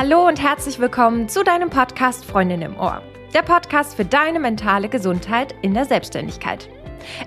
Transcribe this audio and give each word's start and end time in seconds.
Hallo 0.00 0.28
und 0.28 0.40
herzlich 0.40 0.78
willkommen 0.78 1.28
zu 1.28 1.42
deinem 1.42 1.70
Podcast 1.70 2.24
Freundin 2.24 2.62
im 2.62 2.78
Ohr. 2.78 3.02
Der 3.34 3.42
Podcast 3.42 3.96
für 3.96 4.04
deine 4.04 4.38
mentale 4.38 4.88
Gesundheit 4.88 5.56
in 5.60 5.74
der 5.74 5.86
Selbstständigkeit. 5.86 6.68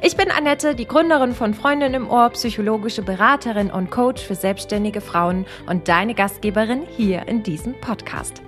Ich 0.02 0.16
bin 0.16 0.32
Annette, 0.32 0.74
die 0.74 0.88
Gründerin 0.88 1.34
von 1.34 1.54
Freundin 1.54 1.94
im 1.94 2.10
Ohr, 2.10 2.30
psychologische 2.30 3.02
Beraterin 3.02 3.72
und 3.72 3.92
Coach 3.92 4.24
für 4.24 4.36
selbstständige 4.36 5.02
Frauen 5.02 5.46
und 5.68 5.90
deine 5.90 6.14
Gastgeberin 6.14 6.84
hier 6.96 7.28
in 7.28 7.44
diesem 7.44 7.74
Podcast. 7.82 8.42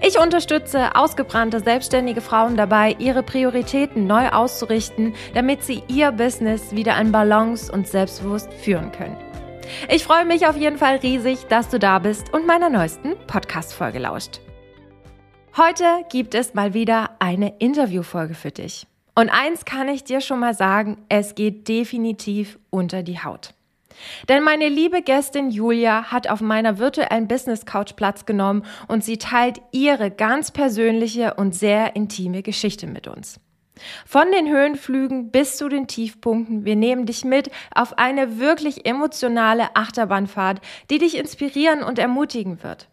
Ich 0.00 0.18
unterstütze 0.18 0.94
ausgebrannte 0.96 1.60
selbstständige 1.60 2.22
Frauen 2.22 2.56
dabei, 2.56 2.96
ihre 2.98 3.22
Prioritäten 3.22 4.06
neu 4.06 4.30
auszurichten, 4.30 5.12
damit 5.34 5.64
sie 5.64 5.82
ihr 5.86 6.12
Business 6.12 6.74
wieder 6.74 6.98
in 6.98 7.12
Balance 7.12 7.70
und 7.70 7.86
selbstbewusst 7.86 8.54
führen 8.54 8.90
können. 8.90 9.29
Ich 9.88 10.04
freue 10.04 10.24
mich 10.24 10.46
auf 10.46 10.56
jeden 10.56 10.78
Fall 10.78 10.96
riesig, 10.96 11.46
dass 11.48 11.68
du 11.68 11.78
da 11.78 11.98
bist 11.98 12.32
und 12.32 12.46
meiner 12.46 12.70
neuesten 12.70 13.14
Podcast-Folge 13.26 13.98
lauscht. 13.98 14.40
Heute 15.56 15.84
gibt 16.10 16.34
es 16.34 16.54
mal 16.54 16.74
wieder 16.74 17.10
eine 17.18 17.54
Interviewfolge 17.58 18.34
für 18.34 18.50
dich. 18.50 18.86
Und 19.14 19.28
eins 19.28 19.64
kann 19.64 19.88
ich 19.88 20.04
dir 20.04 20.20
schon 20.20 20.38
mal 20.38 20.54
sagen, 20.54 20.98
es 21.08 21.34
geht 21.34 21.68
definitiv 21.68 22.58
unter 22.70 23.02
die 23.02 23.22
Haut. 23.22 23.54
Denn 24.28 24.42
meine 24.42 24.68
liebe 24.68 25.02
Gästin 25.02 25.50
Julia 25.50 26.04
hat 26.04 26.28
auf 26.28 26.40
meiner 26.40 26.78
virtuellen 26.78 27.28
Business 27.28 27.66
Couch 27.66 27.96
Platz 27.96 28.24
genommen 28.24 28.64
und 28.88 29.04
sie 29.04 29.18
teilt 29.18 29.60
ihre 29.72 30.10
ganz 30.10 30.50
persönliche 30.50 31.34
und 31.34 31.54
sehr 31.54 31.96
intime 31.96 32.42
Geschichte 32.42 32.86
mit 32.86 33.08
uns. 33.08 33.40
Von 34.06 34.30
den 34.32 34.48
Höhenflügen 34.48 35.30
bis 35.30 35.56
zu 35.56 35.68
den 35.68 35.86
Tiefpunkten, 35.86 36.64
wir 36.64 36.76
nehmen 36.76 37.06
dich 37.06 37.24
mit 37.24 37.50
auf 37.74 37.98
eine 37.98 38.38
wirklich 38.38 38.86
emotionale 38.86 39.74
Achterbahnfahrt, 39.74 40.60
die 40.90 40.98
dich 40.98 41.16
inspirieren 41.16 41.82
und 41.82 41.98
ermutigen 41.98 42.62
wird. 42.62 42.88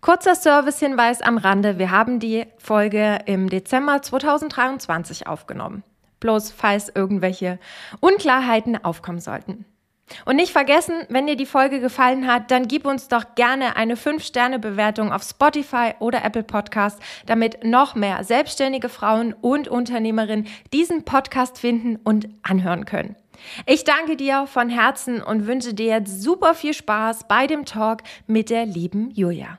Kurzer 0.00 0.34
Servicehinweis 0.34 1.22
am 1.22 1.38
Rande, 1.38 1.78
wir 1.78 1.90
haben 1.90 2.20
die 2.20 2.44
Folge 2.58 3.20
im 3.24 3.48
Dezember 3.48 4.02
2023 4.02 5.26
aufgenommen. 5.26 5.82
Bloß 6.20 6.52
falls 6.52 6.90
irgendwelche 6.94 7.58
Unklarheiten 8.00 8.82
aufkommen 8.84 9.20
sollten. 9.20 9.64
Und 10.24 10.36
nicht 10.36 10.52
vergessen, 10.52 10.94
wenn 11.08 11.26
dir 11.26 11.36
die 11.36 11.46
Folge 11.46 11.80
gefallen 11.80 12.26
hat, 12.26 12.50
dann 12.50 12.68
gib 12.68 12.86
uns 12.86 13.08
doch 13.08 13.34
gerne 13.34 13.76
eine 13.76 13.96
5-Sterne-Bewertung 13.96 15.12
auf 15.12 15.22
Spotify 15.22 15.94
oder 15.98 16.24
Apple 16.24 16.42
Podcast, 16.42 17.00
damit 17.26 17.64
noch 17.64 17.94
mehr 17.94 18.22
selbstständige 18.24 18.88
Frauen 18.88 19.32
und 19.32 19.68
Unternehmerinnen 19.68 20.46
diesen 20.72 21.04
Podcast 21.04 21.58
finden 21.58 21.96
und 22.04 22.28
anhören 22.42 22.84
können. 22.84 23.16
Ich 23.66 23.84
danke 23.84 24.16
dir 24.16 24.46
von 24.46 24.68
Herzen 24.70 25.22
und 25.22 25.46
wünsche 25.46 25.74
dir 25.74 25.86
jetzt 25.86 26.22
super 26.22 26.54
viel 26.54 26.74
Spaß 26.74 27.26
bei 27.28 27.46
dem 27.46 27.64
Talk 27.64 28.02
mit 28.26 28.50
der 28.50 28.66
lieben 28.66 29.10
Julia. 29.10 29.58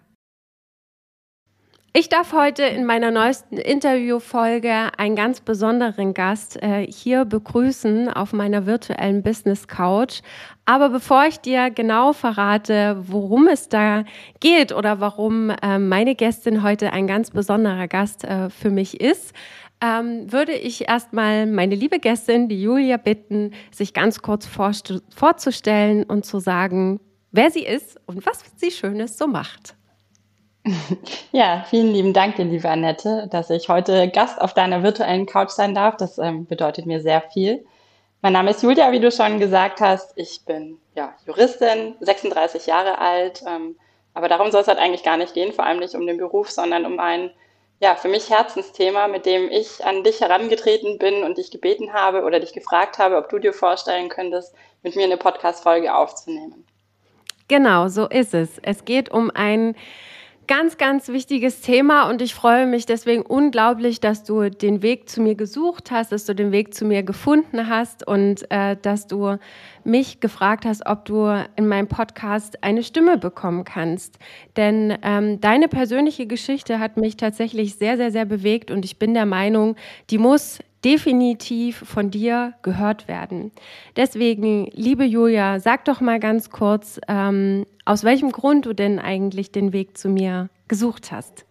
Ich 1.97 2.09
darf 2.09 2.33
heute 2.33 2.63
in 2.63 2.83
meiner 2.83 3.09
neuesten 3.09 3.55
Interviewfolge 3.55 4.89
einen 4.97 5.15
ganz 5.15 5.39
besonderen 5.39 6.13
Gast 6.13 6.61
äh, 6.61 6.85
hier 6.85 7.23
begrüßen 7.23 8.09
auf 8.09 8.33
meiner 8.33 8.65
virtuellen 8.65 9.23
Business 9.23 9.69
Couch. 9.69 10.19
Aber 10.65 10.89
bevor 10.89 11.23
ich 11.23 11.37
dir 11.37 11.69
genau 11.69 12.11
verrate, 12.11 12.97
worum 13.07 13.47
es 13.47 13.69
da 13.69 14.03
geht 14.41 14.73
oder 14.73 14.99
warum 14.99 15.51
äh, 15.51 15.79
meine 15.79 16.15
Gästin 16.15 16.63
heute 16.63 16.91
ein 16.91 17.07
ganz 17.07 17.31
besonderer 17.31 17.87
Gast 17.87 18.25
äh, 18.25 18.49
für 18.49 18.71
mich 18.71 18.99
ist, 18.99 19.33
ähm, 19.79 20.29
würde 20.29 20.51
ich 20.51 20.89
erstmal 20.89 21.45
meine 21.45 21.75
liebe 21.75 21.99
Gästin, 21.99 22.49
die 22.49 22.61
Julia, 22.61 22.97
bitten, 22.97 23.51
sich 23.71 23.93
ganz 23.93 24.21
kurz 24.21 24.45
vorzustellen 24.45 26.03
und 26.03 26.25
zu 26.25 26.39
sagen, 26.39 26.99
wer 27.31 27.51
sie 27.51 27.65
ist 27.65 27.97
und 28.05 28.25
was 28.25 28.43
sie 28.57 28.71
Schönes 28.71 29.17
so 29.17 29.27
macht. 29.27 29.77
Ja, 31.31 31.65
vielen 31.69 31.93
lieben 31.93 32.13
Dank 32.13 32.35
dir, 32.37 32.45
liebe 32.45 32.69
Annette, 32.69 33.27
dass 33.29 33.49
ich 33.49 33.69
heute 33.69 34.09
Gast 34.09 34.41
auf 34.41 34.53
deiner 34.53 34.83
virtuellen 34.83 35.25
Couch 35.25 35.49
sein 35.49 35.75
darf. 35.75 35.97
Das 35.97 36.17
ähm, 36.17 36.45
bedeutet 36.45 36.85
mir 36.85 37.01
sehr 37.01 37.21
viel. 37.21 37.65
Mein 38.21 38.33
Name 38.33 38.51
ist 38.51 38.63
Julia, 38.63 38.91
wie 38.91 38.99
du 38.99 39.11
schon 39.11 39.39
gesagt 39.39 39.81
hast. 39.81 40.13
Ich 40.15 40.43
bin 40.45 40.79
ja, 40.95 41.13
Juristin, 41.27 41.95
36 41.99 42.65
Jahre 42.65 42.97
alt. 42.97 43.43
Ähm, 43.47 43.75
aber 44.13 44.29
darum 44.29 44.51
soll 44.51 44.61
es 44.61 44.67
halt 44.67 44.79
eigentlich 44.79 45.03
gar 45.03 45.17
nicht 45.17 45.33
gehen, 45.33 45.53
vor 45.53 45.65
allem 45.65 45.79
nicht 45.79 45.93
um 45.93 46.07
den 46.07 46.17
Beruf, 46.17 46.49
sondern 46.49 46.85
um 46.85 46.99
ein 46.99 47.31
ja, 47.81 47.95
für 47.95 48.07
mich 48.07 48.29
Herzensthema, 48.29 49.09
mit 49.09 49.25
dem 49.25 49.51
ich 49.51 49.83
an 49.85 50.03
dich 50.05 50.21
herangetreten 50.21 50.97
bin 50.97 51.23
und 51.23 51.37
dich 51.37 51.51
gebeten 51.51 51.91
habe 51.91 52.23
oder 52.23 52.39
dich 52.39 52.53
gefragt 52.53 52.97
habe, 52.97 53.17
ob 53.17 53.27
du 53.29 53.37
dir 53.37 53.51
vorstellen 53.51 54.07
könntest, 54.07 54.55
mit 54.81 54.95
mir 54.95 55.03
eine 55.03 55.17
Podcast-Folge 55.17 55.93
aufzunehmen. 55.93 56.65
Genau, 57.49 57.89
so 57.89 58.07
ist 58.07 58.33
es. 58.33 58.57
Es 58.63 58.85
geht 58.85 59.11
um 59.11 59.29
ein 59.29 59.75
Ganz, 60.47 60.77
ganz 60.77 61.07
wichtiges 61.07 61.61
Thema 61.61 62.07
und 62.07 62.21
ich 62.21 62.35
freue 62.35 62.67
mich 62.67 62.85
deswegen 62.85 63.23
unglaublich, 63.23 63.99
dass 63.99 64.23
du 64.23 64.51
den 64.51 64.83
Weg 64.83 65.09
zu 65.09 65.21
mir 65.21 65.33
gesucht 65.33 65.89
hast, 65.89 66.11
dass 66.11 66.25
du 66.25 66.35
den 66.35 66.51
Weg 66.51 66.75
zu 66.75 66.85
mir 66.85 67.01
gefunden 67.01 67.67
hast 67.67 68.07
und 68.07 68.45
äh, 68.51 68.77
dass 68.79 69.07
du 69.07 69.37
mich 69.83 70.19
gefragt 70.19 70.65
hast, 70.65 70.85
ob 70.85 71.05
du 71.05 71.25
in 71.55 71.67
meinem 71.67 71.87
Podcast 71.87 72.63
eine 72.63 72.83
Stimme 72.83 73.17
bekommen 73.17 73.63
kannst. 73.63 74.19
Denn 74.55 74.95
ähm, 75.01 75.41
deine 75.41 75.67
persönliche 75.67 76.27
Geschichte 76.27 76.79
hat 76.79 76.97
mich 76.97 77.17
tatsächlich 77.17 77.75
sehr, 77.75 77.97
sehr, 77.97 78.11
sehr 78.11 78.25
bewegt 78.25 78.69
und 78.69 78.85
ich 78.85 78.99
bin 78.99 79.15
der 79.15 79.25
Meinung, 79.25 79.75
die 80.11 80.19
muss 80.19 80.59
definitiv 80.83 81.77
von 81.77 82.11
dir 82.11 82.53
gehört 82.61 83.07
werden. 83.07 83.51
Deswegen, 83.95 84.69
liebe 84.73 85.03
Julia, 85.03 85.59
sag 85.59 85.85
doch 85.85 85.99
mal 85.99 86.19
ganz 86.19 86.51
kurz, 86.51 86.99
ähm, 87.07 87.65
aus 87.85 88.03
welchem 88.03 88.31
Grund 88.31 88.65
du 88.65 88.73
denn 88.73 88.99
eigentlich 88.99 89.51
den 89.51 89.71
Weg 89.71 89.97
zu 89.97 90.09
mir 90.09 90.49
gesucht 90.67 91.11
hast. 91.11 91.45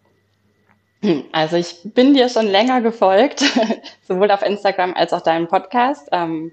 Also 1.33 1.57
ich 1.57 1.77
bin 1.85 2.15
dir 2.15 2.29
schon 2.29 2.47
länger 2.47 2.81
gefolgt, 2.81 3.45
sowohl 4.09 4.31
auf 4.31 4.43
Instagram 4.43 4.95
als 4.95 5.13
auch 5.13 5.21
deinem 5.21 5.49
Podcast 5.49 6.09
ähm, 6.13 6.53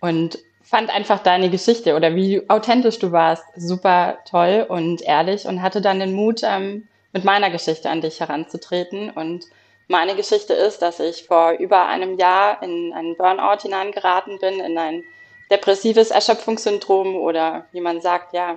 und 0.00 0.38
fand 0.62 0.88
einfach 0.88 1.22
deine 1.22 1.50
Geschichte 1.50 1.94
oder 1.94 2.14
wie 2.14 2.48
authentisch 2.48 2.98
du 2.98 3.12
warst 3.12 3.44
super 3.54 4.18
toll 4.28 4.64
und 4.68 5.02
ehrlich 5.02 5.46
und 5.46 5.60
hatte 5.60 5.82
dann 5.82 6.00
den 6.00 6.14
Mut, 6.14 6.40
ähm, 6.42 6.88
mit 7.12 7.24
meiner 7.24 7.50
Geschichte 7.50 7.90
an 7.90 8.00
dich 8.00 8.20
heranzutreten 8.20 9.10
und 9.10 9.44
meine 9.88 10.16
Geschichte 10.16 10.54
ist, 10.54 10.80
dass 10.80 10.98
ich 10.98 11.24
vor 11.24 11.52
über 11.52 11.86
einem 11.86 12.16
Jahr 12.16 12.62
in 12.62 12.94
einen 12.94 13.16
Burnout 13.16 13.60
hineingeraten 13.60 14.38
bin, 14.38 14.60
in 14.60 14.78
ein 14.78 15.04
depressives 15.50 16.10
Erschöpfungssyndrom 16.10 17.16
oder 17.16 17.66
wie 17.72 17.82
man 17.82 18.00
sagt, 18.00 18.32
ja, 18.32 18.56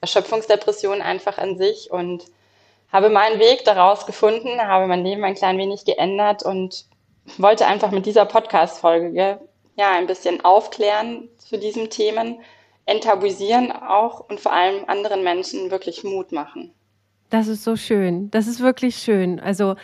Erschöpfungsdepression 0.00 1.02
einfach 1.02 1.38
an 1.38 1.58
sich 1.58 1.90
und 1.90 2.24
habe 2.92 3.08
meinen 3.08 3.38
Weg 3.38 3.64
daraus 3.64 4.06
gefunden, 4.06 4.60
habe 4.60 4.86
mein 4.86 5.04
Leben 5.04 5.24
ein 5.24 5.34
klein 5.34 5.58
wenig 5.58 5.84
geändert 5.84 6.42
und 6.42 6.86
wollte 7.38 7.66
einfach 7.66 7.90
mit 7.90 8.06
dieser 8.06 8.24
Podcast-Folge 8.24 9.40
ja 9.76 9.92
ein 9.92 10.06
bisschen 10.06 10.44
aufklären 10.44 11.28
zu 11.38 11.58
diesen 11.58 11.90
Themen, 11.90 12.40
enttabuisieren 12.86 13.72
auch 13.72 14.28
und 14.28 14.40
vor 14.40 14.52
allem 14.52 14.84
anderen 14.86 15.22
Menschen 15.22 15.70
wirklich 15.70 16.02
Mut 16.02 16.32
machen. 16.32 16.72
Das 17.30 17.46
ist 17.46 17.62
so 17.62 17.76
schön. 17.76 18.30
Das 18.32 18.48
ist 18.48 18.60
wirklich 18.60 18.96
schön. 18.96 19.38
Also 19.38 19.76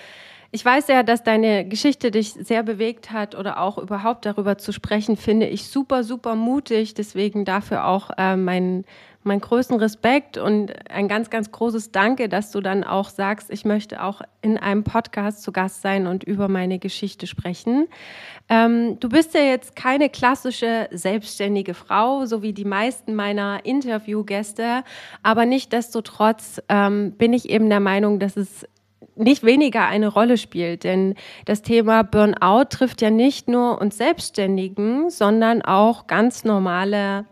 ich 0.51 0.65
weiß 0.65 0.89
ja, 0.89 1.03
dass 1.03 1.23
deine 1.23 1.67
Geschichte 1.69 2.11
dich 2.11 2.33
sehr 2.33 2.63
bewegt 2.63 3.13
hat 3.13 3.35
oder 3.35 3.61
auch 3.61 3.79
überhaupt 3.79 4.27
darüber 4.27 4.59
zu 4.59 4.73
sprechen, 4.73 5.17
finde 5.17 5.47
ich 5.47 5.69
super, 5.69 6.03
super 6.03 6.35
mutig. 6.35 6.95
Deswegen 6.95 7.45
dafür 7.45 7.87
auch 7.87 8.11
äh, 8.17 8.37
mein, 8.37 8.85
meinen 9.27 9.41
größten 9.41 9.79
Respekt 9.79 10.39
und 10.39 10.73
ein 10.91 11.09
ganz, 11.09 11.31
ganz 11.31 11.51
großes 11.51 11.93
Danke, 11.93 12.29
dass 12.29 12.51
du 12.51 12.61
dann 12.61 12.85
auch 12.85 13.11
sagst, 13.11 13.51
ich 13.51 13.65
möchte 13.65 14.03
auch 14.03 14.23
in 14.41 14.57
einem 14.59 14.85
Podcast 14.85 15.43
zu 15.43 15.53
Gast 15.53 15.83
sein 15.83 16.07
und 16.07 16.25
über 16.25 16.49
meine 16.49 16.79
Geschichte 16.79 17.27
sprechen. 17.27 17.89
Ähm, 18.49 18.99
du 19.01 19.09
bist 19.09 19.35
ja 19.35 19.43
jetzt 19.43 19.77
keine 19.77 20.09
klassische 20.09 20.89
selbstständige 20.93 21.75
Frau, 21.75 22.27
so 22.27 22.43
wie 22.43 22.53
die 22.53 22.65
meisten 22.65 23.15
meiner 23.15 23.65
Interviewgäste, 23.65 24.85
aber 25.23 25.47
nichtdestotrotz 25.47 26.63
ähm, 26.69 27.13
bin 27.13 27.33
ich 27.33 27.51
eben 27.51 27.69
der 27.69 27.81
Meinung, 27.81 28.19
dass 28.19 28.37
es 28.37 28.67
nicht 29.17 29.45
weniger 29.45 29.87
eine 29.87 30.09
Rolle 30.09 30.39
spielt. 30.39 30.85
Denn 30.85 31.15
das 31.45 31.63
Thema 31.63 32.03
Burnout 32.03 32.67
trifft 32.71 33.03
ja 33.03 33.11
nicht 33.11 33.49
nur 33.49 33.81
uns 33.81 33.97
Selbstständigen, 33.97 35.11
sondern 35.11 35.63
auch 35.63 36.07
ganz 36.07 36.45
normale 36.45 37.25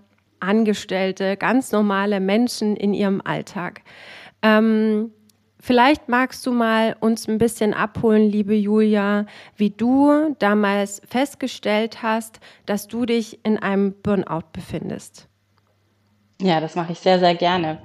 Angestellte, 0.45 1.37
ganz 1.37 1.73
normale 1.73 2.21
Menschen 2.21 2.77
in 2.77 2.95
ihrem 2.95 3.21
Alltag. 3.25 3.83
Ähm, 4.43 5.11
vielleicht 5.59 6.09
magst 6.09 6.45
du 6.47 6.53
mal 6.53 6.97
uns 7.01 7.27
ein 7.29 7.39
bisschen 7.39 7.75
abholen, 7.75 8.31
liebe 8.31 8.55
Julia, 8.55 9.27
wie 9.57 9.71
du 9.71 10.35
damals 10.39 11.03
festgestellt 11.09 12.03
hast, 12.03 12.41
dass 12.67 12.87
du 12.87 13.07
dich 13.07 13.45
in 13.45 13.59
einem 13.59 13.95
Burnout 14.03 14.49
befindest. 14.53 15.29
Ja, 16.41 16.61
das 16.61 16.75
mache 16.75 16.93
ich 16.93 16.99
sehr, 16.99 17.19
sehr 17.19 17.35
gerne. 17.35 17.79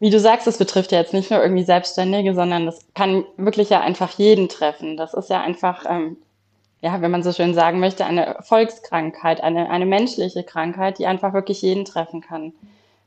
Wie 0.00 0.10
du 0.10 0.20
sagst, 0.20 0.46
es 0.46 0.58
betrifft 0.58 0.92
ja 0.92 0.98
jetzt 0.98 1.14
nicht 1.14 1.30
nur 1.30 1.40
irgendwie 1.40 1.62
Selbstständige, 1.62 2.34
sondern 2.34 2.66
das 2.66 2.86
kann 2.94 3.24
wirklich 3.36 3.70
ja 3.70 3.80
einfach 3.80 4.18
jeden 4.18 4.48
treffen. 4.48 4.96
Das 4.96 5.14
ist 5.14 5.30
ja 5.30 5.40
einfach 5.40 5.86
ähm, 5.88 6.18
ja, 6.84 7.00
wenn 7.00 7.10
man 7.10 7.22
so 7.22 7.32
schön 7.32 7.54
sagen 7.54 7.80
möchte, 7.80 8.04
eine 8.04 8.36
Volkskrankheit, 8.42 9.42
eine, 9.42 9.70
eine 9.70 9.86
menschliche 9.86 10.44
Krankheit, 10.44 10.98
die 10.98 11.06
einfach 11.06 11.32
wirklich 11.32 11.62
jeden 11.62 11.86
treffen 11.86 12.20
kann. 12.20 12.52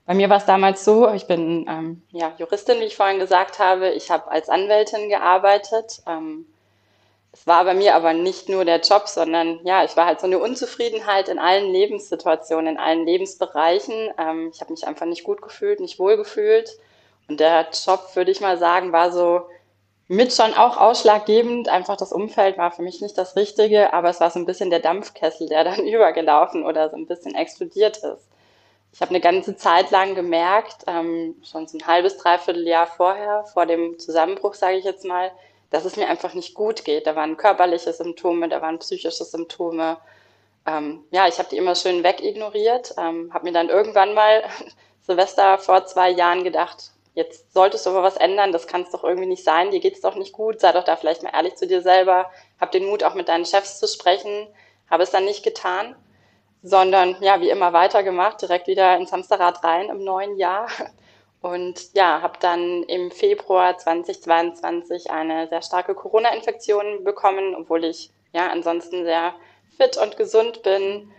bei 0.07 0.15
mir 0.15 0.31
war 0.31 0.37
es 0.37 0.45
damals 0.45 0.83
so, 0.83 1.13
ich 1.13 1.27
bin 1.27 1.67
ähm, 1.69 2.01
ja, 2.09 2.33
Juristin, 2.39 2.79
wie 2.79 2.85
ich 2.85 2.95
vorhin 2.95 3.19
gesagt 3.19 3.59
habe. 3.59 3.89
Ich 3.89 4.09
habe 4.09 4.31
als 4.31 4.49
Anwältin 4.49 5.09
gearbeitet. 5.09 6.01
Ähm, 6.07 6.47
es 7.31 7.45
war 7.45 7.65
bei 7.65 7.75
mir 7.75 7.93
aber 7.93 8.13
nicht 8.13 8.49
nur 8.49 8.65
der 8.65 8.79
Job, 8.79 9.07
sondern 9.07 9.59
ja, 9.63 9.83
ich 9.83 9.95
war 9.95 10.07
halt 10.07 10.21
so 10.21 10.25
eine 10.25 10.39
Unzufriedenheit 10.39 11.29
in 11.29 11.37
allen 11.37 11.71
Lebenssituationen, 11.71 12.73
in 12.73 12.79
allen 12.79 13.05
Lebensbereichen. 13.05 14.09
Ähm, 14.17 14.49
ich 14.51 14.59
habe 14.59 14.71
mich 14.71 14.87
einfach 14.87 15.05
nicht 15.05 15.23
gut 15.23 15.43
gefühlt, 15.43 15.81
nicht 15.81 15.99
wohl 15.99 16.17
gefühlt. 16.17 16.79
Und 17.29 17.39
der 17.39 17.67
Job, 17.85 18.15
würde 18.15 18.31
ich 18.31 18.41
mal 18.41 18.57
sagen, 18.57 18.91
war 18.91 19.11
so 19.11 19.45
mit 20.07 20.33
schon 20.33 20.53
auch 20.53 20.77
ausschlaggebend. 20.77 21.69
Einfach 21.69 21.97
das 21.97 22.11
Umfeld 22.11 22.57
war 22.57 22.71
für 22.71 22.81
mich 22.81 23.01
nicht 23.01 23.17
das 23.17 23.35
Richtige, 23.35 23.93
aber 23.93 24.09
es 24.09 24.19
war 24.19 24.31
so 24.31 24.39
ein 24.39 24.45
bisschen 24.45 24.69
der 24.69 24.79
Dampfkessel, 24.79 25.47
der 25.49 25.63
dann 25.65 25.85
übergelaufen 25.85 26.63
oder 26.63 26.89
so 26.89 26.95
ein 26.95 27.07
bisschen 27.07 27.35
explodiert 27.35 27.97
ist. 27.97 28.27
Ich 28.93 29.01
habe 29.01 29.09
eine 29.09 29.19
ganze 29.19 29.55
Zeit 29.55 29.91
lang 29.91 30.15
gemerkt, 30.15 30.83
ähm, 30.87 31.35
schon 31.43 31.67
so 31.67 31.77
ein 31.77 31.85
halbes, 31.85 32.17
dreiviertel 32.17 32.65
Jahr 32.67 32.87
vorher, 32.87 33.43
vor 33.53 33.65
dem 33.65 33.99
Zusammenbruch, 33.99 34.53
sage 34.55 34.77
ich 34.77 34.85
jetzt 34.85 35.05
mal, 35.05 35.31
dass 35.69 35.85
es 35.85 35.97
mir 35.97 36.07
einfach 36.07 36.33
nicht 36.33 36.53
gut 36.55 36.85
geht. 36.85 37.05
Da 37.05 37.15
waren 37.15 37.37
körperliche 37.37 37.91
Symptome, 37.93 38.47
da 38.49 38.61
waren 38.61 38.79
psychische 38.79 39.25
Symptome. 39.25 39.97
Ähm, 40.65 41.03
ja, 41.11 41.27
ich 41.27 41.37
habe 41.37 41.49
die 41.49 41.57
immer 41.57 41.75
schön 41.75 42.03
wegignoriert, 42.03 42.95
ähm, 42.97 43.33
habe 43.33 43.45
mir 43.45 43.51
dann 43.51 43.69
irgendwann 43.69 44.13
mal 44.13 44.43
Silvester 45.01 45.57
vor 45.57 45.85
zwei 45.85 46.09
Jahren 46.09 46.43
gedacht, 46.43 46.91
jetzt 47.17 47.51
solltest 47.51 47.83
du 47.85 47.89
aber 47.89 48.03
was 48.03 48.15
ändern, 48.15 48.51
das 48.51 48.67
kann 48.67 48.83
es 48.83 48.91
doch 48.91 49.03
irgendwie 49.03 49.27
nicht 49.27 49.43
sein, 49.43 49.71
dir 49.71 49.79
geht's 49.79 50.01
doch 50.01 50.13
nicht 50.13 50.33
gut, 50.33 50.59
sei 50.59 50.71
doch 50.71 50.83
da 50.83 50.95
vielleicht 50.95 51.23
mal 51.23 51.33
ehrlich 51.33 51.55
zu 51.55 51.65
dir 51.65 51.81
selber, 51.81 52.29
hab 52.61 52.71
den 52.71 52.85
Mut 52.85 53.03
auch 53.03 53.15
mit 53.15 53.27
deinen 53.27 53.45
Chefs 53.45 53.79
zu 53.79 53.87
sprechen, 53.87 54.47
habe 54.87 55.01
es 55.01 55.09
dann 55.09 55.25
nicht 55.25 55.43
getan, 55.43 55.95
sondern 56.61 57.17
ja, 57.19 57.41
wie 57.41 57.49
immer 57.49 57.73
weitergemacht, 57.73 58.39
direkt 58.43 58.67
wieder 58.67 58.97
ins 58.97 59.11
Hamsterrad 59.11 59.63
rein 59.63 59.89
im 59.89 60.03
neuen 60.03 60.37
Jahr 60.37 60.67
und 61.41 61.91
ja, 61.95 62.21
habe 62.21 62.37
dann 62.39 62.83
im 62.83 63.09
Februar 63.09 63.75
2022 63.75 65.09
eine 65.09 65.47
sehr 65.47 65.63
starke 65.63 65.95
Corona-Infektion 65.95 67.03
bekommen, 67.03 67.55
obwohl 67.55 67.83
ich 67.83 68.11
ja 68.31 68.51
ansonsten 68.51 69.05
sehr 69.05 69.33
fit 69.75 69.97
und 69.97 70.17
gesund 70.17 70.61
bin. 70.61 71.11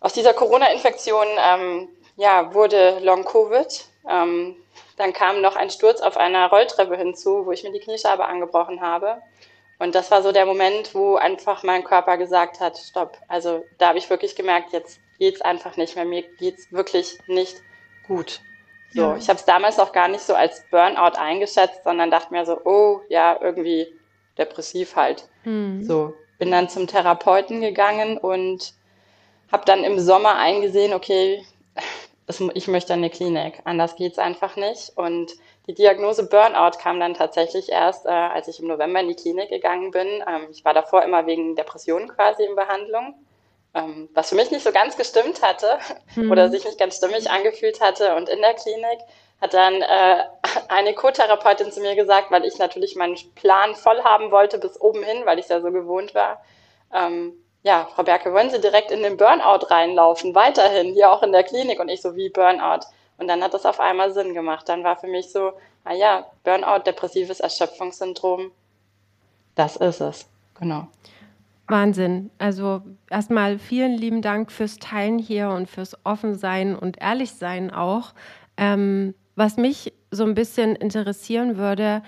Aus 0.00 0.14
dieser 0.14 0.32
Corona-Infektion 0.32 1.26
ähm, 1.38 1.88
ja, 2.16 2.54
wurde 2.54 2.98
Long-Covid. 3.00 3.84
Ähm, 4.08 4.56
dann 4.96 5.12
kam 5.12 5.40
noch 5.40 5.56
ein 5.56 5.70
Sturz 5.70 6.00
auf 6.00 6.16
einer 6.16 6.48
Rolltreppe 6.48 6.96
hinzu, 6.96 7.46
wo 7.46 7.52
ich 7.52 7.62
mir 7.64 7.72
die 7.72 7.80
Kniescheibe 7.80 8.24
angebrochen 8.24 8.80
habe. 8.80 9.22
Und 9.78 9.94
das 9.94 10.10
war 10.10 10.22
so 10.22 10.30
der 10.32 10.46
Moment, 10.46 10.94
wo 10.94 11.16
einfach 11.16 11.62
mein 11.62 11.82
Körper 11.82 12.16
gesagt 12.16 12.60
hat, 12.60 12.78
stopp. 12.78 13.18
Also 13.28 13.64
da 13.78 13.88
habe 13.88 13.98
ich 13.98 14.08
wirklich 14.10 14.36
gemerkt, 14.36 14.72
jetzt 14.72 15.00
geht's 15.18 15.40
einfach 15.40 15.76
nicht 15.76 15.96
mehr. 15.96 16.04
Mir 16.04 16.22
geht's 16.22 16.70
wirklich 16.70 17.18
nicht 17.26 17.62
gut. 18.06 18.40
So, 18.94 19.02
ja. 19.02 19.16
ich 19.16 19.28
habe 19.28 19.38
es 19.38 19.44
damals 19.44 19.78
noch 19.78 19.92
gar 19.92 20.08
nicht 20.08 20.22
so 20.22 20.34
als 20.34 20.64
Burnout 20.70 21.16
eingeschätzt, 21.18 21.82
sondern 21.84 22.10
dachte 22.10 22.32
mir 22.32 22.44
so, 22.44 22.60
oh 22.64 23.00
ja, 23.08 23.38
irgendwie 23.40 23.88
depressiv 24.36 24.96
halt. 24.96 25.28
Mhm. 25.44 25.82
So, 25.84 26.14
bin 26.38 26.50
dann 26.50 26.68
zum 26.68 26.86
Therapeuten 26.86 27.60
gegangen 27.60 28.18
und 28.18 28.74
habe 29.50 29.64
dann 29.64 29.84
im 29.84 29.98
Sommer 29.98 30.36
eingesehen, 30.36 30.92
okay, 30.92 31.44
ich 32.54 32.68
möchte 32.68 32.92
eine 32.92 33.10
Klinik, 33.10 33.60
anders 33.64 33.96
geht's 33.96 34.18
einfach 34.18 34.56
nicht. 34.56 34.96
Und 34.96 35.32
die 35.66 35.74
Diagnose 35.74 36.28
Burnout 36.28 36.78
kam 36.78 37.00
dann 37.00 37.14
tatsächlich 37.14 37.70
erst, 37.70 38.06
äh, 38.06 38.10
als 38.10 38.48
ich 38.48 38.60
im 38.60 38.68
November 38.68 39.00
in 39.00 39.08
die 39.08 39.16
Klinik 39.16 39.48
gegangen 39.48 39.90
bin. 39.90 40.06
Ähm, 40.06 40.48
ich 40.50 40.64
war 40.64 40.74
davor 40.74 41.02
immer 41.02 41.26
wegen 41.26 41.56
Depressionen 41.56 42.08
quasi 42.08 42.44
in 42.44 42.54
Behandlung 42.54 43.14
ähm, 43.74 44.08
was 44.12 44.28
für 44.28 44.34
mich 44.34 44.50
nicht 44.50 44.64
so 44.64 44.72
ganz 44.72 44.96
gestimmt 44.96 45.42
hatte 45.42 45.78
mhm. 46.16 46.30
oder 46.30 46.50
sich 46.50 46.64
nicht 46.64 46.78
ganz 46.78 46.96
stimmig 46.96 47.30
angefühlt 47.30 47.80
hatte. 47.80 48.14
Und 48.16 48.28
in 48.28 48.40
der 48.40 48.54
Klinik 48.54 49.00
hat 49.40 49.54
dann 49.54 49.82
äh, 49.82 50.24
eine 50.68 50.94
Co-Therapeutin 50.94 51.72
zu 51.72 51.80
mir 51.80 51.94
gesagt, 51.94 52.30
weil 52.30 52.44
ich 52.44 52.58
natürlich 52.58 52.96
meinen 52.96 53.16
Plan 53.34 53.74
voll 53.74 54.02
haben 54.02 54.30
wollte 54.30 54.58
bis 54.58 54.80
oben 54.80 55.02
hin, 55.02 55.22
weil 55.24 55.38
ich 55.38 55.44
es 55.44 55.50
ja 55.50 55.60
so 55.60 55.70
gewohnt 55.70 56.14
war. 56.14 56.42
Ähm, 56.94 57.34
ja, 57.62 57.88
Frau 57.94 58.02
Berke, 58.02 58.32
wollen 58.32 58.50
Sie 58.50 58.60
direkt 58.60 58.90
in 58.90 59.02
den 59.02 59.16
Burnout 59.16 59.66
reinlaufen, 59.70 60.34
weiterhin, 60.34 60.94
hier 60.94 61.10
auch 61.10 61.22
in 61.22 61.32
der 61.32 61.44
Klinik 61.44 61.80
und 61.80 61.88
ich 61.88 62.02
so 62.02 62.16
wie 62.16 62.28
Burnout. 62.28 62.86
Und 63.18 63.28
dann 63.28 63.42
hat 63.42 63.54
das 63.54 63.66
auf 63.66 63.78
einmal 63.78 64.12
Sinn 64.12 64.34
gemacht. 64.34 64.68
Dann 64.68 64.82
war 64.82 64.96
für 64.96 65.06
mich 65.06 65.30
so, 65.30 65.52
ah 65.84 65.94
ja, 65.94 66.26
Burnout, 66.42 66.82
depressives 66.84 67.40
Erschöpfungssyndrom, 67.40 68.50
das 69.54 69.76
ist 69.76 70.00
es. 70.00 70.26
Genau. 70.58 70.88
Wahnsinn. 71.68 72.30
Also 72.38 72.82
erstmal 73.10 73.58
vielen 73.58 73.96
lieben 73.96 74.22
Dank 74.22 74.50
fürs 74.50 74.78
Teilen 74.78 75.18
hier 75.18 75.50
und 75.50 75.70
fürs 75.70 75.96
Offensein 76.04 76.76
und 76.76 77.00
Ehrlichsein 77.00 77.70
auch. 77.70 78.12
Ähm, 78.56 79.14
was 79.36 79.56
mich 79.56 79.92
so 80.10 80.24
ein 80.24 80.34
bisschen 80.34 80.76
interessieren 80.76 81.56
würde, 81.56 82.02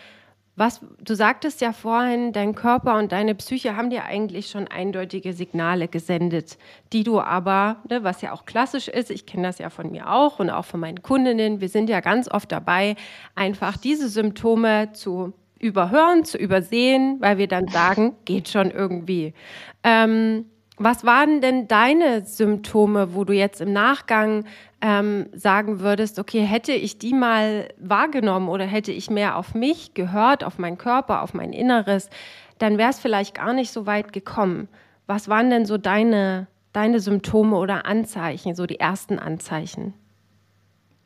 was 0.57 0.81
du 1.03 1.15
sagtest 1.15 1.61
ja 1.61 1.73
vorhin, 1.73 2.33
dein 2.33 2.55
Körper 2.55 2.97
und 2.99 3.11
deine 3.11 3.35
Psyche 3.35 3.77
haben 3.77 3.91
dir 3.91 4.05
eigentlich 4.05 4.49
schon 4.51 4.69
eindeutige 4.69 5.33
Signale 5.33 5.89
gesendet, 5.89 6.59
die 6.93 7.03
du 7.03 7.21
aber, 7.21 7.77
ne, 7.91 8.05
was 8.05 8.23
ja 8.23 8.33
auch 8.33 8.45
klassisch 8.45 8.89
ist, 8.89 9.11
ich 9.11 9.27
kenne 9.27 9.49
das 9.49 9.59
ja 9.59 9.69
von 9.69 9.91
mir 9.91 10.11
auch 10.11 10.39
und 10.39 10.51
auch 10.51 10.65
von 10.65 10.81
meinen 10.81 11.03
Kundinnen, 11.03 11.61
wir 11.61 11.69
sind 11.69 11.91
ja 11.91 12.01
ganz 12.01 12.31
oft 12.31 12.53
dabei, 12.53 12.95
einfach 13.35 13.77
diese 13.77 14.09
Symptome 14.09 14.93
zu 14.93 15.33
überhören, 15.59 16.25
zu 16.25 16.39
übersehen, 16.39 17.17
weil 17.21 17.39
wir 17.39 17.49
dann 17.49 17.67
sagen, 17.69 18.15
geht 18.25 18.49
schon 18.49 18.71
irgendwie. 18.71 19.35
Ähm, 19.83 20.47
was 20.77 21.05
waren 21.05 21.41
denn 21.41 21.69
deine 21.69 22.25
Symptome, 22.25 23.15
wo 23.15 23.25
du 23.25 23.33
jetzt 23.33 23.61
im 23.61 23.73
Nachgang 23.73 24.45
ähm, 24.81 25.27
sagen 25.33 25.81
würdest, 25.81 26.19
okay, 26.19 26.41
hätte 26.41 26.73
ich 26.73 26.99
die 26.99 27.15
mal 27.15 27.69
wahrgenommen 27.79 28.49
oder 28.49 28.65
hätte 28.65 28.91
ich 28.91 29.09
mehr 29.09 29.37
auf 29.37 29.55
mich 29.55 29.95
gehört, 29.95 30.43
auf 30.43 30.59
meinen 30.59 30.79
Körper, 30.79 31.23
auf 31.23 31.33
mein 31.33 31.53
Inneres, 31.53 32.11
dann 32.59 32.77
wäre 32.77 32.91
es 32.91 32.99
vielleicht 32.99 33.37
gar 33.37 33.53
nicht 33.53 33.73
so 33.73 33.87
weit 33.87 34.13
gekommen. 34.13 34.69
Was 35.07 35.29
waren 35.29 35.51
denn 35.51 35.65
so 35.65 35.79
deine, 35.79 36.49
deine 36.73 36.99
Symptome 36.99 37.57
oder 37.57 37.87
Anzeichen, 37.87 38.55
so 38.55 38.67
die 38.67 38.81
ersten 38.81 39.19
Anzeichen? 39.19 39.95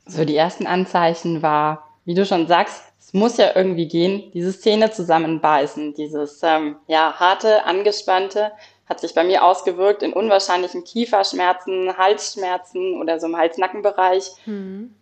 So 0.06 0.24
die 0.24 0.36
ersten 0.36 0.66
Anzeichen 0.66 1.42
war, 1.42 1.88
wie 2.06 2.14
du 2.14 2.24
schon 2.24 2.46
sagst, 2.46 2.84
es 2.98 3.12
muss 3.12 3.36
ja 3.36 3.50
irgendwie 3.54 3.86
gehen, 3.86 4.30
diese 4.32 4.58
Zähne 4.58 4.90
zusammenbeißen, 4.90 5.94
dieses 5.94 6.42
ähm, 6.42 6.76
ja, 6.86 7.14
harte, 7.18 7.64
angespannte, 7.64 8.52
hat 8.88 9.00
sich 9.00 9.14
bei 9.14 9.24
mir 9.24 9.44
ausgewirkt 9.44 10.02
in 10.02 10.12
unwahrscheinlichen 10.12 10.84
Kieferschmerzen, 10.84 11.96
Halsschmerzen 11.96 13.00
oder 13.00 13.20
so 13.20 13.26
im 13.26 13.36
Hals-Nackenbereich. 13.36 14.32
Mhm. 14.46 14.94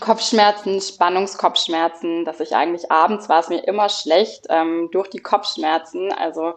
Kopfschmerzen, 0.00 0.80
Spannungskopfschmerzen, 0.80 2.24
dass 2.24 2.40
ich 2.40 2.56
eigentlich 2.56 2.90
abends 2.90 3.28
war 3.28 3.40
es 3.40 3.48
mir 3.48 3.60
immer 3.60 3.88
schlecht 3.88 4.46
ähm, 4.50 4.88
durch 4.90 5.08
die 5.08 5.20
Kopfschmerzen. 5.20 6.12
Also 6.12 6.54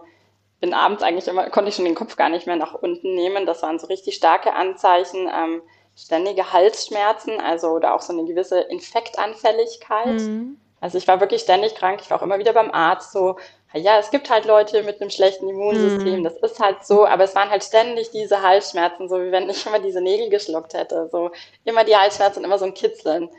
bin 0.60 0.74
abends 0.74 1.04
eigentlich 1.04 1.28
immer, 1.28 1.50
konnte 1.52 1.70
ich 1.70 1.76
schon 1.76 1.86
den 1.86 1.96
Kopf 1.96 2.16
gar 2.16 2.30
nicht 2.30 2.48
mehr 2.48 2.56
nach 2.56 2.74
unten 2.74 3.14
nehmen. 3.14 3.46
Das 3.46 3.62
waren 3.62 3.78
so 3.78 3.88
richtig 3.88 4.16
starke 4.16 4.54
Anzeichen. 4.54 5.30
Ähm, 5.32 5.62
ständige 5.98 6.54
Halsschmerzen, 6.54 7.40
also 7.40 7.70
oder 7.70 7.96
auch 7.96 8.02
so 8.02 8.14
eine 8.14 8.26
gewisse 8.26 8.60
Infektanfälligkeit. 8.60 10.20
Mhm. 10.20 10.58
Also 10.80 10.98
ich 11.00 11.08
war 11.08 11.20
wirklich 11.20 11.42
ständig 11.42 11.74
krank. 11.76 12.00
Ich 12.02 12.10
war 12.10 12.20
auch 12.20 12.24
immer 12.24 12.38
wieder 12.38 12.54
beim 12.54 12.72
Arzt 12.72 13.12
so, 13.12 13.38
ja, 13.74 14.00
es 14.00 14.12
gibt 14.12 14.30
halt 14.30 14.46
Leute 14.46 14.84
mit 14.84 15.02
einem 15.02 15.10
schlechten 15.10 15.50
Immunsystem, 15.50 16.20
mhm. 16.20 16.24
das 16.24 16.38
ist 16.38 16.60
halt 16.60 16.86
so, 16.86 17.06
aber 17.06 17.26
es 17.26 17.36
waren 17.36 17.50
halt 17.50 17.64
ständig 17.64 18.12
diese 18.12 18.42
Halsschmerzen, 18.42 19.10
so 19.10 19.18
wie 19.18 19.32
wenn 19.32 19.50
ich 19.50 19.66
immer 19.66 19.80
diese 19.80 20.02
Nägel 20.02 20.30
geschluckt 20.30 20.74
hätte, 20.74 21.10
so 21.12 21.32
immer 21.66 21.84
die 21.84 21.96
Halsschmerzen, 21.96 22.44
immer 22.44 22.58
so 22.58 22.66
ein 22.66 22.74
Kitzeln. 22.74 23.30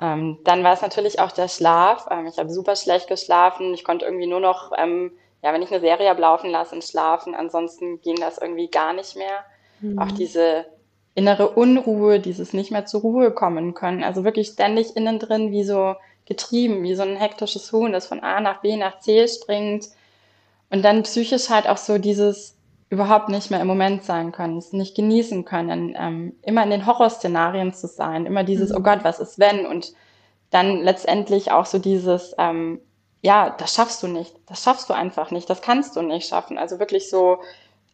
Ähm, 0.00 0.38
dann 0.44 0.62
war 0.62 0.74
es 0.74 0.82
natürlich 0.82 1.20
auch 1.20 1.32
der 1.32 1.48
Schlaf. 1.48 2.06
Ähm, 2.10 2.26
ich 2.26 2.38
habe 2.38 2.50
super 2.50 2.76
schlecht 2.76 3.08
geschlafen. 3.08 3.72
Ich 3.72 3.84
konnte 3.84 4.04
irgendwie 4.04 4.26
nur 4.26 4.40
noch, 4.40 4.72
ähm, 4.76 5.12
ja, 5.42 5.52
wenn 5.52 5.62
ich 5.62 5.70
eine 5.70 5.80
Serie 5.80 6.10
ablaufen 6.10 6.50
lasse, 6.50 6.80
schlafen. 6.82 7.34
Ansonsten 7.34 8.00
ging 8.02 8.16
das 8.16 8.38
irgendwie 8.38 8.68
gar 8.68 8.92
nicht 8.92 9.16
mehr. 9.16 9.44
Mhm. 9.80 9.98
Auch 9.98 10.10
diese 10.12 10.66
innere 11.14 11.48
Unruhe, 11.50 12.20
dieses 12.20 12.52
nicht 12.52 12.70
mehr 12.70 12.84
zur 12.84 13.00
Ruhe 13.00 13.30
kommen 13.30 13.72
können. 13.72 14.04
Also 14.04 14.22
wirklich 14.22 14.48
ständig 14.48 14.96
innen 14.96 15.18
drin 15.18 15.50
wie 15.50 15.64
so 15.64 15.94
getrieben, 16.26 16.82
wie 16.82 16.94
so 16.94 17.02
ein 17.02 17.16
hektisches 17.16 17.72
Huhn, 17.72 17.92
das 17.92 18.06
von 18.06 18.20
A 18.20 18.40
nach 18.40 18.60
B 18.60 18.76
nach 18.76 18.98
C 18.98 19.26
springt. 19.28 19.88
Und 20.70 20.84
dann 20.84 21.04
psychisch 21.04 21.48
halt 21.48 21.68
auch 21.68 21.76
so 21.76 21.98
dieses 21.98 22.56
überhaupt 22.88 23.28
nicht 23.28 23.50
mehr 23.50 23.60
im 23.60 23.66
Moment 23.66 24.04
sein 24.04 24.32
können, 24.32 24.58
es 24.58 24.72
nicht 24.72 24.94
genießen 24.94 25.44
können, 25.44 25.96
ähm, 25.98 26.36
immer 26.42 26.62
in 26.62 26.70
den 26.70 26.86
Horrorszenarien 26.86 27.72
zu 27.72 27.88
sein, 27.88 28.26
immer 28.26 28.44
dieses, 28.44 28.70
mhm. 28.70 28.76
oh 28.76 28.80
Gott, 28.80 29.00
was 29.02 29.18
ist 29.18 29.38
wenn? 29.38 29.66
Und 29.66 29.92
dann 30.50 30.82
letztendlich 30.82 31.50
auch 31.50 31.66
so 31.66 31.78
dieses, 31.78 32.34
ähm, 32.38 32.80
ja, 33.22 33.50
das 33.58 33.74
schaffst 33.74 34.02
du 34.02 34.06
nicht, 34.06 34.34
das 34.46 34.62
schaffst 34.62 34.88
du 34.88 34.94
einfach 34.94 35.32
nicht, 35.32 35.50
das 35.50 35.62
kannst 35.62 35.96
du 35.96 36.02
nicht 36.02 36.28
schaffen. 36.28 36.58
Also 36.58 36.78
wirklich 36.78 37.10
so 37.10 37.38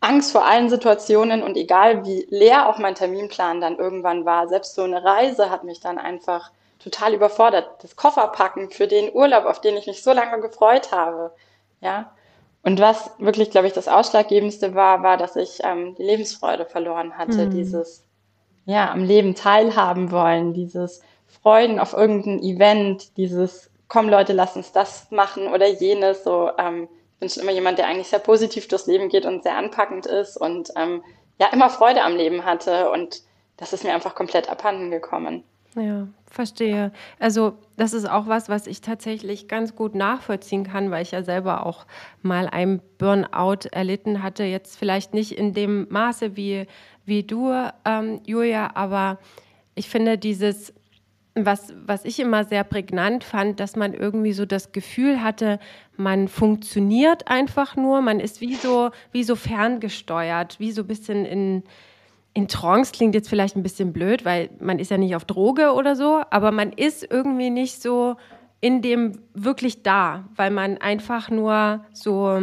Angst 0.00 0.32
vor 0.32 0.44
allen 0.44 0.68
Situationen 0.68 1.42
und 1.42 1.56
egal 1.56 2.04
wie 2.04 2.26
leer 2.28 2.68
auch 2.68 2.78
mein 2.78 2.94
Terminplan 2.94 3.60
dann 3.60 3.78
irgendwann 3.78 4.26
war, 4.26 4.48
selbst 4.48 4.74
so 4.74 4.82
eine 4.82 5.02
Reise 5.02 5.48
hat 5.48 5.64
mich 5.64 5.80
dann 5.80 5.96
einfach 5.96 6.50
total 6.82 7.14
überfordert. 7.14 7.82
Das 7.82 7.96
Kofferpacken 7.96 8.70
für 8.70 8.86
den 8.86 9.12
Urlaub, 9.12 9.44
auf 9.44 9.60
den 9.60 9.76
ich 9.76 9.86
mich 9.86 10.02
so 10.02 10.12
lange 10.12 10.40
gefreut 10.40 10.92
habe. 10.92 11.32
Ja. 11.80 12.12
Und 12.62 12.80
was 12.80 13.10
wirklich, 13.18 13.50
glaube 13.50 13.66
ich, 13.66 13.72
das 13.72 13.88
Ausschlaggebendste 13.88 14.74
war, 14.74 15.02
war, 15.02 15.16
dass 15.16 15.36
ich 15.36 15.60
ähm, 15.64 15.94
die 15.96 16.04
Lebensfreude 16.04 16.64
verloren 16.64 17.18
hatte. 17.18 17.46
Mhm. 17.46 17.50
Dieses, 17.50 18.04
ja, 18.66 18.90
am 18.90 19.04
Leben 19.04 19.34
teilhaben 19.34 20.12
wollen, 20.12 20.54
dieses 20.54 21.02
Freuden 21.26 21.78
auf 21.78 21.92
irgendein 21.92 22.40
Event, 22.40 23.16
dieses 23.16 23.70
komm 23.92 24.08
Leute, 24.08 24.32
lass 24.32 24.56
uns 24.56 24.72
das 24.72 25.10
machen 25.10 25.48
oder 25.48 25.66
jenes. 25.66 26.24
So, 26.24 26.50
ähm, 26.56 26.88
ich 27.14 27.18
bin 27.20 27.28
schon 27.28 27.42
immer 27.42 27.52
jemand, 27.52 27.78
der 27.78 27.88
eigentlich 27.88 28.08
sehr 28.08 28.20
positiv 28.20 28.66
durchs 28.68 28.86
Leben 28.86 29.10
geht 29.10 29.26
und 29.26 29.42
sehr 29.42 29.56
anpackend 29.56 30.06
ist 30.06 30.36
und 30.38 30.70
ähm, 30.76 31.02
ja 31.38 31.48
immer 31.52 31.68
Freude 31.68 32.02
am 32.02 32.16
Leben 32.16 32.44
hatte 32.44 32.90
und 32.90 33.22
das 33.58 33.72
ist 33.72 33.84
mir 33.84 33.92
einfach 33.92 34.14
komplett 34.14 34.48
abhanden 34.48 34.90
gekommen. 34.90 35.44
Ja, 35.74 36.06
verstehe. 36.30 36.92
Also 37.18 37.56
das 37.78 37.94
ist 37.94 38.08
auch 38.08 38.26
was, 38.26 38.50
was 38.50 38.66
ich 38.66 38.82
tatsächlich 38.82 39.48
ganz 39.48 39.74
gut 39.74 39.94
nachvollziehen 39.94 40.64
kann, 40.64 40.90
weil 40.90 41.02
ich 41.02 41.12
ja 41.12 41.22
selber 41.22 41.64
auch 41.64 41.86
mal 42.20 42.46
einen 42.48 42.82
Burnout 42.98 43.68
erlitten 43.70 44.22
hatte. 44.22 44.44
Jetzt 44.44 44.76
vielleicht 44.76 45.14
nicht 45.14 45.32
in 45.32 45.54
dem 45.54 45.86
Maße 45.88 46.36
wie, 46.36 46.66
wie 47.06 47.22
du, 47.22 47.50
ähm, 47.86 48.20
Julia, 48.26 48.72
aber 48.74 49.18
ich 49.74 49.88
finde 49.88 50.18
dieses, 50.18 50.74
was, 51.34 51.72
was 51.86 52.04
ich 52.04 52.20
immer 52.20 52.44
sehr 52.44 52.64
prägnant 52.64 53.24
fand, 53.24 53.58
dass 53.58 53.74
man 53.74 53.94
irgendwie 53.94 54.34
so 54.34 54.44
das 54.44 54.72
Gefühl 54.72 55.22
hatte, 55.22 55.58
man 55.96 56.28
funktioniert 56.28 57.28
einfach 57.28 57.76
nur, 57.76 58.02
man 58.02 58.20
ist 58.20 58.42
wie 58.42 58.56
so, 58.56 58.90
wie 59.12 59.24
so 59.24 59.36
ferngesteuert, 59.36 60.60
wie 60.60 60.72
so 60.72 60.82
ein 60.82 60.88
bisschen 60.88 61.24
in 61.24 61.62
in 62.34 62.48
Trance 62.48 62.92
klingt 62.92 63.14
jetzt 63.14 63.28
vielleicht 63.28 63.56
ein 63.56 63.62
bisschen 63.62 63.92
blöd, 63.92 64.24
weil 64.24 64.50
man 64.58 64.78
ist 64.78 64.90
ja 64.90 64.98
nicht 64.98 65.14
auf 65.16 65.24
Droge 65.24 65.72
oder 65.72 65.96
so, 65.96 66.22
aber 66.30 66.50
man 66.50 66.72
ist 66.72 67.06
irgendwie 67.10 67.50
nicht 67.50 67.82
so 67.82 68.16
in 68.60 68.80
dem 68.80 69.18
wirklich 69.34 69.82
da, 69.82 70.24
weil 70.36 70.50
man 70.50 70.78
einfach 70.78 71.30
nur 71.30 71.84
so, 71.92 72.40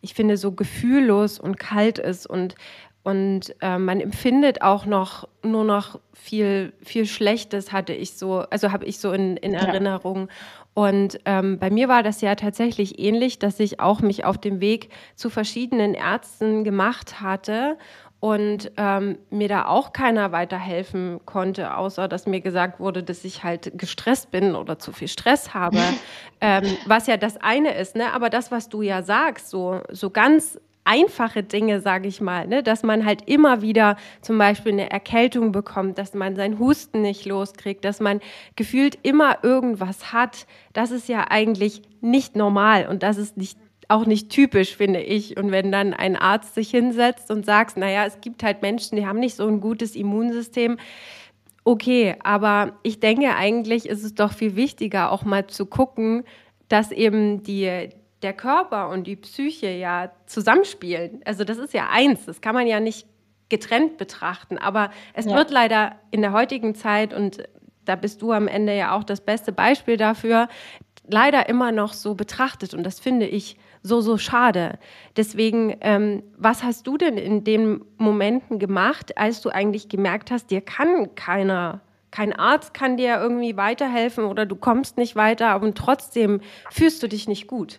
ich 0.00 0.14
finde, 0.14 0.36
so 0.36 0.52
gefühllos 0.52 1.40
und 1.40 1.58
kalt 1.58 1.98
ist 1.98 2.26
und, 2.26 2.54
und 3.02 3.54
äh, 3.60 3.78
man 3.78 4.00
empfindet 4.00 4.62
auch 4.62 4.86
noch 4.86 5.28
nur 5.42 5.64
noch 5.64 5.98
viel, 6.12 6.72
viel 6.82 7.06
Schlechtes, 7.06 7.72
hatte 7.72 7.94
ich 7.94 8.12
so, 8.12 8.40
also 8.50 8.70
habe 8.70 8.84
ich 8.84 8.98
so 8.98 9.12
in, 9.12 9.36
in 9.38 9.54
Erinnerung. 9.54 10.28
Und 10.74 11.20
ähm, 11.24 11.58
bei 11.58 11.70
mir 11.70 11.88
war 11.88 12.02
das 12.02 12.20
ja 12.20 12.34
tatsächlich 12.34 12.98
ähnlich, 12.98 13.38
dass 13.38 13.60
ich 13.60 13.78
auch 13.80 14.00
mich 14.00 14.24
auf 14.24 14.38
dem 14.38 14.60
Weg 14.60 14.90
zu 15.14 15.30
verschiedenen 15.30 15.94
Ärzten 15.94 16.64
gemacht 16.64 17.20
hatte 17.20 17.78
und 18.24 18.72
ähm, 18.78 19.18
mir 19.28 19.48
da 19.48 19.66
auch 19.66 19.92
keiner 19.92 20.32
weiterhelfen 20.32 21.20
konnte, 21.26 21.76
außer 21.76 22.08
dass 22.08 22.26
mir 22.26 22.40
gesagt 22.40 22.80
wurde, 22.80 23.02
dass 23.02 23.22
ich 23.22 23.44
halt 23.44 23.72
gestresst 23.76 24.30
bin 24.30 24.54
oder 24.54 24.78
zu 24.78 24.92
viel 24.92 25.08
Stress 25.08 25.52
habe, 25.52 25.76
ähm, 26.40 26.64
was 26.86 27.06
ja 27.06 27.18
das 27.18 27.36
eine 27.36 27.74
ist, 27.74 27.96
ne? 27.96 28.14
Aber 28.14 28.30
das, 28.30 28.50
was 28.50 28.70
du 28.70 28.80
ja 28.80 29.02
sagst, 29.02 29.50
so, 29.50 29.82
so 29.90 30.08
ganz 30.08 30.58
einfache 30.84 31.42
Dinge, 31.42 31.82
sage 31.82 32.08
ich 32.08 32.22
mal, 32.22 32.46
ne? 32.46 32.62
dass 32.62 32.82
man 32.82 33.04
halt 33.04 33.28
immer 33.28 33.60
wieder 33.60 33.96
zum 34.22 34.38
Beispiel 34.38 34.72
eine 34.72 34.90
Erkältung 34.90 35.52
bekommt, 35.52 35.98
dass 35.98 36.14
man 36.14 36.34
seinen 36.34 36.58
Husten 36.58 37.02
nicht 37.02 37.26
loskriegt, 37.26 37.84
dass 37.84 38.00
man 38.00 38.20
gefühlt 38.56 38.98
immer 39.02 39.38
irgendwas 39.42 40.14
hat, 40.14 40.46
das 40.72 40.92
ist 40.92 41.10
ja 41.10 41.26
eigentlich 41.28 41.82
nicht 42.00 42.36
normal 42.36 42.86
und 42.86 43.02
das 43.02 43.18
ist 43.18 43.36
nicht 43.36 43.58
auch 43.94 44.06
nicht 44.06 44.28
typisch, 44.28 44.76
finde 44.76 45.00
ich. 45.00 45.36
Und 45.36 45.52
wenn 45.52 45.70
dann 45.70 45.94
ein 45.94 46.16
Arzt 46.16 46.54
sich 46.54 46.70
hinsetzt 46.70 47.30
und 47.30 47.46
sagt, 47.46 47.76
naja, 47.76 48.04
es 48.04 48.20
gibt 48.20 48.42
halt 48.42 48.60
Menschen, 48.60 48.96
die 48.96 49.06
haben 49.06 49.20
nicht 49.20 49.36
so 49.36 49.46
ein 49.46 49.60
gutes 49.60 49.94
Immunsystem. 49.94 50.78
Okay, 51.62 52.16
aber 52.24 52.72
ich 52.82 53.00
denke, 53.00 53.34
eigentlich 53.36 53.88
ist 53.88 54.02
es 54.02 54.14
doch 54.14 54.32
viel 54.32 54.56
wichtiger, 54.56 55.12
auch 55.12 55.24
mal 55.24 55.46
zu 55.46 55.64
gucken, 55.64 56.24
dass 56.68 56.90
eben 56.90 57.42
die, 57.42 57.90
der 58.22 58.32
Körper 58.32 58.88
und 58.88 59.06
die 59.06 59.16
Psyche 59.16 59.70
ja 59.70 60.10
zusammenspielen. 60.26 61.20
Also 61.24 61.44
das 61.44 61.58
ist 61.58 61.72
ja 61.72 61.88
eins, 61.90 62.26
das 62.26 62.40
kann 62.40 62.54
man 62.54 62.66
ja 62.66 62.80
nicht 62.80 63.06
getrennt 63.48 63.96
betrachten. 63.96 64.58
Aber 64.58 64.90
es 65.14 65.26
ja. 65.26 65.36
wird 65.36 65.50
leider 65.50 65.96
in 66.10 66.20
der 66.20 66.32
heutigen 66.32 66.74
Zeit, 66.74 67.14
und 67.14 67.44
da 67.84 67.94
bist 67.94 68.20
du 68.22 68.32
am 68.32 68.48
Ende 68.48 68.76
ja 68.76 68.96
auch 68.96 69.04
das 69.04 69.20
beste 69.20 69.52
Beispiel 69.52 69.96
dafür, 69.96 70.48
leider 71.08 71.48
immer 71.48 71.70
noch 71.70 71.92
so 71.92 72.14
betrachtet. 72.14 72.74
Und 72.74 72.82
das 72.82 72.98
finde 72.98 73.26
ich 73.26 73.56
so, 73.84 74.00
so 74.00 74.16
schade. 74.16 74.78
Deswegen, 75.16 75.76
ähm, 75.82 76.22
was 76.38 76.64
hast 76.64 76.86
du 76.86 76.96
denn 76.96 77.18
in 77.18 77.44
den 77.44 77.84
Momenten 77.98 78.58
gemacht, 78.58 79.16
als 79.18 79.42
du 79.42 79.50
eigentlich 79.50 79.90
gemerkt 79.90 80.30
hast, 80.30 80.50
dir 80.50 80.62
kann 80.62 81.14
keiner, 81.14 81.80
kein 82.10 82.32
Arzt 82.32 82.72
kann 82.72 82.96
dir 82.96 83.20
irgendwie 83.20 83.58
weiterhelfen 83.58 84.24
oder 84.24 84.46
du 84.46 84.56
kommst 84.56 84.96
nicht 84.96 85.16
weiter, 85.16 85.48
aber 85.48 85.72
trotzdem 85.74 86.40
fühlst 86.70 87.02
du 87.02 87.08
dich 87.08 87.28
nicht 87.28 87.46
gut? 87.46 87.78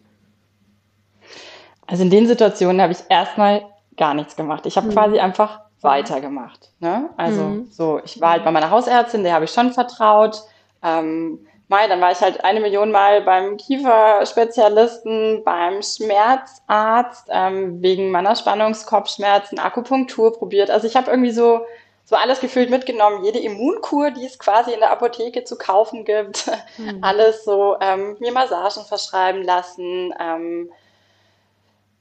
Also 1.88 2.04
in 2.04 2.12
den 2.12 2.28
Situationen 2.28 2.82
habe 2.82 2.94
ich 2.94 3.00
erstmal 3.10 3.66
gar 3.98 4.14
nichts 4.14 4.36
gemacht. 4.36 4.68
Ich 4.68 4.78
habe 4.78 4.88
mhm. 4.88 4.92
quasi 4.92 5.20
einfach 5.20 5.62
weitergemacht. 5.82 6.72
Ne? 6.80 7.10
Also 7.18 7.42
mhm. 7.42 7.68
so, 7.72 8.00
ich 8.06 8.22
war 8.22 8.34
halt 8.34 8.44
bei 8.44 8.52
meiner 8.52 8.70
Hausärztin, 8.70 9.24
der 9.24 9.34
habe 9.34 9.46
ich 9.46 9.52
schon 9.52 9.72
vertraut. 9.72 10.44
Ähm, 10.84 11.40
Mai, 11.68 11.88
dann 11.88 12.00
war 12.00 12.12
ich 12.12 12.22
halt 12.22 12.44
eine 12.44 12.60
Million 12.60 12.92
Mal 12.92 13.22
beim 13.22 13.58
Kieferspezialisten, 13.58 15.44
beim 15.44 15.82
Schmerzarzt, 15.82 17.28
ähm, 17.32 17.82
wegen 17.82 18.12
meiner 18.12 18.36
Spannungskopfschmerzen, 18.36 19.58
Akupunktur 19.58 20.34
probiert. 20.34 20.70
Also 20.70 20.86
ich 20.86 20.96
habe 20.96 21.10
irgendwie 21.10 21.32
so, 21.32 21.66
so 22.04 22.16
alles 22.16 22.40
gefühlt 22.40 22.70
mitgenommen. 22.70 23.24
Jede 23.24 23.40
Immunkur, 23.40 24.12
die 24.12 24.26
es 24.26 24.38
quasi 24.38 24.74
in 24.74 24.80
der 24.80 24.92
Apotheke 24.92 25.44
zu 25.44 25.58
kaufen 25.58 26.06
gibt, 26.06 26.52
mhm. 26.78 27.00
alles 27.02 27.44
so 27.44 27.78
ähm, 27.82 28.16
mir 28.20 28.32
Massagen 28.32 28.86
verschreiben 28.86 29.42
lassen, 29.44 30.14
ähm, 30.20 30.70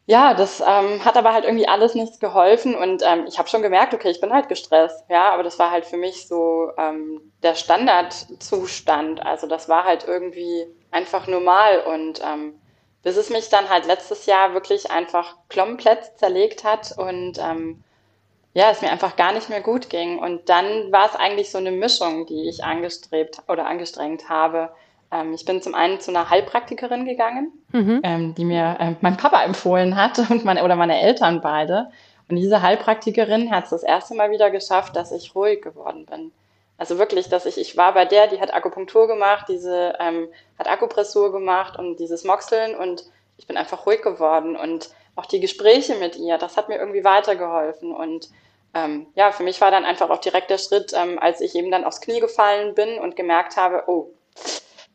ja, 0.06 0.34
das 0.34 0.60
ähm, 0.60 1.02
hat 1.04 1.16
aber 1.16 1.32
halt 1.32 1.44
irgendwie 1.44 1.66
alles 1.68 1.94
nichts 1.94 2.18
geholfen 2.20 2.74
und 2.74 3.02
ähm, 3.06 3.24
ich 3.26 3.38
habe 3.38 3.48
schon 3.48 3.62
gemerkt, 3.62 3.94
okay, 3.94 4.10
ich 4.10 4.20
bin 4.20 4.32
halt 4.32 4.48
gestresst, 4.48 5.04
ja, 5.08 5.32
aber 5.32 5.42
das 5.42 5.58
war 5.58 5.70
halt 5.70 5.86
für 5.86 5.96
mich 5.96 6.28
so 6.28 6.70
ähm, 6.76 7.32
der 7.42 7.54
Standardzustand. 7.54 9.24
Also 9.24 9.46
das 9.46 9.68
war 9.68 9.84
halt 9.84 10.04
irgendwie 10.06 10.66
einfach 10.90 11.26
normal 11.26 11.80
und 11.80 12.20
ähm, 12.22 12.60
bis 13.02 13.16
es 13.16 13.30
mich 13.30 13.48
dann 13.48 13.70
halt 13.70 13.86
letztes 13.86 14.26
Jahr 14.26 14.52
wirklich 14.52 14.90
einfach 14.90 15.36
komplett 15.54 16.18
zerlegt 16.18 16.64
hat 16.64 16.96
und 16.98 17.38
ähm, 17.38 17.82
ja, 18.54 18.70
es 18.70 18.82
mir 18.82 18.90
einfach 18.90 19.16
gar 19.16 19.32
nicht 19.32 19.48
mehr 19.48 19.60
gut 19.60 19.90
ging. 19.90 20.18
Und 20.18 20.48
dann 20.48 20.92
war 20.92 21.06
es 21.06 21.16
eigentlich 21.16 21.50
so 21.50 21.58
eine 21.58 21.72
Mischung, 21.72 22.26
die 22.26 22.48
ich 22.48 22.62
angestrebt 22.62 23.38
oder 23.48 23.66
angestrengt 23.66 24.28
habe 24.28 24.70
ich 25.34 25.44
bin 25.44 25.62
zum 25.62 25.74
einen 25.74 26.00
zu 26.00 26.10
einer 26.10 26.28
Heilpraktikerin 26.30 27.04
gegangen, 27.04 27.52
mhm. 27.72 28.00
ähm, 28.02 28.34
die 28.34 28.44
mir 28.44 28.76
äh, 28.80 28.94
mein 29.00 29.16
Papa 29.16 29.42
empfohlen 29.42 29.96
hat 29.96 30.18
und 30.30 30.44
meine, 30.44 30.64
oder 30.64 30.76
meine 30.76 31.00
Eltern 31.00 31.40
beide. 31.40 31.90
Und 32.28 32.36
diese 32.36 32.62
Heilpraktikerin 32.62 33.50
hat 33.50 33.64
es 33.64 33.70
das 33.70 33.82
erste 33.82 34.14
Mal 34.14 34.30
wieder 34.30 34.50
geschafft, 34.50 34.96
dass 34.96 35.12
ich 35.12 35.34
ruhig 35.34 35.62
geworden 35.62 36.06
bin. 36.06 36.32
Also 36.76 36.98
wirklich, 36.98 37.28
dass 37.28 37.46
ich, 37.46 37.58
ich 37.58 37.76
war 37.76 37.94
bei 37.94 38.04
der, 38.04 38.26
die 38.26 38.40
hat 38.40 38.52
Akupunktur 38.52 39.06
gemacht, 39.06 39.46
diese 39.48 39.94
ähm, 40.00 40.28
hat 40.58 40.68
Akupressur 40.68 41.30
gemacht 41.30 41.78
und 41.78 42.00
dieses 42.00 42.24
Moxeln 42.24 42.74
und 42.74 43.04
ich 43.36 43.46
bin 43.46 43.56
einfach 43.56 43.86
ruhig 43.86 44.02
geworden 44.02 44.56
und 44.56 44.90
auch 45.14 45.26
die 45.26 45.38
Gespräche 45.40 45.94
mit 45.96 46.16
ihr, 46.16 46.38
das 46.38 46.56
hat 46.56 46.68
mir 46.68 46.78
irgendwie 46.78 47.04
weitergeholfen 47.04 47.94
und 47.94 48.28
ähm, 48.74 49.06
ja, 49.14 49.30
für 49.30 49.44
mich 49.44 49.60
war 49.60 49.70
dann 49.70 49.84
einfach 49.84 50.10
auch 50.10 50.18
direkt 50.18 50.50
der 50.50 50.58
Schritt, 50.58 50.92
ähm, 50.94 51.18
als 51.20 51.40
ich 51.40 51.54
eben 51.54 51.70
dann 51.70 51.84
aufs 51.84 52.00
Knie 52.00 52.18
gefallen 52.18 52.74
bin 52.74 52.98
und 52.98 53.14
gemerkt 53.14 53.56
habe, 53.56 53.84
oh, 53.86 54.10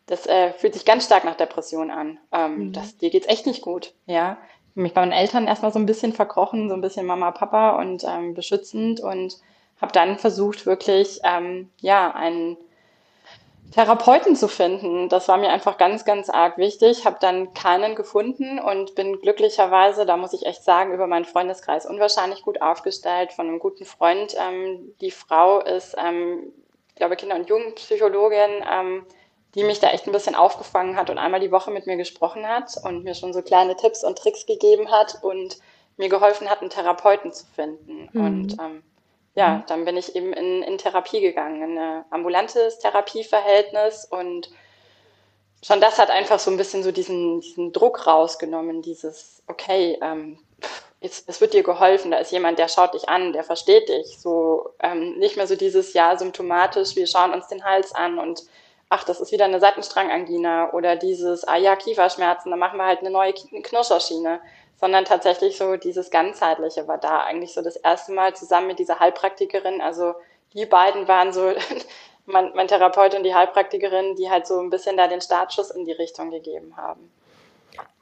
das 0.10 0.26
äh, 0.26 0.54
fühlt 0.54 0.74
sich 0.74 0.86
ganz 0.86 1.06
stark 1.06 1.24
nach 1.24 1.36
Depression 1.36 1.92
an. 1.92 2.20
Ähm, 2.32 2.58
mhm. 2.58 2.74
das, 2.74 2.98
dir 2.98 3.12
geht's 3.12 3.28
echt 3.28 3.46
nicht 3.46 3.62
gut, 3.62 3.94
ja. 4.06 4.38
Mich 4.74 4.94
bei 4.94 5.02
meinen 5.02 5.12
Eltern 5.12 5.48
erstmal 5.48 5.72
so 5.72 5.80
ein 5.80 5.86
bisschen 5.86 6.14
verkrochen, 6.14 6.70
so 6.70 6.76
ein 6.76 6.82
bisschen 6.82 7.06
Mama, 7.06 7.32
Papa 7.32 7.80
und 7.80 8.04
ähm, 8.08 8.34
beschützend 8.34 9.02
und 9.02 9.38
habe 9.82 9.92
dann 9.92 10.18
versucht, 10.18 10.66
wirklich 10.66 11.20
ähm, 11.24 11.70
ja 11.80 12.12
einen 12.12 12.58
Therapeuten 13.72 14.36
zu 14.36 14.48
finden. 14.48 15.10
Das 15.10 15.28
war 15.28 15.38
mir 15.38 15.50
einfach 15.50 15.78
ganz, 15.78 16.06
ganz 16.06 16.30
arg 16.30 16.58
wichtig. 16.58 17.06
Habe 17.06 17.18
dann 17.22 17.54
keinen 17.54 17.96
gefunden 17.96 18.58
und 18.60 18.96
bin 18.96 19.22
glücklicherweise, 19.22 20.06
da 20.06 20.18
muss 20.18 20.34
ich 20.34 20.46
echt 20.46 20.64
sagen, 20.64 20.94
über 20.94 21.06
meinen 21.06 21.26
Freundeskreis 21.26 21.86
unwahrscheinlich 21.86 22.42
gut 22.42 22.62
aufgestellt 22.62 23.32
von 23.34 23.48
einem 23.48 23.60
guten 23.60 23.86
Freund. 23.86 24.36
Ähm, 24.40 24.96
die 25.02 25.12
Frau 25.12 25.62
ist, 25.62 25.96
ähm, 26.04 26.52
ich 26.90 26.96
glaube, 26.96 27.16
Kinder- 27.16 27.36
und 27.36 27.48
Jugendpsychologin. 27.48 28.64
Ähm, 28.72 29.06
die 29.56 29.64
mich 29.64 29.80
da 29.80 29.90
echt 29.90 30.06
ein 30.06 30.12
bisschen 30.12 30.36
aufgefangen 30.36 30.96
hat 30.96 31.10
und 31.10 31.18
einmal 31.18 31.40
die 31.40 31.52
Woche 31.52 31.72
mit 31.72 31.88
mir 31.88 31.98
gesprochen 31.98 32.48
hat 32.48 32.72
und 32.84 33.04
mir 33.04 33.16
schon 33.16 33.34
so 33.34 33.42
kleine 33.42 33.76
Tipps 33.76 34.04
und 34.04 34.18
Tricks 34.18 34.46
gegeben 34.46 34.92
hat 34.92 35.20
und 35.24 35.58
mir 35.98 36.10
geholfen 36.10 36.50
hat, 36.50 36.62
einen 36.62 36.70
Therapeuten 36.70 37.32
zu 37.32 37.46
finden. 37.56 38.10
Mhm. 38.14 38.26
Und 38.26 38.54
ähm, 38.60 38.84
ja, 39.36 39.56
mhm. 39.56 39.64
dann 39.68 39.86
bin 39.86 39.98
ich 39.98 40.16
eben 40.16 40.34
in, 40.34 40.62
in 40.62 40.78
Therapie 40.78 41.22
gegangen, 41.22 41.62
in 41.64 41.78
ein 41.78 42.06
ambulantes 42.10 42.80
Therapieverhältnis 42.80 44.06
und 44.06 44.50
schon 45.64 45.82
das 45.82 45.98
hat 45.98 46.10
einfach 46.10 46.40
so 46.40 46.52
ein 46.52 46.58
bisschen 46.58 46.84
so 46.84 46.92
diesen, 46.92 47.42
diesen 47.42 47.74
Druck 47.74 48.08
rausgenommen, 48.08 48.82
dieses, 48.82 49.44
okay, 49.48 49.98
ähm, 50.02 50.40
es, 51.02 51.24
es 51.28 51.42
wird 51.42 51.54
dir 51.54 51.64
geholfen, 51.64 52.12
da 52.12 52.18
ist 52.18 52.32
jemand, 52.32 52.60
der 52.60 52.68
schaut 52.68 52.94
dich 52.94 53.10
an, 53.10 53.34
der 53.34 53.44
versteht 53.44 53.90
dich, 53.90 54.20
so 54.20 54.70
ähm, 54.80 55.18
nicht 55.18 55.38
mehr 55.38 55.48
so 55.48 55.56
dieses, 55.56 55.94
ja, 55.94 56.18
symptomatisch, 56.18 56.96
wir 56.96 57.08
schauen 57.08 57.34
uns 57.34 57.48
den 57.48 57.64
Hals 57.64 57.94
an 57.94 58.20
und 58.20 58.44
ach, 58.90 59.04
das 59.04 59.22
ist 59.22 59.32
wieder 59.32 59.46
eine 59.46 59.60
Seitenstrangangina 59.60 60.74
oder 60.74 60.96
dieses, 60.96 61.48
ah 61.48 61.58
ja, 61.58 61.76
Kieferschmerzen, 61.76 62.50
dann 62.50 62.60
machen 62.60 62.78
wir 62.78 62.86
halt 62.86 63.00
eine 63.00 63.12
neue 63.12 63.34
Knirscherschiene, 63.34 64.42
sondern 64.80 65.06
tatsächlich 65.06 65.58
so 65.58 65.78
dieses 65.78 66.10
ganzheitliche 66.10 66.88
war 66.88 66.98
da 66.98 67.22
eigentlich 67.22 67.54
so 67.54 67.62
das 67.62 67.76
erste 67.76 68.12
Mal 68.12 68.36
zusammen 68.36 68.68
mit 68.68 68.80
dieser 68.80 69.00
Heilpraktikerin, 69.00 69.82
also 69.82 70.16
die 70.54 70.66
beiden 70.66 71.08
waren 71.08 71.32
so 71.32 71.54
mein, 72.26 72.52
mein 72.56 72.68
Therapeut 72.68 73.14
und 73.14 73.24
die 73.24 73.36
Heilpraktikerin, 73.36 74.16
die 74.16 74.30
halt 74.30 74.48
so 74.48 74.60
ein 74.60 74.72
bisschen 74.72 74.98
da 74.98 75.08
den 75.08 75.22
Startschuss 75.22 75.70
in 75.70 75.86
die 75.86 75.92
Richtung 75.92 76.32
gegeben 76.32 76.76
haben. 76.76 77.12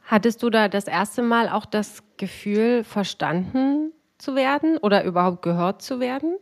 Hattest 0.05 0.41
du 0.41 0.49
da 0.49 0.69
das 0.69 0.87
erste 0.87 1.21
Mal 1.21 1.49
auch 1.49 1.65
das 1.65 2.01
Gefühl, 2.15 2.85
verstanden 2.85 3.91
zu 4.17 4.35
werden 4.35 4.77
oder 4.77 5.03
überhaupt 5.03 5.41
gehört 5.41 5.81
zu 5.81 5.99
werden? 5.99 6.37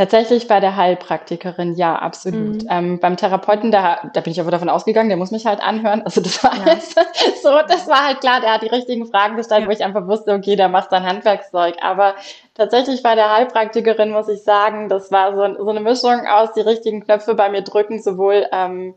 Tatsächlich 0.00 0.48
bei 0.48 0.60
der 0.60 0.76
Heilpraktikerin, 0.76 1.74
ja, 1.74 1.94
absolut. 1.94 2.62
Mhm. 2.62 2.68
Ähm, 2.70 3.00
beim 3.00 3.18
Therapeuten, 3.18 3.70
da, 3.70 4.10
da 4.14 4.22
bin 4.22 4.30
ich 4.30 4.40
aber 4.40 4.50
davon 4.50 4.70
ausgegangen, 4.70 5.10
der 5.10 5.18
muss 5.18 5.30
mich 5.30 5.44
halt 5.44 5.60
anhören. 5.60 6.00
Also 6.06 6.22
das 6.22 6.42
war 6.42 6.56
ja. 6.56 6.80
so, 7.42 7.50
das 7.68 7.86
war 7.86 8.06
halt 8.06 8.20
klar, 8.20 8.40
der 8.40 8.54
hat 8.54 8.62
die 8.62 8.68
richtigen 8.68 9.04
Fragen 9.04 9.36
gestellt, 9.36 9.60
ja. 9.60 9.66
wo 9.66 9.72
ich 9.72 9.84
einfach 9.84 10.06
wusste, 10.06 10.32
okay, 10.32 10.56
der 10.56 10.70
macht 10.70 10.88
sein 10.88 11.04
Handwerkszeug. 11.04 11.74
Aber 11.82 12.14
tatsächlich 12.54 13.02
bei 13.02 13.14
der 13.14 13.30
Heilpraktikerin 13.30 14.10
muss 14.10 14.30
ich 14.30 14.42
sagen, 14.42 14.88
das 14.88 15.12
war 15.12 15.34
so, 15.34 15.62
so 15.62 15.68
eine 15.68 15.80
Mischung 15.80 16.26
aus 16.26 16.54
die 16.54 16.62
richtigen 16.62 17.04
Knöpfe 17.04 17.34
bei 17.34 17.50
mir 17.50 17.60
drücken, 17.60 18.00
sowohl 18.00 18.46
ähm, 18.52 18.94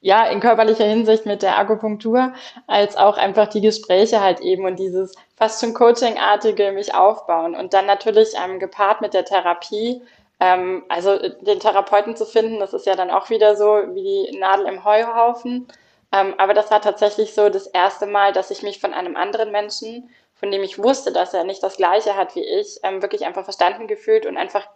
ja, 0.00 0.24
in 0.24 0.40
körperlicher 0.40 0.86
Hinsicht 0.86 1.26
mit 1.26 1.42
der 1.42 1.58
Akupunktur, 1.58 2.32
als 2.66 2.96
auch 2.96 3.18
einfach 3.18 3.48
die 3.48 3.60
Gespräche 3.60 4.22
halt 4.22 4.40
eben 4.40 4.64
und 4.64 4.78
dieses 4.78 5.14
fast 5.36 5.60
schon 5.60 5.74
Coaching-artige 5.74 6.72
mich 6.72 6.94
aufbauen. 6.94 7.54
Und 7.54 7.74
dann 7.74 7.84
natürlich 7.84 8.30
ähm, 8.42 8.58
gepaart 8.58 9.02
mit 9.02 9.12
der 9.12 9.26
Therapie, 9.26 10.00
ähm, 10.42 10.82
also 10.88 11.16
den 11.42 11.60
Therapeuten 11.60 12.16
zu 12.16 12.26
finden, 12.26 12.58
das 12.58 12.74
ist 12.74 12.84
ja 12.84 12.96
dann 12.96 13.10
auch 13.10 13.30
wieder 13.30 13.54
so 13.54 13.64
wie 13.94 14.26
die 14.32 14.38
Nadel 14.38 14.66
im 14.66 14.84
Heuhaufen. 14.84 15.68
Ähm, 16.10 16.34
aber 16.36 16.52
das 16.52 16.68
war 16.72 16.80
tatsächlich 16.80 17.32
so 17.32 17.48
das 17.48 17.68
erste 17.68 18.06
Mal, 18.06 18.32
dass 18.32 18.50
ich 18.50 18.64
mich 18.64 18.80
von 18.80 18.92
einem 18.92 19.14
anderen 19.14 19.52
Menschen, 19.52 20.10
von 20.34 20.50
dem 20.50 20.64
ich 20.64 20.82
wusste, 20.82 21.12
dass 21.12 21.32
er 21.32 21.44
nicht 21.44 21.62
das 21.62 21.76
Gleiche 21.76 22.16
hat 22.16 22.34
wie 22.34 22.44
ich, 22.44 22.80
ähm, 22.82 23.00
wirklich 23.02 23.24
einfach 23.24 23.44
verstanden 23.44 23.86
gefühlt 23.86 24.26
und 24.26 24.36
einfach 24.36 24.66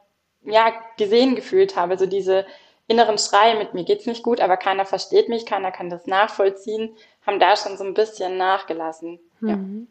ja 0.45 0.73
gesehen 0.99 1.35
gefühlt 1.35 1.75
habe. 1.75 1.99
So 1.99 2.07
diese 2.07 2.47
inneren 2.87 3.19
Schrei 3.19 3.57
mit 3.57 3.75
mir 3.75 3.83
geht's 3.83 4.07
nicht 4.07 4.23
gut, 4.23 4.41
aber 4.41 4.57
keiner 4.57 4.85
versteht 4.85 5.29
mich, 5.29 5.47
keiner 5.47 5.73
kann 5.73 5.91
das 5.91 6.07
nachvollziehen, 6.07 6.95
haben 7.27 7.41
da 7.41 7.57
schon 7.57 7.77
so 7.77 7.83
ein 7.83 7.95
bisschen 7.95 8.37
nachgelassen. 8.37 9.19
Ja. 9.41 9.57
Mhm. 9.57 9.89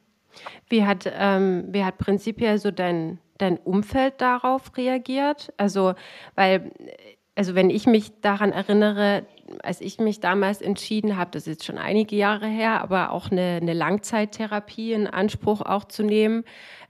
Wie 0.70 0.86
hat, 0.86 1.04
ähm, 1.06 1.66
wie 1.68 1.84
hat 1.84 1.98
prinzipiell 1.98 2.60
so 2.60 2.72
dein, 2.72 3.20
dein 3.38 3.58
Umfeld 3.58 4.22
darauf 4.22 4.76
reagiert? 4.78 5.54
Also, 5.58 5.94
weil, 6.36 6.72
also 7.36 7.56
wenn 7.56 7.70
ich 7.70 7.86
mich 7.86 8.22
daran 8.22 8.52
erinnere, 8.52 9.26
als 9.62 9.82
ich 9.82 10.00
mich 10.00 10.20
damals 10.20 10.62
entschieden 10.62 11.18
habe, 11.18 11.32
das 11.32 11.44
ist 11.44 11.48
jetzt 11.48 11.66
schon 11.66 11.78
einige 11.78 12.16
Jahre 12.16 12.48
her, 12.48 12.82
aber 12.82 13.12
auch 13.12 13.32
eine, 13.32 13.60
eine 13.62 13.74
Langzeittherapie 13.74 14.94
in 14.94 15.08
Anspruch 15.08 15.62
auch 15.62 15.86
zu 15.86 16.04
nehmen, 16.04 16.44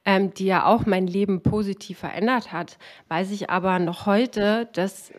ähm, 0.06 0.34
die 0.34 0.46
ja 0.46 0.66
auch 0.66 0.86
mein 0.86 1.08
Leben 1.08 1.42
positiv 1.42 2.00
verändert 2.00 2.52
hat, 2.52 2.78
weiß 3.10 3.32
ich 3.32 3.50
aber 3.50 3.80
noch 3.80 4.06
heute, 4.06 4.70
dass 4.74 5.12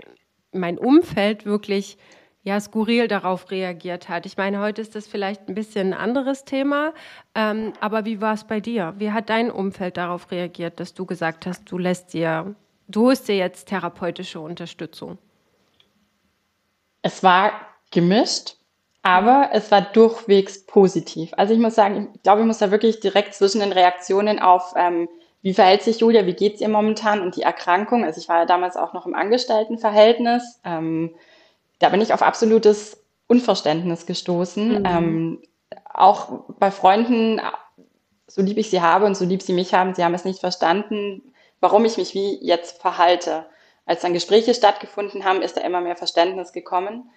mein 0.52 0.78
Umfeld 0.78 1.45
wirklich 1.45 1.99
ja, 2.47 2.61
skurril 2.61 3.09
darauf 3.09 3.50
reagiert 3.50 4.09
hat. 4.09 4.25
Ich 4.25 4.37
meine, 4.37 4.61
heute 4.61 4.81
ist 4.81 4.95
das 4.95 5.09
vielleicht 5.09 5.49
ein 5.49 5.57
bisschen 5.57 5.93
ein 5.93 5.99
anderes 5.99 6.45
Thema, 6.45 6.95
ähm, 7.35 7.73
aber 7.81 8.05
wie 8.05 8.21
war 8.21 8.35
es 8.35 8.45
bei 8.45 8.61
dir? 8.61 8.95
Wie 8.99 9.11
hat 9.11 9.31
dein 9.31 9.50
Umfeld 9.50 9.97
darauf 9.97 10.31
reagiert, 10.31 10.79
dass 10.79 10.95
du 10.95 11.07
gesagt 11.07 11.45
hast, 11.45 11.65
du 11.69 11.76
lässt 11.76 12.12
dir, 12.12 12.55
du 12.87 13.07
holst 13.07 13.26
dir 13.26 13.37
jetzt 13.37 13.67
therapeutische 13.67 14.38
Unterstützung? 14.38 15.19
Es 17.03 17.25
war 17.25 17.50
gemischt, 17.91 18.55
aber 19.03 19.49
es 19.53 19.73
war 19.73 19.81
durchwegs 19.81 20.65
positiv. 20.67 21.33
Also 21.37 21.53
ich 21.53 21.59
muss 21.59 21.75
sagen, 21.75 22.12
ich 22.15 22.23
glaube, 22.23 22.43
ich 22.43 22.47
muss 22.47 22.59
da 22.59 22.71
wirklich 22.71 23.00
direkt 23.00 23.35
zwischen 23.35 23.59
den 23.59 23.73
Reaktionen 23.73 24.38
auf 24.38 24.73
ähm, 24.76 25.09
wie 25.43 25.53
verhält 25.53 25.83
sich 25.83 25.99
Julia, 25.99 26.26
wie 26.26 26.35
geht 26.35 26.55
es 26.55 26.61
ihr 26.61 26.69
momentan 26.69 27.21
und 27.21 27.35
die 27.35 27.43
Erkrankung. 27.43 28.05
Also 28.05 28.21
ich 28.21 28.29
war 28.29 28.38
ja 28.38 28.47
damals 28.47 28.76
auch 28.76 28.93
noch 28.93 29.05
im 29.05 29.17
Angestelltenverhältnis. 29.17 30.61
Ähm, 30.65 31.12
da 31.79 31.89
bin 31.89 32.01
ich 32.01 32.12
auf 32.12 32.23
absolutes 32.23 33.05
Unverständnis 33.27 34.07
gestoßen. 34.07 34.81
Mhm. 34.81 34.87
Ähm, 34.87 35.43
auch 35.93 36.45
bei 36.59 36.71
Freunden, 36.71 37.41
so 38.27 38.43
lieb 38.43 38.59
ich 38.59 38.71
sie 38.71 38.81
habe 38.81 39.07
und 39.07 39.17
so 39.17 39.25
lieb 39.25 39.43
sie 39.43 39.53
mich 39.53 39.75
haben, 39.75 39.95
sie 39.95 40.05
haben 40.05 40.15
es 40.15 40.25
nicht 40.25 40.41
verstanden, 40.41 41.33
warum 41.61 41.85
ich 41.85 41.97
mich 41.97 42.15
wie 42.15 42.39
jetzt 42.45 42.81
verhalte. 42.81 43.47
Als 43.85 44.03
dann 44.03 44.12
Gespräche 44.12 44.55
stattgefunden 44.55 45.25
haben, 45.25 45.43
ist 45.43 45.57
da 45.57 45.61
immer 45.61 45.81
mehr 45.81 45.97
Verständnis 45.97 46.53
gekommen. 46.53 47.11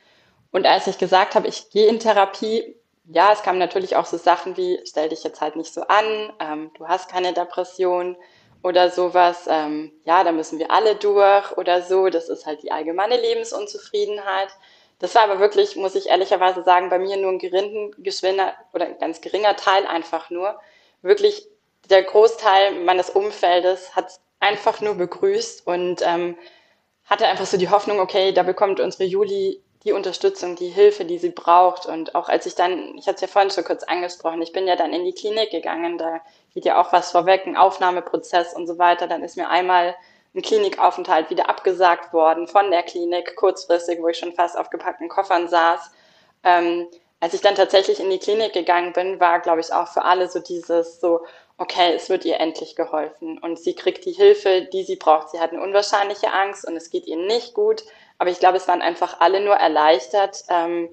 Und 0.52 0.66
als 0.66 0.88
ich 0.88 0.98
gesagt 0.98 1.36
habe, 1.36 1.48
ich 1.48 1.70
gehe 1.72 1.88
in 1.88 2.00
Therapie, 2.00 2.76
ja, 3.06 3.32
es 3.32 3.42
kamen 3.42 3.60
natürlich 3.60 3.96
auch 3.96 4.06
so 4.06 4.18
Sachen 4.18 4.56
wie, 4.56 4.80
stell 4.86 5.10
dich 5.10 5.24
jetzt 5.24 5.42
halt 5.42 5.56
nicht 5.56 5.74
so 5.74 5.82
an, 5.82 6.32
ähm, 6.40 6.72
du 6.78 6.88
hast 6.88 7.10
keine 7.10 7.34
Depression 7.34 8.16
oder 8.62 8.90
sowas, 8.90 9.48
ähm, 9.50 9.92
ja, 10.06 10.24
da 10.24 10.32
müssen 10.32 10.60
wir 10.60 10.72
alle 10.72 10.96
durch 10.96 11.58
oder 11.58 11.82
so, 11.82 12.10
das 12.10 12.30
ist 12.30 12.46
halt 12.46 12.64
die 12.64 12.72
allgemeine 12.72 13.20
Lebensunzufriedenheit. 13.20 14.50
Das 15.00 15.16
war 15.16 15.24
aber 15.24 15.40
wirklich, 15.40 15.78
muss 15.78 15.96
ich 15.96 16.08
ehrlicherweise 16.08 16.64
sagen, 16.64 16.90
bei 16.90 17.00
mir 17.00 17.16
nur 17.18 17.32
ein 17.32 17.40
geringer, 17.40 17.92
geschwinder 17.98 18.54
oder 18.74 18.86
ein 18.86 19.00
ganz 19.00 19.22
geringer 19.22 19.56
Teil 19.56 19.88
einfach 19.88 20.30
nur. 20.30 20.60
Wirklich 21.02 21.48
der 21.90 22.04
Großteil 22.04 22.84
meines 22.84 23.10
Umfeldes 23.10 23.96
hat 23.96 24.20
einfach 24.42 24.82
nur 24.82 24.96
begrüßt 24.96 25.66
und 25.66 26.02
ähm, 26.06 26.38
hatte 27.06 27.28
einfach 27.28 27.46
so 27.46 27.58
die 27.58 27.70
Hoffnung, 27.70 28.00
okay, 28.00 28.34
da 28.34 28.44
bekommt 28.44 28.80
unsere 28.80 29.06
Juli 29.06 29.62
die 29.86 29.94
Unterstützung, 29.94 30.56
die 30.56 30.70
Hilfe, 30.70 31.06
die 31.06 31.18
sie 31.18 31.30
braucht. 31.30 31.86
Und 31.86 32.14
auch 32.16 32.30
als 32.30 32.46
ich 32.46 32.56
dann, 32.56 32.98
ich 32.98 33.08
hatte 33.08 33.16
es 33.16 33.22
ja 33.22 33.28
vorhin 33.28 33.50
schon 33.50 33.64
kurz 33.64 33.84
angesprochen, 33.84 34.42
ich 34.42 34.52
bin 34.52 34.68
ja 34.68 34.76
dann 34.76 34.94
in 34.94 35.06
die 35.06 35.14
Klinik 35.14 35.52
gegangen, 35.52 35.98
da 35.98 36.22
geht 36.54 36.66
ja 36.66 36.82
auch 36.82 36.92
was 36.92 37.12
vorweg, 37.12 37.46
ein 37.46 37.58
Aufnahmeprozess 37.58 38.54
und 38.54 38.68
so 38.68 38.78
weiter. 38.78 39.08
Dann 39.08 39.24
ist 39.24 39.38
mir 39.38 39.50
einmal 39.50 39.96
ein 40.36 40.42
Klinikaufenthalt 40.42 41.30
wieder 41.30 41.50
abgesagt 41.50 42.14
worden 42.14 42.48
von 42.48 42.70
der 42.72 42.84
Klinik, 42.84 43.36
kurzfristig, 43.36 44.02
wo 44.02 44.08
ich 44.08 44.18
schon 44.18 44.34
fast 44.34 44.58
auf 44.58 44.70
gepackten 44.70 45.10
Koffern 45.10 45.48
saß. 45.48 45.92
Ähm, 46.44 46.88
als 47.20 47.34
ich 47.34 47.42
dann 47.42 47.56
tatsächlich 47.56 48.00
in 48.00 48.10
die 48.10 48.20
Klinik 48.20 48.54
gegangen 48.54 48.94
bin, 48.94 49.20
war, 49.20 49.40
glaube 49.40 49.60
ich, 49.60 49.74
auch 49.74 49.88
für 49.88 50.04
alle 50.04 50.30
so 50.30 50.40
dieses 50.40 51.02
so, 51.02 51.26
okay, 51.58 51.94
es 51.94 52.10
wird 52.10 52.24
ihr 52.24 52.40
endlich 52.40 52.76
geholfen 52.76 53.38
und 53.40 53.60
sie 53.60 53.76
kriegt 53.76 54.06
die 54.06 54.14
Hilfe, 54.14 54.70
die 54.72 54.84
sie 54.84 54.96
braucht. 54.96 55.32
Sie 55.32 55.40
hat 55.40 55.52
eine 55.52 55.62
unwahrscheinliche 55.62 56.32
Angst 56.32 56.66
und 56.66 56.78
es 56.78 56.90
geht 56.90 57.08
ihr 57.08 57.18
nicht 57.18 57.54
gut, 57.54 57.84
aber 58.18 58.30
ich 58.30 58.40
glaube, 58.40 58.58
es 58.58 58.68
waren 58.68 58.82
einfach 58.82 59.20
alle 59.20 59.42
nur 59.42 59.56
erleichtert, 59.56 60.46
ähm, 60.50 60.90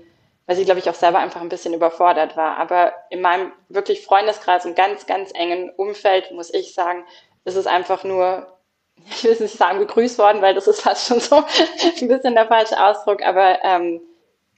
weil 0.47 0.57
sie, 0.57 0.65
glaube 0.65 0.81
ich, 0.81 0.89
auch 0.89 0.95
selber 0.95 1.19
einfach 1.19 1.41
ein 1.41 1.49
bisschen 1.49 1.75
überfordert 1.75 2.37
war. 2.37 2.57
Aber 2.57 2.93
in 3.11 3.21
meinem 3.21 3.53
wirklich 3.69 4.05
Freundeskreis 4.05 4.65
und 4.65 4.77
ganz, 4.77 5.07
ganz 5.07 5.31
engen 5.35 5.71
Umfeld, 5.71 6.31
muss 6.33 6.53
ich 6.53 6.75
sagen, 6.75 7.05
ist 7.45 7.57
es 7.57 7.67
einfach 7.67 8.05
nur, 8.05 8.47
ich 9.11 9.25
will 9.25 9.33
es 9.33 9.41
nicht 9.41 9.57
sagen, 9.57 9.79
begrüßt 9.79 10.19
worden, 10.19 10.43
weil 10.43 10.55
das 10.55 10.69
ist 10.69 10.83
fast 10.83 11.09
schon 11.09 11.21
so 11.21 11.37
ein 12.01 12.09
bisschen 12.09 12.35
der 12.35 12.47
falsche 12.47 12.83
Ausdruck, 12.83 13.23
aber 13.23 13.59
ähm, 13.63 14.01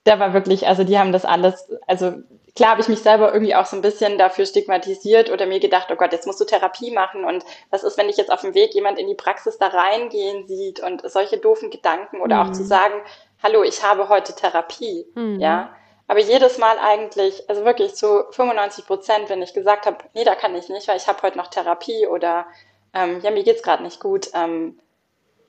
da 0.04 0.18
war 0.18 0.32
wirklich, 0.32 0.66
also 0.66 0.84
die 0.84 0.98
haben 0.98 1.12
das 1.12 1.24
alles, 1.24 1.70
also 1.86 2.14
klar 2.56 2.70
habe 2.70 2.80
ich 2.80 2.88
mich 2.88 3.00
selber 3.00 3.32
irgendwie 3.32 3.54
auch 3.54 3.66
so 3.66 3.76
ein 3.76 3.82
bisschen 3.82 4.18
dafür 4.18 4.46
stigmatisiert 4.46 5.30
oder 5.30 5.46
mir 5.46 5.60
gedacht, 5.60 5.88
oh 5.92 5.96
Gott, 5.96 6.12
jetzt 6.12 6.26
musst 6.26 6.40
du 6.40 6.44
Therapie 6.44 6.90
machen 6.90 7.24
und 7.24 7.44
was 7.70 7.84
ist, 7.84 7.98
wenn 7.98 8.08
ich 8.08 8.16
jetzt 8.16 8.32
auf 8.32 8.40
dem 8.40 8.54
Weg 8.54 8.74
jemand 8.74 8.98
in 8.98 9.06
die 9.06 9.14
Praxis 9.14 9.58
da 9.58 9.68
reingehen 9.68 10.46
sieht 10.48 10.80
und 10.80 11.08
solche 11.10 11.38
doofen 11.38 11.70
Gedanken 11.70 12.20
oder 12.20 12.42
mhm. 12.42 12.48
auch 12.50 12.52
zu 12.52 12.62
mhm. 12.62 12.66
sagen, 12.66 12.94
hallo, 13.42 13.62
ich 13.62 13.82
habe 13.82 14.08
heute 14.08 14.34
Therapie, 14.34 15.06
mhm. 15.14 15.40
ja. 15.40 15.74
Aber 16.10 16.20
jedes 16.20 16.56
Mal 16.56 16.78
eigentlich, 16.78 17.48
also 17.50 17.66
wirklich 17.66 17.94
zu 17.94 18.24
95 18.30 18.86
Prozent, 18.86 19.28
wenn 19.28 19.42
ich 19.42 19.52
gesagt 19.52 19.84
habe, 19.84 19.98
nee, 20.14 20.24
da 20.24 20.34
kann 20.34 20.54
ich 20.54 20.70
nicht, 20.70 20.88
weil 20.88 20.96
ich 20.96 21.06
habe 21.06 21.20
heute 21.22 21.36
noch 21.36 21.48
Therapie 21.48 22.06
oder 22.06 22.46
ähm, 22.94 23.20
ja, 23.20 23.30
mir 23.30 23.44
geht's 23.44 23.62
gerade 23.62 23.82
nicht 23.82 24.00
gut, 24.00 24.30
ähm, 24.32 24.78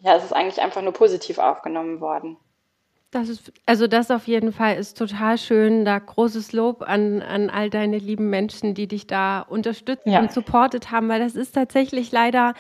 ja, 0.02 0.16
es 0.16 0.24
ist 0.24 0.34
eigentlich 0.34 0.62
einfach 0.62 0.82
nur 0.82 0.94
positiv 0.94 1.38
aufgenommen 1.40 2.02
worden. 2.02 2.38
Das 3.12 3.28
ist, 3.28 3.52
also 3.66 3.88
das 3.88 4.12
auf 4.12 4.28
jeden 4.28 4.54
Fall 4.54 4.78
ist 4.78 4.98
total 4.98 5.38
schön. 5.40 5.84
Da 5.84 5.98
großes 5.98 6.54
Lob 6.54 6.84
an, 6.84 7.24
an 7.24 7.50
all 7.50 7.72
deine 7.72 7.98
lieben 7.98 8.30
Menschen, 8.30 8.76
die 8.76 8.88
dich 8.88 9.08
da 9.08 9.42
unterstützt 9.42 10.06
ja. 10.06 10.20
und 10.20 10.32
supportet 10.32 10.92
haben, 10.92 11.10
weil 11.10 11.20
das 11.20 11.36
ist 11.36 11.54
tatsächlich 11.54 12.12
leider, 12.12 12.54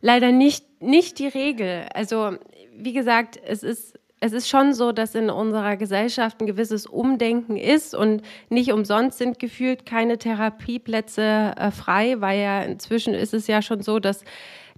leider 0.00 0.32
nicht, 0.32 0.80
nicht 0.80 1.18
die 1.18 1.28
Regel. 1.28 1.86
Also, 1.92 2.36
wie 2.74 2.94
gesagt, 2.94 3.38
es 3.44 3.62
ist, 3.62 3.98
es 4.22 4.32
ist 4.32 4.48
schon 4.48 4.72
so, 4.72 4.92
dass 4.92 5.16
in 5.16 5.30
unserer 5.30 5.76
Gesellschaft 5.76 6.40
ein 6.40 6.46
gewisses 6.46 6.86
Umdenken 6.86 7.56
ist 7.56 7.92
und 7.92 8.22
nicht 8.50 8.72
umsonst 8.72 9.18
sind 9.18 9.40
gefühlt 9.40 9.84
keine 9.84 10.16
Therapieplätze 10.16 11.54
äh, 11.56 11.72
frei, 11.72 12.20
weil 12.20 12.40
ja 12.40 12.62
inzwischen 12.62 13.14
ist 13.14 13.34
es 13.34 13.48
ja 13.48 13.62
schon 13.62 13.82
so, 13.82 13.98
dass, 13.98 14.22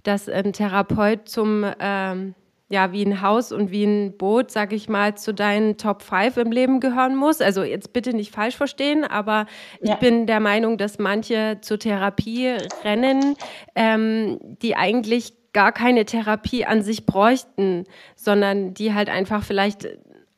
dass 0.01 0.27
ein 0.27 0.51
Therapeut 0.51 1.29
zum, 1.29 1.63
ähm, 1.79 2.33
ja, 2.69 2.91
wie 2.91 3.05
ein 3.05 3.21
Haus 3.21 3.51
und 3.51 3.69
wie 3.69 3.83
ein 3.83 4.17
Boot, 4.17 4.49
sag 4.49 4.73
ich 4.73 4.89
mal, 4.89 5.15
zu 5.15 5.31
deinen 5.31 5.77
Top 5.77 6.01
5 6.01 6.37
im 6.37 6.51
Leben 6.51 6.79
gehören 6.79 7.15
muss. 7.15 7.39
Also 7.39 7.61
jetzt 7.61 7.93
bitte 7.93 8.15
nicht 8.15 8.33
falsch 8.33 8.55
verstehen, 8.57 9.03
aber 9.03 9.45
ja. 9.79 9.93
ich 9.93 9.99
bin 9.99 10.25
der 10.25 10.39
Meinung, 10.39 10.79
dass 10.79 10.97
manche 10.97 11.59
zur 11.61 11.77
Therapie 11.77 12.57
rennen, 12.83 13.35
ähm, 13.75 14.39
die 14.63 14.75
eigentlich 14.75 15.33
gar 15.55 15.71
keine 15.71 16.03
Therapie 16.03 16.65
an 16.65 16.81
sich 16.81 17.05
bräuchten, 17.05 17.85
sondern 18.17 18.73
die 18.73 18.93
halt 18.93 19.07
einfach 19.07 19.41
vielleicht 19.41 19.87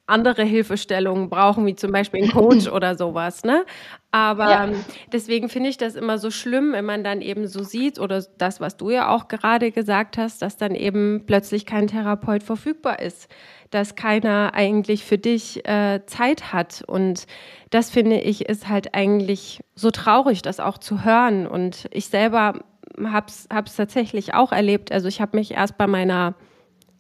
andere 0.06 0.43
Hilfestellungen 0.43 1.27
brauchen, 1.27 1.65
wie 1.65 1.75
zum 1.75 1.91
Beispiel 1.91 2.23
ein 2.23 2.32
Coach 2.32 2.67
oder 2.71 2.95
sowas. 2.95 3.43
Ne? 3.43 3.65
Aber 4.12 4.49
ja. 4.49 4.69
deswegen 5.12 5.49
finde 5.49 5.69
ich 5.69 5.77
das 5.77 5.95
immer 5.95 6.19
so 6.19 6.30
schlimm, 6.30 6.73
wenn 6.73 6.86
man 6.86 7.03
dann 7.03 7.21
eben 7.21 7.47
so 7.47 7.63
sieht 7.63 7.99
oder 7.99 8.23
das, 8.38 8.62
was 8.62 8.77
du 8.77 8.91
ja 8.91 9.10
auch 9.10 9.27
gerade 9.27 9.71
gesagt 9.71 10.19
hast, 10.19 10.43
dass 10.43 10.56
dann 10.56 10.75
eben 10.75 11.23
plötzlich 11.25 11.65
kein 11.65 11.88
Therapeut 11.88 12.43
verfügbar 12.43 12.99
ist, 12.99 13.27
dass 13.71 13.95
keiner 13.95 14.51
eigentlich 14.53 15.03
für 15.03 15.17
dich 15.17 15.67
äh, 15.67 16.06
Zeit 16.06 16.53
hat. 16.53 16.84
Und 16.86 17.25
das 17.71 17.89
finde 17.89 18.21
ich 18.21 18.47
ist 18.47 18.69
halt 18.69 18.93
eigentlich 18.93 19.62
so 19.73 19.89
traurig, 19.89 20.43
das 20.43 20.60
auch 20.60 20.77
zu 20.77 21.03
hören. 21.03 21.47
Und 21.47 21.88
ich 21.89 22.06
selber 22.06 22.62
habe 23.03 23.27
es 23.27 23.75
tatsächlich 23.75 24.33
auch 24.33 24.51
erlebt. 24.51 24.91
Also 24.91 25.07
ich 25.07 25.21
habe 25.21 25.38
mich 25.38 25.51
erst 25.51 25.77
bei 25.77 25.88
meiner 25.88 26.36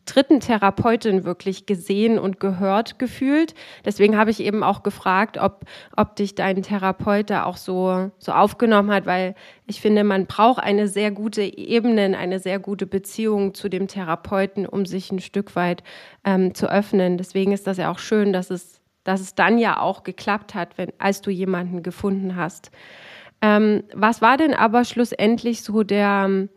dritten 0.07 0.39
Therapeutin 0.39 1.23
wirklich 1.25 1.65
gesehen 1.65 2.17
und 2.17 2.39
gehört 2.39 2.97
gefühlt. 2.97 3.53
Deswegen 3.85 4.17
habe 4.17 4.31
ich 4.31 4.39
eben 4.39 4.63
auch 4.63 4.81
gefragt, 4.81 5.37
ob, 5.37 5.65
ob 5.95 6.15
dich 6.15 6.33
dein 6.33 6.63
Therapeut 6.63 7.29
da 7.29 7.43
auch 7.43 7.57
so, 7.57 8.11
so 8.17 8.31
aufgenommen 8.31 8.89
hat, 8.91 9.05
weil 9.05 9.35
ich 9.65 9.81
finde, 9.81 10.03
man 10.03 10.25
braucht 10.25 10.63
eine 10.63 10.87
sehr 10.87 11.11
gute 11.11 11.41
Ebene, 11.43 12.17
eine 12.17 12.39
sehr 12.39 12.59
gute 12.59 12.87
Beziehung 12.87 13.53
zu 13.53 13.69
dem 13.69 13.87
Therapeuten, 13.87 14.65
um 14.65 14.85
sich 14.85 15.11
ein 15.11 15.19
Stück 15.19 15.55
weit 15.55 15.83
ähm, 16.23 16.55
zu 16.55 16.71
öffnen. 16.71 17.17
Deswegen 17.17 17.51
ist 17.51 17.67
das 17.67 17.77
ja 17.77 17.91
auch 17.91 17.99
schön, 17.99 18.33
dass 18.33 18.49
es, 18.49 18.81
dass 19.03 19.19
es 19.19 19.35
dann 19.35 19.57
ja 19.57 19.79
auch 19.79 20.03
geklappt 20.03 20.55
hat, 20.55 20.77
wenn, 20.77 20.91
als 20.97 21.21
du 21.21 21.29
jemanden 21.31 21.83
gefunden 21.83 22.35
hast. 22.35 22.71
Ähm, 23.41 23.83
was 23.93 24.21
war 24.21 24.37
denn 24.37 24.53
aber 24.53 24.83
schlussendlich 24.83 25.61
so 25.61 25.83
der, 25.83 26.47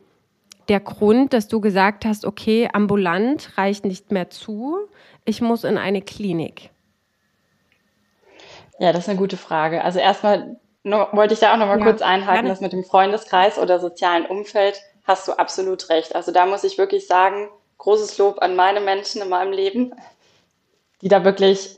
der 0.68 0.80
Grund, 0.80 1.32
dass 1.32 1.48
du 1.48 1.60
gesagt 1.60 2.04
hast, 2.04 2.24
okay, 2.24 2.68
ambulant 2.72 3.56
reicht 3.58 3.84
nicht 3.84 4.12
mehr 4.12 4.30
zu, 4.30 4.78
ich 5.24 5.40
muss 5.40 5.64
in 5.64 5.78
eine 5.78 6.02
Klinik? 6.02 6.70
Ja, 8.78 8.92
das 8.92 9.04
ist 9.04 9.08
eine 9.10 9.18
gute 9.18 9.36
Frage. 9.36 9.84
Also 9.84 9.98
erstmal 9.98 10.56
wollte 10.84 11.34
ich 11.34 11.40
da 11.40 11.52
auch 11.52 11.58
noch 11.58 11.66
mal 11.66 11.78
ja, 11.78 11.84
kurz 11.84 12.00
einhaken, 12.00 12.48
dass 12.48 12.62
mit 12.62 12.72
dem 12.72 12.84
Freundeskreis 12.84 13.58
oder 13.58 13.78
sozialen 13.78 14.24
Umfeld 14.24 14.80
hast 15.04 15.28
du 15.28 15.32
absolut 15.32 15.90
recht. 15.90 16.14
Also 16.14 16.32
da 16.32 16.46
muss 16.46 16.64
ich 16.64 16.78
wirklich 16.78 17.06
sagen, 17.06 17.48
großes 17.76 18.16
Lob 18.16 18.40
an 18.40 18.56
meine 18.56 18.80
Menschen 18.80 19.20
in 19.20 19.28
meinem 19.28 19.52
Leben, 19.52 19.92
die 21.02 21.08
da 21.08 21.24
wirklich 21.24 21.76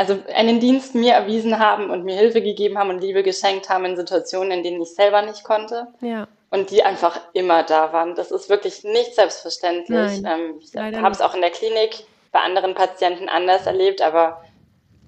also 0.00 0.18
einen 0.34 0.60
Dienst 0.60 0.94
mir 0.94 1.12
erwiesen 1.12 1.58
haben 1.58 1.90
und 1.90 2.04
mir 2.04 2.16
Hilfe 2.16 2.40
gegeben 2.40 2.78
haben 2.78 2.88
und 2.88 3.02
Liebe 3.02 3.22
geschenkt 3.22 3.68
haben 3.68 3.84
in 3.84 3.96
Situationen, 3.96 4.50
in 4.50 4.62
denen 4.62 4.80
ich 4.80 4.94
selber 4.94 5.20
nicht 5.20 5.44
konnte. 5.44 5.88
Ja 6.00 6.26
und 6.50 6.70
die 6.70 6.82
einfach 6.82 7.20
immer 7.32 7.62
da 7.62 7.92
waren. 7.92 8.16
Das 8.16 8.32
ist 8.32 8.48
wirklich 8.48 8.82
nicht 8.82 9.14
selbstverständlich. 9.14 10.22
Ähm, 10.24 10.58
ich 10.58 10.74
habe 10.76 11.12
es 11.12 11.20
auch 11.20 11.34
in 11.34 11.40
der 11.42 11.50
Klinik 11.50 12.04
bei 12.32 12.40
anderen 12.40 12.74
Patienten 12.74 13.28
anders 13.28 13.66
erlebt, 13.66 14.02
aber 14.02 14.42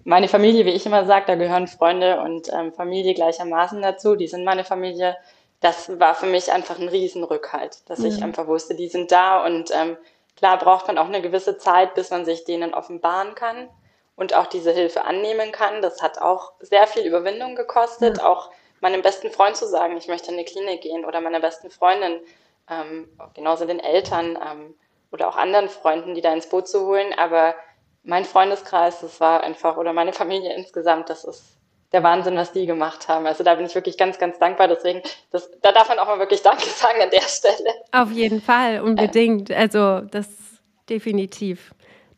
meine 0.05 0.28
Familie, 0.28 0.64
wie 0.66 0.70
ich 0.70 0.87
immer 0.87 1.05
sage, 1.05 1.24
da 1.26 1.35
gehören 1.35 1.66
Freunde 1.66 2.20
und 2.20 2.48
ähm, 2.52 2.72
Familie 2.72 3.14
gleichermaßen 3.14 3.83
dazu. 3.83 4.14
Die 4.14 4.28
sind 4.28 4.44
meine 4.44 4.64
Familie. 4.64 5.16
Das 5.61 5.98
war 5.98 6.14
für 6.14 6.26
mich 6.26 6.52
einfach 6.52 6.78
ein 6.78 6.88
Riesenrückhalt, 6.88 7.88
dass 7.88 8.00
mhm. 8.00 8.07
ich 8.07 8.22
einfach 8.22 8.46
wusste, 8.46 8.76
die 8.76 8.88
sind 8.88 9.11
da 9.11 9.44
und 9.44 9.70
ähm, 9.72 9.96
klar 10.37 10.59
braucht 10.59 10.87
man 10.87 10.98
auch 10.98 11.07
eine 11.07 11.22
gewisse 11.22 11.59
Zeit, 11.59 11.94
bis 11.94 12.11
man 12.11 12.24
sich 12.24 12.44
denen 12.44 12.72
offenbaren 12.72 13.35
kann 13.35 13.68
und 14.16 14.35
auch 14.35 14.46
diese 14.46 14.72
Hilfe 14.72 15.05
annehmen 15.05 15.53
kann. 15.53 15.83
Das 15.83 16.03
hat 16.03 16.20
auch 16.20 16.53
sehr 16.61 16.87
viel 16.87 17.05
Überwindung 17.05 17.57
gekostet, 17.57 18.18
mhm. 18.18 18.22
auch 18.22 18.51
meinem 18.81 19.03
besten 19.03 19.31
Freund 19.31 19.57
zu 19.57 19.66
sagen, 19.66 19.96
ich 19.96 20.09
möchte 20.09 20.31
in 20.31 20.35
eine 20.35 20.44
Klinik 20.44 20.83
gehen 20.83 21.05
oder 21.05 21.20
meiner 21.20 21.40
besten 21.40 21.70
Freundin, 21.70 22.20
ähm, 22.68 23.09
genauso 23.35 23.64
den 23.64 23.81
Eltern 23.81 24.38
ähm, 24.44 24.75
oder 25.12 25.29
auch 25.29 25.37
anderen 25.37 25.68
Freunden, 25.68 26.14
die 26.14 26.20
da 26.20 26.33
ins 26.33 26.48
Boot 26.48 26.68
zu 26.68 26.87
holen. 26.87 27.12
Aber 27.16 27.55
mein 28.03 28.25
Freundeskreis, 28.25 29.01
das 29.01 29.20
war 29.20 29.42
einfach, 29.42 29.77
oder 29.77 29.92
meine 29.92 30.12
Familie 30.12 30.55
insgesamt, 30.55 31.11
das 31.11 31.25
ist 31.25 31.44
der 31.92 32.03
Wahnsinn, 32.03 32.37
was 32.37 32.53
die 32.53 32.66
gemacht 32.66 33.09
haben. 33.09 33.27
Also 33.27 33.44
da 33.44 33.55
bin 33.55 33.66
ich 33.66 33.75
wirklich 33.75 33.98
ganz, 33.98 34.18
ganz 34.18 34.38
dankbar. 34.38 34.66
Deswegen, 34.66 35.03
das, 35.31 35.51
da 35.61 35.72
darf 35.72 35.88
man 35.88 35.98
auch 35.98 36.07
mal 36.07 36.18
wirklich 36.18 36.42
Danke 36.42 36.64
sagen 36.64 37.01
an 37.01 37.11
der 37.11 37.22
Stelle. 37.22 37.70
Auf 37.92 38.11
jeden 38.11 38.40
Fall, 38.40 38.81
unbedingt. 38.81 39.53
Also 39.53 40.01
das 40.01 40.29
definitiv. 40.88 41.72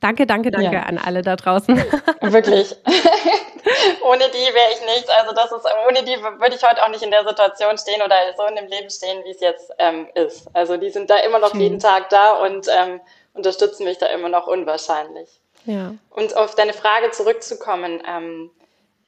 Danke, 0.05 0.27
danke, 0.27 0.51
danke 0.51 0.77
ja. 0.77 0.83
an 0.83 0.99
alle 0.99 1.23
da 1.23 1.35
draußen. 1.35 1.75
Wirklich. 2.21 2.77
ohne 4.05 4.25
die 4.29 4.55
wäre 4.55 4.73
ich 4.75 4.81
nichts. 4.85 5.09
Also 5.09 5.33
das 5.33 5.51
ist, 5.51 5.67
ohne 5.89 6.03
die 6.03 6.23
würde 6.23 6.55
ich 6.55 6.63
heute 6.63 6.85
auch 6.85 6.91
nicht 6.91 7.03
in 7.03 7.11
der 7.11 7.27
Situation 7.27 7.79
stehen 7.79 8.03
oder 8.03 8.15
so 8.37 8.45
in 8.45 8.57
dem 8.57 8.67
Leben 8.67 8.91
stehen, 8.91 9.25
wie 9.25 9.31
es 9.31 9.41
jetzt 9.41 9.73
ähm, 9.79 10.07
ist. 10.15 10.47
Also 10.53 10.77
die 10.77 10.91
sind 10.91 11.09
da 11.09 11.17
immer 11.21 11.39
noch 11.39 11.53
Schön. 11.53 11.61
jeden 11.61 11.79
Tag 11.79 12.11
da 12.11 12.35
und 12.35 12.69
ähm, 12.69 13.01
unterstützen 13.33 13.85
mich 13.85 13.97
da 13.97 14.09
immer 14.09 14.29
noch 14.29 14.47
unwahrscheinlich. 14.47 15.41
Ja. 15.65 15.95
Und 16.11 16.37
auf 16.37 16.55
deine 16.55 16.75
Frage 16.75 17.11
zurückzukommen, 17.13 18.03
ähm, 18.07 18.51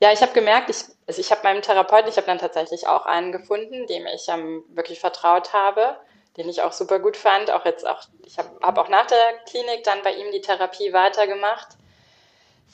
ja, 0.00 0.14
ich 0.14 0.22
habe 0.22 0.32
gemerkt, 0.32 0.70
ich, 0.70 0.78
also 1.06 1.20
ich 1.20 1.30
habe 1.30 1.42
meinem 1.42 1.60
Therapeuten, 1.60 2.08
ich 2.08 2.16
habe 2.16 2.26
dann 2.26 2.38
tatsächlich 2.38 2.88
auch 2.88 3.04
einen 3.04 3.32
gefunden, 3.32 3.86
dem 3.86 4.06
ich 4.06 4.28
ähm, 4.28 4.64
wirklich 4.70 5.00
vertraut 5.00 5.52
habe, 5.52 5.96
den 6.36 6.48
ich 6.48 6.62
auch 6.62 6.72
super 6.72 6.98
gut 6.98 7.16
fand. 7.16 7.50
Auch 7.50 7.64
jetzt 7.64 7.86
auch, 7.86 8.02
ich 8.24 8.38
habe 8.38 8.48
hab 8.62 8.78
auch 8.78 8.88
nach 8.88 9.06
der 9.06 9.38
Klinik 9.48 9.84
dann 9.84 10.02
bei 10.02 10.12
ihm 10.12 10.30
die 10.32 10.40
Therapie 10.40 10.92
weitergemacht 10.92 11.68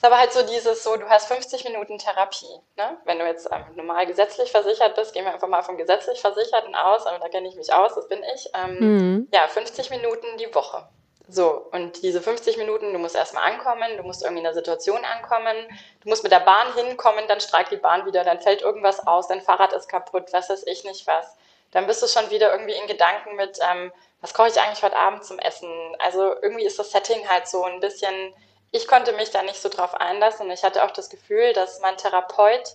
ist 0.03 0.07
aber 0.07 0.19
halt 0.19 0.33
so 0.33 0.43
dieses 0.43 0.83
so, 0.83 0.97
du 0.97 1.07
hast 1.07 1.27
50 1.27 1.63
Minuten 1.63 1.97
Therapie. 1.97 2.59
Ne? 2.75 2.97
Wenn 3.05 3.19
du 3.19 3.25
jetzt 3.25 3.47
ähm, 3.49 3.63
normal 3.75 4.05
gesetzlich 4.05 4.51
versichert 4.51 4.95
bist, 4.95 5.13
gehen 5.13 5.23
wir 5.23 5.33
einfach 5.33 5.47
mal 5.47 5.61
vom 5.61 5.77
gesetzlich 5.77 6.19
Versicherten 6.19 6.75
aus, 6.75 7.05
aber 7.05 7.19
da 7.19 7.29
kenne 7.29 7.47
ich 7.47 7.55
mich 7.55 7.71
aus, 7.71 7.95
das 7.95 8.09
bin 8.09 8.21
ich. 8.35 8.49
Ähm, 8.53 8.79
mhm. 8.79 9.27
Ja, 9.33 9.47
50 9.47 9.91
Minuten 9.91 10.27
die 10.39 10.53
Woche. 10.53 10.85
So, 11.29 11.69
und 11.71 12.03
diese 12.03 12.21
50 12.21 12.57
Minuten, 12.57 12.91
du 12.91 12.99
musst 12.99 13.15
erstmal 13.15 13.49
ankommen, 13.49 13.95
du 13.95 14.03
musst 14.03 14.23
irgendwie 14.23 14.39
in 14.39 14.43
der 14.43 14.53
Situation 14.53 14.99
ankommen, 15.05 15.55
du 16.01 16.09
musst 16.09 16.23
mit 16.23 16.33
der 16.33 16.41
Bahn 16.41 16.73
hinkommen, 16.75 17.23
dann 17.29 17.39
streikt 17.39 17.71
die 17.71 17.77
Bahn 17.77 18.05
wieder, 18.05 18.25
dann 18.25 18.41
fällt 18.41 18.61
irgendwas 18.61 19.07
aus, 19.07 19.29
dein 19.29 19.41
Fahrrad 19.41 19.71
ist 19.71 19.87
kaputt, 19.87 20.33
was 20.33 20.49
weiß 20.49 20.67
ich 20.67 20.83
nicht 20.83 21.07
was. 21.07 21.37
Dann 21.73 21.87
bist 21.87 22.01
du 22.01 22.07
schon 22.07 22.29
wieder 22.29 22.51
irgendwie 22.51 22.75
in 22.75 22.87
Gedanken 22.87 23.35
mit, 23.35 23.59
ähm, 23.61 23.91
was 24.21 24.33
koche 24.33 24.49
ich 24.49 24.59
eigentlich 24.59 24.83
heute 24.83 24.95
Abend 24.95 25.25
zum 25.25 25.37
Essen? 25.39 25.69
Also 25.99 26.33
irgendwie 26.41 26.65
ist 26.65 26.79
das 26.79 26.91
Setting 26.91 27.27
halt 27.29 27.47
so 27.47 27.63
ein 27.63 27.81
bisschen 27.81 28.33
ich 28.73 28.87
konnte 28.87 29.13
mich 29.13 29.29
da 29.29 29.43
nicht 29.43 29.61
so 29.61 29.69
drauf 29.69 29.93
einlassen 29.93 30.47
und 30.47 30.51
ich 30.51 30.63
hatte 30.63 30.83
auch 30.83 30.89
das 30.89 31.09
Gefühl, 31.09 31.53
dass 31.53 31.79
mein 31.79 31.95
Therapeut 31.95 32.73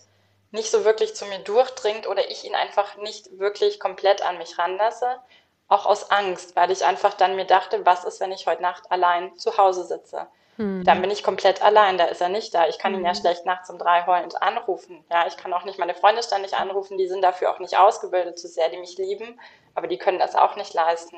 nicht 0.53 0.71
so 0.71 0.85
wirklich 0.85 1.17
zu 1.17 1.27
mir 1.27 1.41
durchdringt 1.41 2.07
oder 2.07 2.31
ich 2.31 2.45
ihn 2.45 2.55
einfach 2.55 2.97
nicht 2.97 3.39
wirklich 3.39 3.81
komplett 3.81 4.23
an 4.23 4.39
mich 4.39 4.59
ranlasse. 4.59 5.19
Auch 5.67 5.87
aus 5.87 6.11
Angst, 6.13 6.55
weil 6.55 6.71
ich 6.71 6.85
einfach 6.85 7.15
dann 7.15 7.35
mir 7.35 7.47
dachte, 7.47 7.85
was 7.85 8.05
ist, 8.05 8.21
wenn 8.21 8.31
ich 8.31 8.47
heute 8.47 8.63
Nacht 8.63 8.91
allein 8.93 9.37
zu 9.37 9.59
Hause 9.59 9.85
sitze? 9.85 10.29
Mhm. 10.59 10.85
Dann 10.85 11.01
bin 11.01 11.11
ich 11.11 11.23
komplett 11.23 11.63
allein, 11.63 11.97
da 11.97 12.05
ist 12.05 12.21
er 12.21 12.29
nicht 12.29 12.53
da. 12.53 12.69
Ich 12.69 12.79
kann 12.79 12.93
ihn 12.93 13.05
ja 13.05 13.11
hm. 13.11 13.17
schlecht 13.17 13.47
nachts 13.47 13.71
um 13.71 13.79
drei 13.79 14.05
heulend 14.07 14.41
anrufen. 14.43 15.05
Ja, 15.11 15.27
ich 15.27 15.37
kann 15.37 15.53
auch 15.55 15.65
nicht 15.65 15.79
meine 15.79 15.95
Freunde 15.95 16.23
ständig 16.23 16.55
anrufen, 16.55 16.99
die 16.99 17.09
sind 17.09 17.23
dafür 17.23 17.51
auch 17.51 17.61
nicht 17.61 17.79
ausgebildet, 17.79 18.39
so 18.39 18.49
sehr 18.49 18.69
die 18.69 18.77
mich 18.77 18.99
lieben, 18.99 19.41
aber 19.75 19.87
die 19.87 19.99
können 19.99 20.19
das 20.19 20.35
auch 20.35 20.57
nicht 20.57 20.75
leisten. 20.75 21.17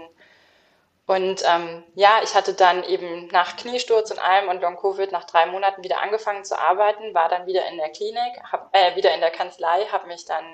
Und 1.07 1.43
ähm, 1.45 1.83
ja, 1.97 2.21
ich 2.23 2.37
hatte 2.37 2.55
dann 2.55 2.85
eben 2.85 3.27
nach 3.33 3.57
Kniesturz 3.57 4.13
und 4.13 4.21
allem 4.21 4.49
und 4.49 4.61
Long-Covid 4.61 5.11
nach 5.11 5.25
drei 5.25 5.47
Monaten 5.47 5.83
wieder 5.83 6.01
angefangen 6.01 6.45
zu 6.45 6.57
arbeiten, 6.57 7.15
war 7.15 7.29
dann 7.29 7.47
wieder 7.47 7.67
in 7.67 7.79
der 7.79 7.89
Klinik, 7.89 8.41
hab, 8.53 8.69
äh, 8.77 8.95
wieder 8.95 9.13
in 9.13 9.21
der 9.21 9.33
Kanzlei, 9.33 9.87
habe 9.91 10.07
mich 10.07 10.25
dann 10.27 10.45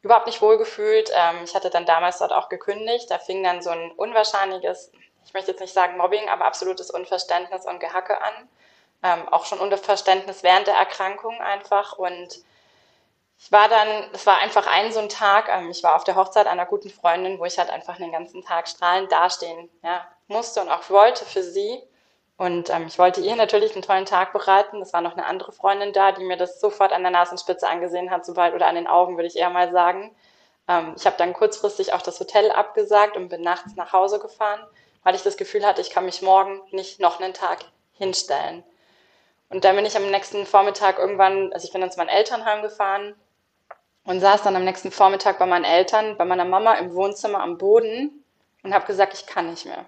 überhaupt 0.00 0.26
nicht 0.26 0.40
wohl 0.40 0.58
gefühlt. 0.58 1.10
Ähm, 1.14 1.44
ich 1.44 1.54
hatte 1.54 1.70
dann 1.70 1.86
damals 1.86 2.18
dort 2.18 2.32
auch 2.32 2.48
gekündigt. 2.48 3.10
Da 3.10 3.18
fing 3.18 3.42
dann 3.42 3.62
so 3.62 3.70
ein 3.70 3.90
unwahrscheinliches, 3.92 4.92
ich 5.24 5.34
möchte 5.34 5.50
jetzt 5.52 5.60
nicht 5.60 5.74
sagen 5.74 5.96
Mobbing, 5.96 6.28
aber 6.28 6.44
absolutes 6.44 6.90
Unverständnis 6.90 7.66
und 7.66 7.80
Gehacke 7.80 8.20
an. 8.20 8.48
Ähm, 9.02 9.28
auch 9.28 9.46
schon 9.46 9.58
Unverständnis 9.58 10.42
während 10.42 10.66
der 10.66 10.74
Erkrankung 10.74 11.40
einfach. 11.40 11.98
Und 11.98 12.44
ich 13.38 13.50
war 13.50 13.68
dann, 13.68 13.88
es 14.12 14.26
war 14.26 14.38
einfach 14.38 14.66
ein 14.66 14.92
so 14.92 15.00
ein 15.00 15.08
Tag, 15.08 15.48
ähm, 15.48 15.70
ich 15.70 15.82
war 15.82 15.96
auf 15.96 16.04
der 16.04 16.14
Hochzeit 16.14 16.46
einer 16.46 16.66
guten 16.66 16.90
Freundin, 16.90 17.38
wo 17.38 17.44
ich 17.44 17.58
halt 17.58 17.70
einfach 17.70 17.96
den 17.96 18.12
ganzen 18.12 18.42
Tag 18.44 18.68
strahlend 18.68 19.10
dastehen 19.10 19.68
ja, 19.82 20.06
musste 20.28 20.60
und 20.60 20.70
auch 20.70 20.88
wollte 20.90 21.24
für 21.24 21.42
sie. 21.42 21.82
Und 22.36 22.70
ähm, 22.70 22.86
ich 22.86 22.98
wollte 22.98 23.20
ihr 23.20 23.36
natürlich 23.36 23.72
einen 23.72 23.82
tollen 23.82 24.06
Tag 24.06 24.32
bereiten. 24.32 24.80
Es 24.80 24.92
war 24.92 25.00
noch 25.00 25.12
eine 25.12 25.26
andere 25.26 25.52
Freundin 25.52 25.92
da, 25.92 26.12
die 26.12 26.24
mir 26.24 26.36
das 26.36 26.60
sofort 26.60 26.92
an 26.92 27.02
der 27.02 27.10
Nasenspitze 27.10 27.68
angesehen 27.68 28.10
hat, 28.10 28.24
sobald 28.24 28.54
oder 28.54 28.66
an 28.66 28.74
den 28.74 28.86
Augen, 28.86 29.16
würde 29.16 29.28
ich 29.28 29.36
eher 29.36 29.50
mal 29.50 29.70
sagen. 29.72 30.14
Ähm, 30.68 30.94
ich 30.96 31.06
habe 31.06 31.16
dann 31.16 31.32
kurzfristig 31.32 31.92
auch 31.92 32.02
das 32.02 32.18
Hotel 32.20 32.50
abgesagt 32.50 33.16
und 33.16 33.28
bin 33.28 33.42
nachts 33.42 33.74
nach 33.76 33.92
Hause 33.92 34.18
gefahren, 34.18 34.60
weil 35.02 35.14
ich 35.14 35.22
das 35.22 35.36
Gefühl 35.36 35.66
hatte, 35.66 35.80
ich 35.80 35.90
kann 35.90 36.04
mich 36.04 36.22
morgen 36.22 36.60
nicht 36.70 37.00
noch 37.00 37.20
einen 37.20 37.34
Tag 37.34 37.58
hinstellen. 37.92 38.64
Und 39.48 39.64
dann 39.64 39.76
bin 39.76 39.84
ich 39.84 39.96
am 39.96 40.10
nächsten 40.10 40.46
Vormittag 40.46 40.98
irgendwann, 40.98 41.52
also 41.52 41.66
ich 41.66 41.72
bin 41.72 41.80
dann 41.80 41.90
zu 41.90 41.98
meinen 41.98 42.08
Eltern 42.08 42.44
heimgefahren 42.44 43.14
und 44.04 44.20
saß 44.20 44.42
dann 44.42 44.56
am 44.56 44.64
nächsten 44.64 44.90
Vormittag 44.90 45.38
bei 45.38 45.46
meinen 45.46 45.64
Eltern, 45.64 46.16
bei 46.16 46.24
meiner 46.24 46.44
Mama 46.44 46.74
im 46.74 46.94
Wohnzimmer 46.94 47.40
am 47.40 47.58
Boden 47.58 48.24
und 48.62 48.72
habe 48.72 48.86
gesagt, 48.86 49.14
ich 49.14 49.26
kann 49.26 49.50
nicht 49.50 49.66
mehr. 49.66 49.84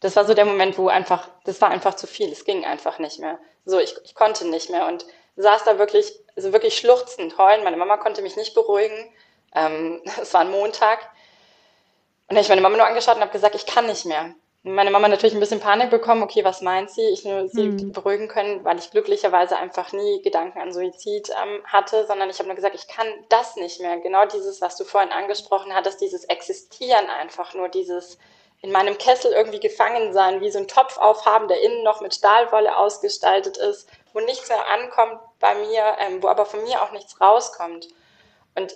Das 0.00 0.16
war 0.16 0.26
so 0.26 0.34
der 0.34 0.44
Moment, 0.44 0.76
wo 0.76 0.88
einfach, 0.88 1.28
das 1.44 1.60
war 1.60 1.70
einfach 1.70 1.94
zu 1.94 2.06
viel, 2.06 2.30
es 2.30 2.44
ging 2.44 2.64
einfach 2.64 2.98
nicht 2.98 3.18
mehr. 3.18 3.38
So, 3.64 3.78
ich, 3.80 3.96
ich 4.04 4.14
konnte 4.14 4.46
nicht 4.46 4.68
mehr 4.70 4.86
und 4.86 5.06
saß 5.36 5.64
da 5.64 5.78
wirklich, 5.78 6.12
also 6.36 6.52
wirklich 6.52 6.76
schluchzend, 6.76 7.38
heulen. 7.38 7.64
Meine 7.64 7.76
Mama 7.76 7.96
konnte 7.96 8.22
mich 8.22 8.36
nicht 8.36 8.54
beruhigen. 8.54 9.12
Ähm, 9.54 10.02
es 10.20 10.34
war 10.34 10.42
ein 10.42 10.50
Montag. 10.50 11.00
Und 12.28 12.30
dann 12.30 12.36
habe 12.36 12.42
ich 12.42 12.48
meine 12.48 12.60
Mama 12.60 12.76
nur 12.76 12.86
angeschaut 12.86 13.16
und 13.16 13.22
habe 13.22 13.32
gesagt, 13.32 13.54
ich 13.54 13.66
kann 13.66 13.86
nicht 13.86 14.04
mehr. 14.04 14.34
Meine 14.68 14.90
Mama 14.90 15.06
natürlich 15.06 15.32
ein 15.32 15.38
bisschen 15.38 15.60
Panik 15.60 15.90
bekommen, 15.90 16.24
okay, 16.24 16.44
was 16.44 16.60
meint 16.60 16.90
sie? 16.90 17.06
Ich 17.10 17.24
nur 17.24 17.48
sie 17.48 17.68
Mhm. 17.68 17.92
beruhigen 17.92 18.26
können, 18.26 18.64
weil 18.64 18.78
ich 18.78 18.90
glücklicherweise 18.90 19.56
einfach 19.56 19.92
nie 19.92 20.20
Gedanken 20.22 20.58
an 20.58 20.72
Suizid 20.72 21.30
ähm, 21.40 21.62
hatte, 21.66 22.04
sondern 22.06 22.30
ich 22.30 22.38
habe 22.40 22.48
nur 22.48 22.56
gesagt, 22.56 22.74
ich 22.74 22.88
kann 22.88 23.06
das 23.28 23.54
nicht 23.54 23.80
mehr. 23.80 23.98
Genau 24.00 24.26
dieses, 24.26 24.60
was 24.60 24.76
du 24.76 24.82
vorhin 24.82 25.12
angesprochen 25.12 25.72
hattest, 25.72 26.00
dieses 26.00 26.24
Existieren 26.24 27.06
einfach 27.08 27.54
nur, 27.54 27.68
dieses 27.68 28.18
in 28.60 28.72
meinem 28.72 28.98
Kessel 28.98 29.32
irgendwie 29.32 29.60
gefangen 29.60 30.12
sein, 30.12 30.40
wie 30.40 30.50
so 30.50 30.58
ein 30.58 30.66
Topf 30.66 30.98
aufhaben, 30.98 31.46
der 31.46 31.60
innen 31.60 31.84
noch 31.84 32.00
mit 32.00 32.16
Stahlwolle 32.16 32.76
ausgestaltet 32.76 33.56
ist, 33.58 33.88
wo 34.14 34.18
nichts 34.20 34.48
mehr 34.48 34.68
ankommt 34.68 35.20
bei 35.38 35.54
mir, 35.54 35.96
ähm, 36.00 36.20
wo 36.24 36.26
aber 36.26 36.44
von 36.44 36.64
mir 36.64 36.82
auch 36.82 36.90
nichts 36.90 37.20
rauskommt. 37.20 37.86
Und 38.56 38.74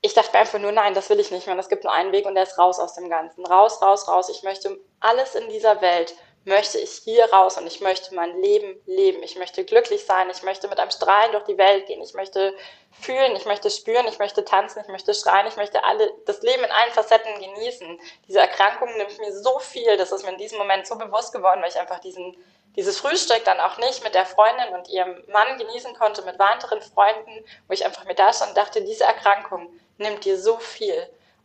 ich 0.00 0.14
dachte 0.14 0.32
mir 0.32 0.40
einfach 0.40 0.58
nur, 0.58 0.72
nein, 0.72 0.94
das 0.94 1.10
will 1.10 1.18
ich 1.18 1.30
nicht 1.30 1.46
mehr. 1.46 1.54
Und 1.54 1.60
es 1.60 1.68
gibt 1.68 1.84
nur 1.84 1.92
einen 1.92 2.12
Weg 2.12 2.26
und 2.26 2.34
der 2.34 2.44
ist 2.44 2.58
raus 2.58 2.78
aus 2.78 2.94
dem 2.94 3.08
Ganzen. 3.08 3.44
Raus, 3.44 3.82
raus, 3.82 4.06
raus. 4.06 4.28
Ich 4.28 4.42
möchte 4.42 4.78
alles 5.00 5.34
in 5.34 5.48
dieser 5.48 5.80
Welt, 5.80 6.14
möchte 6.44 6.78
ich 6.78 6.90
hier 7.04 7.24
raus 7.32 7.58
und 7.58 7.66
ich 7.66 7.80
möchte 7.80 8.14
mein 8.14 8.40
Leben 8.40 8.80
leben. 8.86 9.22
Ich 9.24 9.36
möchte 9.36 9.64
glücklich 9.64 10.06
sein. 10.06 10.30
Ich 10.30 10.44
möchte 10.44 10.68
mit 10.68 10.78
einem 10.78 10.92
Strahlen 10.92 11.32
durch 11.32 11.44
die 11.44 11.58
Welt 11.58 11.86
gehen. 11.86 12.00
Ich 12.00 12.14
möchte 12.14 12.54
fühlen, 12.92 13.34
ich 13.34 13.44
möchte 13.44 13.70
spüren, 13.70 14.06
ich 14.06 14.20
möchte 14.20 14.44
tanzen, 14.44 14.80
ich 14.82 14.88
möchte 14.88 15.14
schreien, 15.14 15.48
ich 15.48 15.56
möchte 15.56 15.82
alle, 15.82 16.12
das 16.26 16.42
Leben 16.42 16.62
in 16.62 16.70
allen 16.70 16.92
Facetten 16.92 17.34
genießen. 17.40 18.00
Diese 18.28 18.38
Erkrankung 18.38 18.96
nimmt 18.96 19.18
mir 19.18 19.32
so 19.32 19.58
viel, 19.58 19.96
das 19.96 20.12
ist 20.12 20.24
mir 20.24 20.32
in 20.32 20.38
diesem 20.38 20.58
Moment 20.58 20.86
so 20.86 20.96
bewusst 20.96 21.32
geworden, 21.32 21.60
weil 21.60 21.70
ich 21.70 21.78
einfach 21.78 21.98
diesen, 22.00 22.36
dieses 22.78 23.00
Frühstück 23.00 23.44
dann 23.44 23.58
auch 23.58 23.76
nicht 23.78 24.04
mit 24.04 24.14
der 24.14 24.24
Freundin 24.24 24.68
und 24.72 24.88
ihrem 24.88 25.20
Mann 25.32 25.58
genießen 25.58 25.94
konnte, 25.94 26.22
mit 26.22 26.38
weiteren 26.38 26.80
Freunden, 26.80 27.44
wo 27.66 27.72
ich 27.72 27.84
einfach 27.84 28.04
mit 28.04 28.20
da 28.20 28.32
stand 28.32 28.50
und 28.50 28.56
dachte, 28.56 28.82
diese 28.82 29.02
Erkrankung 29.02 29.68
nimmt 29.96 30.24
dir 30.24 30.38
so 30.38 30.58
viel. 30.58 30.94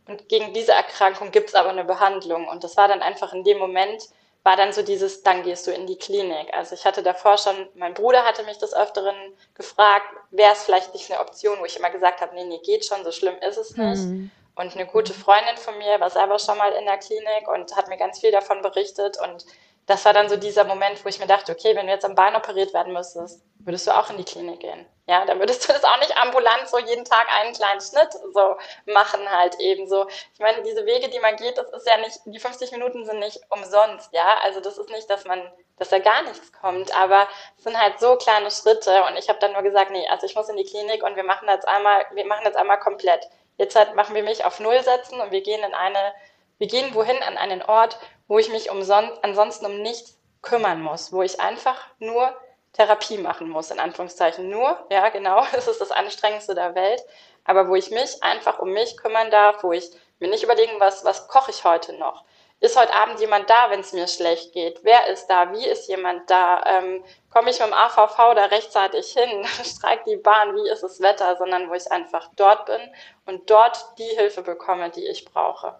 Und 0.06 0.28
gegen 0.28 0.54
diese 0.54 0.70
Erkrankung 0.70 1.32
gibt 1.32 1.48
es 1.48 1.56
aber 1.56 1.70
eine 1.70 1.82
Behandlung. 1.82 2.46
Und 2.46 2.62
das 2.62 2.76
war 2.76 2.86
dann 2.86 3.02
einfach 3.02 3.32
in 3.32 3.42
dem 3.42 3.58
Moment, 3.58 4.10
war 4.44 4.56
dann 4.56 4.72
so 4.72 4.82
dieses, 4.82 5.24
dann 5.24 5.42
gehst 5.42 5.66
du 5.66 5.72
in 5.72 5.88
die 5.88 5.98
Klinik. 5.98 6.54
Also 6.54 6.76
ich 6.76 6.84
hatte 6.84 7.02
davor 7.02 7.36
schon, 7.36 7.68
mein 7.74 7.94
Bruder 7.94 8.24
hatte 8.24 8.44
mich 8.44 8.58
des 8.58 8.72
Öfteren 8.72 9.16
gefragt, 9.54 10.06
wäre 10.30 10.52
es 10.52 10.62
vielleicht 10.62 10.94
nicht 10.94 11.10
eine 11.10 11.20
Option, 11.20 11.58
wo 11.58 11.64
ich 11.64 11.76
immer 11.76 11.90
gesagt 11.90 12.20
habe, 12.20 12.32
nee, 12.36 12.44
nee, 12.44 12.58
geht 12.58 12.84
schon, 12.84 13.02
so 13.02 13.10
schlimm 13.10 13.38
ist 13.38 13.56
es 13.56 13.76
nicht. 13.76 14.02
Mhm. 14.02 14.30
Und 14.54 14.74
eine 14.74 14.86
gute 14.86 15.12
Freundin 15.12 15.56
von 15.56 15.76
mir 15.78 15.98
war 15.98 16.10
selber 16.10 16.38
schon 16.38 16.58
mal 16.58 16.70
in 16.74 16.84
der 16.84 16.98
Klinik 16.98 17.48
und 17.52 17.74
hat 17.74 17.88
mir 17.88 17.96
ganz 17.96 18.20
viel 18.20 18.30
davon 18.30 18.62
berichtet. 18.62 19.18
Und 19.20 19.44
das 19.86 20.04
war 20.04 20.12
dann 20.12 20.28
so 20.28 20.36
dieser 20.36 20.64
Moment, 20.64 21.04
wo 21.04 21.08
ich 21.08 21.18
mir 21.18 21.26
dachte, 21.26 21.52
okay, 21.52 21.76
wenn 21.76 21.86
du 21.86 21.92
jetzt 21.92 22.04
am 22.04 22.14
Bein 22.14 22.36
operiert 22.36 22.72
werden 22.72 22.92
müsstest, 22.92 23.42
würdest 23.58 23.86
du 23.86 23.90
auch 23.90 24.08
in 24.10 24.16
die 24.16 24.24
Klinik 24.24 24.60
gehen. 24.60 24.86
Ja, 25.06 25.26
dann 25.26 25.38
würdest 25.38 25.68
du 25.68 25.72
das 25.74 25.84
auch 25.84 25.98
nicht 25.98 26.16
ambulant 26.16 26.68
so 26.68 26.78
jeden 26.78 27.04
Tag 27.04 27.26
einen 27.30 27.54
kleinen 27.54 27.80
Schnitt 27.80 28.12
so 28.12 28.56
machen 28.86 29.28
halt 29.30 29.60
eben 29.60 29.86
so. 29.86 30.06
Ich 30.32 30.40
meine, 30.40 30.62
diese 30.62 30.86
Wege, 30.86 31.08
die 31.10 31.20
man 31.20 31.36
geht, 31.36 31.58
das 31.58 31.70
ist 31.70 31.86
ja 31.86 31.98
nicht, 31.98 32.18
die 32.24 32.38
50 32.38 32.72
Minuten 32.72 33.04
sind 33.04 33.18
nicht 33.18 33.40
umsonst, 33.50 34.12
ja. 34.12 34.38
Also 34.42 34.60
das 34.60 34.78
ist 34.78 34.90
nicht, 34.90 35.08
dass 35.10 35.24
man, 35.26 35.40
dass 35.76 35.90
da 35.90 35.98
gar 35.98 36.22
nichts 36.22 36.52
kommt, 36.52 36.96
aber 36.96 37.28
es 37.58 37.64
sind 37.64 37.78
halt 37.78 38.00
so 38.00 38.16
kleine 38.16 38.50
Schritte 38.50 39.04
und 39.04 39.16
ich 39.16 39.28
habe 39.28 39.38
dann 39.38 39.52
nur 39.52 39.62
gesagt, 39.62 39.90
nee, 39.90 40.06
also 40.08 40.26
ich 40.26 40.34
muss 40.34 40.48
in 40.48 40.56
die 40.56 40.64
Klinik 40.64 41.02
und 41.02 41.16
wir 41.16 41.24
machen 41.24 41.48
jetzt 41.48 41.68
einmal, 41.68 42.06
wir 42.12 42.26
machen 42.26 42.44
jetzt 42.44 42.56
einmal 42.56 42.78
komplett. 42.78 43.28
Jetzt 43.56 43.76
halt 43.76 43.94
machen 43.94 44.14
wir 44.14 44.22
mich 44.24 44.44
auf 44.44 44.58
Null 44.60 44.82
setzen 44.82 45.20
und 45.20 45.30
wir 45.30 45.42
gehen 45.42 45.62
in 45.62 45.74
eine, 45.74 46.12
wir 46.58 46.66
gehen 46.66 46.94
wohin 46.94 47.22
an 47.22 47.36
einen 47.36 47.62
Ort, 47.62 47.98
wo 48.28 48.38
ich 48.38 48.48
mich 48.48 48.70
umson 48.70 49.10
ansonsten 49.22 49.66
um 49.66 49.82
nichts 49.82 50.18
kümmern 50.42 50.82
muss, 50.82 51.12
wo 51.12 51.22
ich 51.22 51.40
einfach 51.40 51.76
nur 51.98 52.34
Therapie 52.72 53.18
machen 53.18 53.48
muss, 53.48 53.70
in 53.70 53.80
Anführungszeichen 53.80 54.48
nur. 54.48 54.78
Ja, 54.90 55.08
genau, 55.08 55.44
das 55.52 55.68
ist 55.68 55.80
das 55.80 55.90
Anstrengendste 55.90 56.54
der 56.54 56.74
Welt. 56.74 57.02
Aber 57.44 57.68
wo 57.68 57.74
ich 57.74 57.90
mich 57.90 58.22
einfach 58.22 58.58
um 58.58 58.72
mich 58.72 58.96
kümmern 58.96 59.30
darf, 59.30 59.62
wo 59.62 59.72
ich 59.72 59.90
mir 60.18 60.28
nicht 60.28 60.44
überlegen, 60.44 60.78
was, 60.78 61.04
was 61.04 61.28
koche 61.28 61.50
ich 61.50 61.64
heute 61.64 61.92
noch? 61.94 62.24
Ist 62.60 62.78
heute 62.78 62.94
Abend 62.94 63.20
jemand 63.20 63.50
da, 63.50 63.68
wenn 63.68 63.80
es 63.80 63.92
mir 63.92 64.08
schlecht 64.08 64.52
geht? 64.52 64.80
Wer 64.84 65.08
ist 65.08 65.26
da? 65.26 65.52
Wie 65.52 65.66
ist 65.66 65.88
jemand 65.88 66.30
da? 66.30 66.64
Ähm, 66.66 67.04
Komme 67.30 67.50
ich 67.50 67.58
mit 67.58 67.68
dem 67.68 67.74
AVV 67.74 68.16
da 68.34 68.44
rechtzeitig 68.46 69.12
hin? 69.12 69.44
Streikt 69.64 70.06
die 70.06 70.16
Bahn? 70.16 70.54
Wie 70.54 70.70
ist 70.70 70.82
das 70.82 71.00
Wetter? 71.00 71.36
Sondern 71.36 71.68
wo 71.68 71.74
ich 71.74 71.90
einfach 71.90 72.30
dort 72.36 72.66
bin 72.66 72.80
und 73.26 73.50
dort 73.50 73.98
die 73.98 74.04
Hilfe 74.04 74.42
bekomme, 74.42 74.88
die 74.90 75.06
ich 75.06 75.24
brauche. 75.24 75.78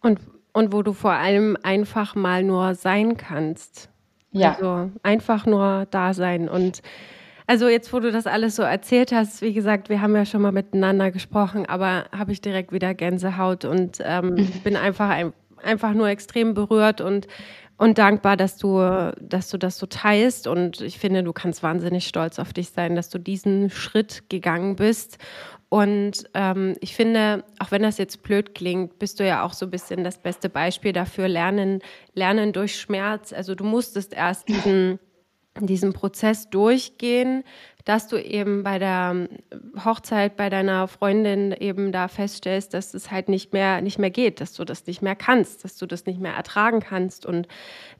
Und, 0.00 0.20
und 0.52 0.72
wo 0.72 0.82
du 0.82 0.92
vor 0.92 1.12
allem 1.12 1.56
einfach 1.62 2.14
mal 2.14 2.42
nur 2.42 2.74
sein 2.74 3.16
kannst. 3.16 3.88
Ja. 4.32 4.54
Also 4.54 4.90
einfach 5.02 5.46
nur 5.46 5.86
da 5.90 6.14
sein. 6.14 6.48
Und 6.48 6.82
also 7.46 7.68
jetzt, 7.68 7.92
wo 7.94 8.00
du 8.00 8.12
das 8.12 8.26
alles 8.26 8.56
so 8.56 8.62
erzählt 8.62 9.10
hast, 9.10 9.40
wie 9.40 9.54
gesagt, 9.54 9.88
wir 9.88 10.02
haben 10.02 10.14
ja 10.14 10.26
schon 10.26 10.42
mal 10.42 10.52
miteinander 10.52 11.10
gesprochen, 11.10 11.64
aber 11.64 12.04
habe 12.12 12.32
ich 12.32 12.42
direkt 12.42 12.72
wieder 12.72 12.92
Gänsehaut 12.92 13.64
und 13.64 14.02
ähm, 14.04 14.34
bin 14.64 14.76
einfach, 14.76 15.32
einfach 15.62 15.94
nur 15.94 16.08
extrem 16.08 16.52
berührt 16.52 17.00
und, 17.00 17.26
und 17.78 17.96
dankbar, 17.96 18.36
dass 18.36 18.58
du, 18.58 19.12
dass 19.18 19.48
du 19.48 19.56
das 19.56 19.78
so 19.78 19.86
teilst. 19.86 20.46
Und 20.46 20.82
ich 20.82 20.98
finde, 20.98 21.22
du 21.22 21.32
kannst 21.32 21.62
wahnsinnig 21.62 22.06
stolz 22.06 22.38
auf 22.38 22.52
dich 22.52 22.68
sein, 22.68 22.94
dass 22.94 23.08
du 23.08 23.18
diesen 23.18 23.70
Schritt 23.70 24.28
gegangen 24.28 24.76
bist 24.76 25.16
und 25.70 26.24
ähm, 26.32 26.76
ich 26.80 26.94
finde, 26.94 27.44
auch 27.58 27.70
wenn 27.70 27.82
das 27.82 27.98
jetzt 27.98 28.22
blöd 28.22 28.54
klingt, 28.54 28.98
bist 28.98 29.20
du 29.20 29.26
ja 29.26 29.44
auch 29.44 29.52
so 29.52 29.66
ein 29.66 29.70
bisschen 29.70 30.02
das 30.02 30.18
beste 30.18 30.48
Beispiel 30.48 30.92
dafür, 30.92 31.28
lernen, 31.28 31.80
lernen 32.14 32.52
durch 32.52 32.80
Schmerz. 32.80 33.34
Also 33.34 33.54
du 33.54 33.64
musstest 33.64 34.14
erst 34.14 34.48
diesen, 34.48 34.98
diesen 35.60 35.92
Prozess 35.92 36.48
durchgehen, 36.48 37.44
dass 37.84 38.06
du 38.06 38.22
eben 38.22 38.64
bei 38.64 38.78
der 38.78 39.28
Hochzeit 39.82 40.36
bei 40.36 40.48
deiner 40.48 40.88
Freundin 40.88 41.52
eben 41.52 41.92
da 41.92 42.08
feststellst, 42.08 42.72
dass 42.72 42.94
es 42.94 43.10
halt 43.10 43.28
nicht 43.28 43.52
mehr, 43.52 43.82
nicht 43.82 43.98
mehr 43.98 44.10
geht, 44.10 44.40
dass 44.40 44.54
du 44.54 44.64
das 44.64 44.86
nicht 44.86 45.02
mehr 45.02 45.16
kannst, 45.16 45.64
dass 45.64 45.76
du 45.76 45.86
das 45.86 46.06
nicht 46.06 46.20
mehr 46.20 46.34
ertragen 46.34 46.80
kannst 46.80 47.26
und 47.26 47.46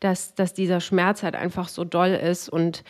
dass, 0.00 0.34
dass 0.34 0.54
dieser 0.54 0.80
Schmerz 0.80 1.22
halt 1.22 1.34
einfach 1.34 1.68
so 1.68 1.84
doll 1.84 2.10
ist 2.10 2.48
und 2.48 2.82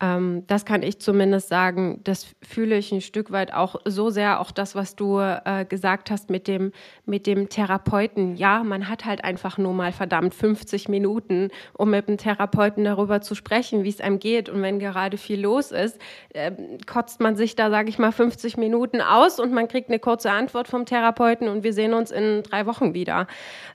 ähm, 0.00 0.42
das 0.48 0.64
kann 0.64 0.82
ich 0.82 0.98
zumindest 0.98 1.48
sagen, 1.48 2.00
das 2.02 2.26
fühle 2.42 2.76
ich 2.76 2.90
ein 2.90 3.00
Stück 3.00 3.30
weit 3.30 3.54
auch 3.54 3.76
so 3.84 4.10
sehr, 4.10 4.40
auch 4.40 4.50
das, 4.50 4.74
was 4.74 4.96
du 4.96 5.20
äh, 5.20 5.64
gesagt 5.68 6.10
hast 6.10 6.30
mit 6.30 6.48
dem, 6.48 6.72
mit 7.06 7.28
dem 7.28 7.48
Therapeuten. 7.48 8.34
Ja, 8.34 8.64
man 8.64 8.88
hat 8.88 9.04
halt 9.04 9.22
einfach 9.22 9.56
nur 9.56 9.72
mal 9.72 9.92
verdammt 9.92 10.34
50 10.34 10.88
Minuten, 10.88 11.50
um 11.74 11.90
mit 11.90 12.08
dem 12.08 12.18
Therapeuten 12.18 12.84
darüber 12.84 13.20
zu 13.20 13.36
sprechen, 13.36 13.84
wie 13.84 13.88
es 13.88 14.00
einem 14.00 14.18
geht. 14.18 14.48
Und 14.48 14.62
wenn 14.62 14.80
gerade 14.80 15.16
viel 15.16 15.40
los 15.40 15.70
ist, 15.70 16.00
äh, 16.30 16.50
kotzt 16.86 17.20
man 17.20 17.36
sich 17.36 17.54
da, 17.54 17.70
sage 17.70 17.88
ich 17.88 17.98
mal, 17.98 18.12
50 18.12 18.56
Minuten 18.56 19.00
aus 19.00 19.38
und 19.38 19.52
man 19.52 19.68
kriegt 19.68 19.90
eine 19.90 20.00
kurze 20.00 20.32
Antwort 20.32 20.66
vom 20.66 20.86
Therapeuten 20.86 21.48
und 21.48 21.62
wir 21.62 21.72
sehen 21.72 21.94
uns 21.94 22.10
in 22.10 22.42
drei 22.42 22.66
Wochen 22.66 22.94
wieder. 22.94 23.28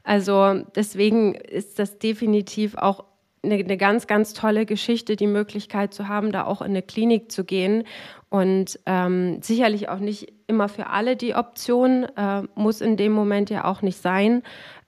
Also 0.03 0.63
deswegen 0.75 1.35
ist 1.35 1.79
das 1.79 1.97
definitiv 1.97 2.75
auch 2.75 3.05
eine, 3.43 3.55
eine 3.55 3.77
ganz, 3.77 4.07
ganz 4.07 4.33
tolle 4.33 4.65
Geschichte, 4.65 5.15
die 5.15 5.27
Möglichkeit 5.27 5.93
zu 5.93 6.07
haben, 6.07 6.31
da 6.31 6.45
auch 6.45 6.61
in 6.61 6.67
eine 6.67 6.81
Klinik 6.81 7.31
zu 7.31 7.43
gehen. 7.43 7.83
Und 8.29 8.79
ähm, 8.85 9.41
sicherlich 9.41 9.89
auch 9.89 9.99
nicht 9.99 10.31
immer 10.47 10.69
für 10.69 10.87
alle 10.87 11.15
die 11.15 11.35
Option, 11.35 12.03
äh, 12.15 12.43
muss 12.55 12.81
in 12.81 12.97
dem 12.97 13.11
Moment 13.11 13.49
ja 13.49 13.65
auch 13.65 13.81
nicht 13.81 14.01
sein. 14.01 14.43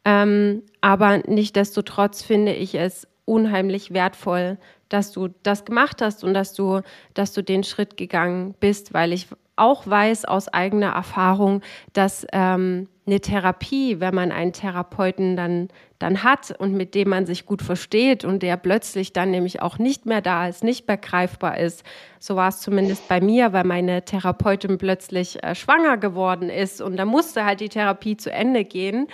Ähm, 0.05 0.63
aber 0.81 1.19
nichtdestotrotz 1.19 2.23
finde 2.23 2.53
ich 2.53 2.75
es 2.75 3.07
unheimlich 3.25 3.93
wertvoll, 3.93 4.57
dass 4.89 5.11
du 5.11 5.29
das 5.43 5.65
gemacht 5.65 6.01
hast 6.01 6.23
und 6.23 6.33
dass 6.33 6.53
du, 6.53 6.81
dass 7.13 7.33
du 7.33 7.43
den 7.43 7.63
Schritt 7.63 7.97
gegangen 7.97 8.55
bist, 8.59 8.93
weil 8.93 9.13
ich 9.13 9.27
auch 9.55 9.85
weiß 9.87 10.25
aus 10.25 10.47
eigener 10.47 10.93
Erfahrung, 10.93 11.61
dass 11.93 12.25
ähm, 12.33 12.87
eine 13.11 13.19
Therapie, 13.19 13.99
wenn 13.99 14.15
man 14.15 14.31
einen 14.31 14.53
Therapeuten 14.53 15.35
dann, 15.35 15.67
dann 15.99 16.23
hat 16.23 16.55
und 16.57 16.73
mit 16.73 16.95
dem 16.95 17.09
man 17.09 17.25
sich 17.25 17.45
gut 17.45 17.61
versteht 17.61 18.23
und 18.23 18.41
der 18.41 18.55
plötzlich 18.55 19.11
dann 19.11 19.31
nämlich 19.31 19.61
auch 19.61 19.77
nicht 19.77 20.05
mehr 20.05 20.21
da 20.21 20.47
ist, 20.47 20.63
nicht 20.63 20.87
mehr 20.87 20.95
greifbar 20.97 21.57
ist. 21.57 21.83
So 22.19 22.37
war 22.37 22.47
es 22.47 22.61
zumindest 22.61 23.07
bei 23.09 23.19
mir, 23.19 23.51
weil 23.51 23.65
meine 23.65 24.05
Therapeutin 24.05 24.77
plötzlich 24.77 25.43
äh, 25.43 25.55
schwanger 25.55 25.97
geworden 25.97 26.49
ist 26.49 26.81
und 26.81 26.95
da 26.95 27.03
musste 27.03 27.43
halt 27.43 27.59
die 27.59 27.69
Therapie 27.69 28.15
zu 28.15 28.31
Ende 28.31 28.63
gehen. 28.63 29.07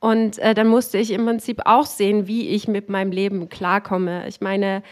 Und 0.00 0.38
äh, 0.40 0.54
dann 0.54 0.66
musste 0.66 0.98
ich 0.98 1.12
im 1.12 1.24
Prinzip 1.24 1.62
auch 1.64 1.86
sehen, 1.86 2.26
wie 2.26 2.48
ich 2.48 2.66
mit 2.66 2.88
meinem 2.88 3.12
Leben 3.12 3.48
klarkomme. 3.48 4.26
Ich 4.26 4.40
meine, 4.40 4.82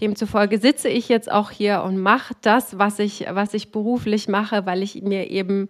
Demzufolge 0.00 0.58
sitze 0.58 0.88
ich 0.88 1.08
jetzt 1.08 1.30
auch 1.30 1.50
hier 1.50 1.82
und 1.82 1.98
mache 1.98 2.34
das, 2.40 2.78
was 2.78 2.98
ich, 2.98 3.26
was 3.30 3.52
ich 3.52 3.70
beruflich 3.70 4.28
mache, 4.28 4.64
weil 4.64 4.82
ich 4.82 5.02
mir 5.02 5.30
eben 5.30 5.68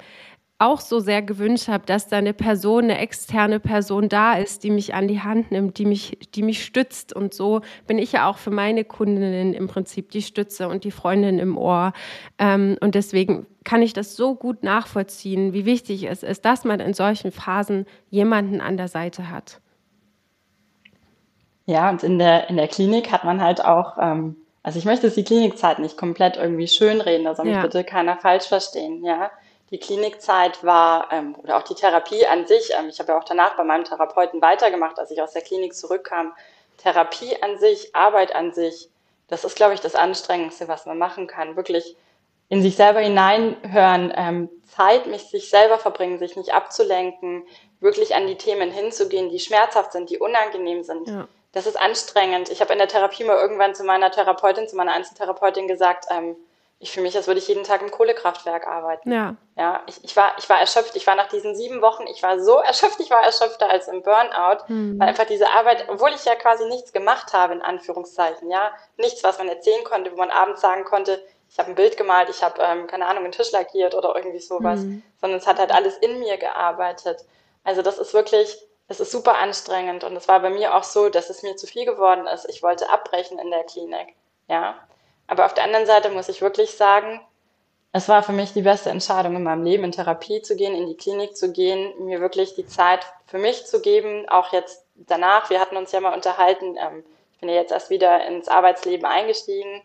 auch 0.61 0.81
so 0.81 1.01
sehr 1.01 1.23
gewünscht 1.23 1.69
habe, 1.69 1.87
dass 1.87 2.09
da 2.09 2.19
eine 2.19 2.35
Person, 2.35 2.85
eine 2.85 2.99
externe 2.99 3.61
Person 3.61 4.11
da 4.11 4.35
ist, 4.35 4.63
die 4.63 4.71
mich 4.71 4.95
an 4.95 5.09
die 5.09 5.23
Hand 5.23 5.51
nimmt, 5.51 5.79
die 5.79 5.87
mich, 5.87 6.19
die 6.35 6.43
mich 6.43 6.63
stützt. 6.63 7.15
Und 7.15 7.33
so 7.33 7.63
bin 7.87 7.99
ich 7.99 8.13
ja 8.13 8.29
auch 8.29 8.37
für 8.37 8.51
meine 8.51 8.85
Kundinnen 8.85 9.55
im 9.55 9.69
Prinzip 9.69 10.11
die 10.11 10.21
Stütze 10.21 10.69
und 10.69 10.85
die 10.85 10.91
Freundin 10.91 11.39
im 11.39 11.57
Ohr. 11.57 11.95
Ähm, 12.39 12.77
und 12.81 12.95
deswegen 12.95 13.47
kann 13.65 13.81
ich 13.81 13.95
das 13.95 14.17
so 14.17 14.35
gut 14.35 14.63
nachvollziehen, 14.63 15.55
wie 15.55 15.65
wichtig 15.65 16.05
es 16.05 16.23
ist, 16.23 16.45
dass 16.45 16.65
man 16.65 16.79
in 16.79 16.93
solchen 16.93 17.33
Phasen 17.33 17.87
jemanden 18.11 18.61
an 18.61 18.77
der 18.77 18.89
Seite 18.89 19.31
hat. 19.31 19.61
Ja, 21.65 21.89
und 21.89 22.03
in 22.03 22.19
der, 22.19 22.51
in 22.51 22.59
der 22.59 22.69
Klinik 22.69 23.11
hat 23.11 23.25
man 23.25 23.41
halt 23.41 23.65
auch, 23.65 23.97
ähm, 23.99 24.37
also 24.63 24.79
ich 24.79 24.85
möchte 24.85 25.11
die 25.11 25.25
Klinikzeit 25.25 25.79
nicht 25.79 25.97
komplett 25.97 26.37
irgendwie 26.37 26.69
schönreden, 26.69 27.25
da 27.25 27.35
soll 27.35 27.47
mich 27.47 27.63
bitte 27.63 27.83
keiner 27.83 28.19
falsch 28.19 28.47
verstehen, 28.47 29.03
ja 29.05 29.31
die 29.71 29.79
Klinikzeit 29.79 30.65
war 30.65 31.13
ähm, 31.13 31.37
oder 31.37 31.57
auch 31.57 31.63
die 31.63 31.75
Therapie 31.75 32.27
an 32.27 32.47
sich. 32.47 32.73
Ähm, 32.79 32.89
ich 32.89 32.99
habe 32.99 33.13
ja 33.13 33.19
auch 33.19 33.25
danach 33.25 33.57
bei 33.57 33.65
meinem 33.65 33.85
Therapeuten 33.85 34.43
weitergemacht, 34.43 34.99
als 34.99 35.11
ich 35.11 35.23
aus 35.23 35.33
der 35.33 35.43
Klinik 35.43 35.75
zurückkam. 35.75 36.33
Therapie 36.79 37.41
an 37.43 37.59
sich, 37.59 37.95
Arbeit 37.95 38.35
an 38.35 38.53
sich, 38.53 38.89
das 39.29 39.45
ist, 39.45 39.55
glaube 39.55 39.75
ich, 39.75 39.81
das 39.81 39.95
Anstrengendste, 39.95 40.67
was 40.67 40.87
man 40.87 40.99
machen 40.99 41.27
kann. 41.27 41.57
Wirklich 41.57 41.97
in 42.49 42.63
sich 42.63 42.75
selber 42.75 42.99
hineinhören, 42.99 44.13
ähm, 44.17 44.49
Zeit 44.67 45.07
mit 45.07 45.21
sich 45.21 45.51
selber 45.51 45.79
verbringen, 45.79 46.19
sich 46.19 46.37
nicht 46.37 46.53
abzulenken, 46.53 47.45
wirklich 47.79 48.17
an 48.17 48.27
die 48.27 48.37
Themen 48.37 48.73
hinzugehen, 48.73 49.31
die 49.31 49.39
schmerzhaft 49.39 49.93
sind, 49.93 50.11
die 50.11 50.19
unangenehm 50.19 50.83
sind. 50.83 51.09
Ja. 51.09 51.29
Das 51.53 51.67
ist 51.67 51.81
anstrengend. 51.81 52.49
Ich 52.49 52.61
habe 52.61 52.73
in 52.73 52.79
der 52.79 52.89
Therapie 52.89 53.25
mal 53.25 53.37
irgendwann 53.37 53.75
zu 53.75 53.85
meiner 53.85 54.11
Therapeutin, 54.11 54.69
zu 54.69 54.77
meiner 54.77 54.93
Einzeltherapeutin 54.93 55.69
gesagt, 55.69 56.07
ähm, 56.11 56.37
ich 56.83 56.93
fühle 56.93 57.05
mich, 57.05 57.15
als 57.15 57.27
würde 57.27 57.39
ich 57.39 57.47
jeden 57.47 57.63
Tag 57.63 57.83
im 57.83 57.91
Kohlekraftwerk 57.91 58.67
arbeiten. 58.67 59.13
Ja. 59.13 59.37
Ja, 59.55 59.83
ich, 59.87 60.03
ich, 60.03 60.17
war, 60.17 60.33
ich 60.39 60.49
war 60.49 60.59
erschöpft. 60.59 60.97
Ich 60.97 61.07
war 61.07 61.15
nach 61.15 61.29
diesen 61.29 61.55
sieben 61.55 61.83
Wochen, 61.83 62.07
ich 62.07 62.23
war 62.23 62.41
so 62.41 62.57
erschöpft, 62.57 62.99
ich 63.01 63.11
war 63.11 63.23
erschöpfter 63.23 63.69
als 63.69 63.87
im 63.87 64.03
Burnout, 64.03 64.67
hm. 64.67 64.99
weil 64.99 65.09
einfach 65.09 65.27
diese 65.27 65.51
Arbeit, 65.51 65.85
obwohl 65.89 66.11
ich 66.15 66.25
ja 66.25 66.35
quasi 66.37 66.67
nichts 66.67 66.95
gemacht 66.95 67.35
habe, 67.35 67.53
in 67.53 67.61
Anführungszeichen, 67.61 68.51
ja, 68.51 68.73
nichts, 68.97 69.23
was 69.23 69.37
man 69.37 69.51
erzählen 69.51 69.85
konnte, 69.85 70.11
wo 70.13 70.17
man 70.17 70.31
abends 70.31 70.63
sagen 70.63 70.85
konnte, 70.85 71.23
ich 71.51 71.59
habe 71.59 71.69
ein 71.69 71.75
Bild 71.75 71.99
gemalt, 71.99 72.31
ich 72.31 72.43
habe, 72.43 72.63
ähm, 72.63 72.87
keine 72.87 73.07
Ahnung, 73.07 73.25
einen 73.25 73.33
Tisch 73.33 73.53
lackiert 73.53 73.95
oder 73.95 74.17
irgendwie 74.17 74.39
sowas, 74.39 74.81
hm. 74.81 75.03
sondern 75.21 75.39
es 75.39 75.47
hat 75.47 75.59
halt 75.59 75.73
alles 75.73 75.99
in 75.99 76.19
mir 76.19 76.39
gearbeitet. 76.39 77.27
Also 77.63 77.83
das 77.83 77.99
ist 77.99 78.15
wirklich, 78.15 78.57
es 78.89 79.01
ist 79.01 79.13
super 79.13 79.37
anstrengend 79.37 80.03
und 80.03 80.17
es 80.17 80.29
war 80.29 80.41
bei 80.41 80.49
mir 80.49 80.75
auch 80.75 80.85
so, 80.85 81.11
dass 81.11 81.29
es 81.29 81.43
mir 81.43 81.57
zu 81.57 81.67
viel 81.67 81.85
geworden 81.85 82.27
ist. 82.27 82.49
Ich 82.49 82.63
wollte 82.63 82.89
abbrechen 82.89 83.39
in 83.39 83.51
der 83.51 83.65
Klinik, 83.65 84.15
ja. 84.49 84.77
Aber 85.31 85.47
auf 85.47 85.55
der 85.55 85.63
anderen 85.63 85.87
Seite 85.87 86.11
muss 86.11 86.29
ich 86.29 86.43
wirklich 86.43 86.73
sagen, 86.73 87.21
es 87.93 88.09
war 88.09 88.25
für 88.25 88.33
mich 88.33 88.53
die 88.53 88.63
beste 88.63 88.91
Entscheidung 88.91 89.37
in 89.37 89.45
meinem 89.45 89.63
Leben, 89.63 89.85
in 89.85 89.93
Therapie 89.93 90.43
zu 90.43 90.57
gehen, 90.57 90.75
in 90.75 90.89
die 90.89 90.97
Klinik 90.97 91.37
zu 91.37 91.53
gehen, 91.53 91.93
mir 92.05 92.21
wirklich 92.21 92.57
die 92.57 92.67
Zeit 92.67 93.01
für 93.27 93.39
mich 93.39 93.65
zu 93.65 93.81
geben, 93.81 94.29
auch 94.29 94.53
jetzt 94.53 94.85
danach. 94.97 95.49
Wir 95.49 95.61
hatten 95.61 95.77
uns 95.77 95.93
ja 95.93 96.01
mal 96.01 96.15
unterhalten, 96.15 96.77
ähm, 96.77 97.05
ich 97.33 97.39
bin 97.39 97.49
ja 97.49 97.55
jetzt 97.55 97.71
erst 97.71 97.91
wieder 97.91 98.27
ins 98.27 98.49
Arbeitsleben 98.49 99.07
eingestiegen. 99.07 99.83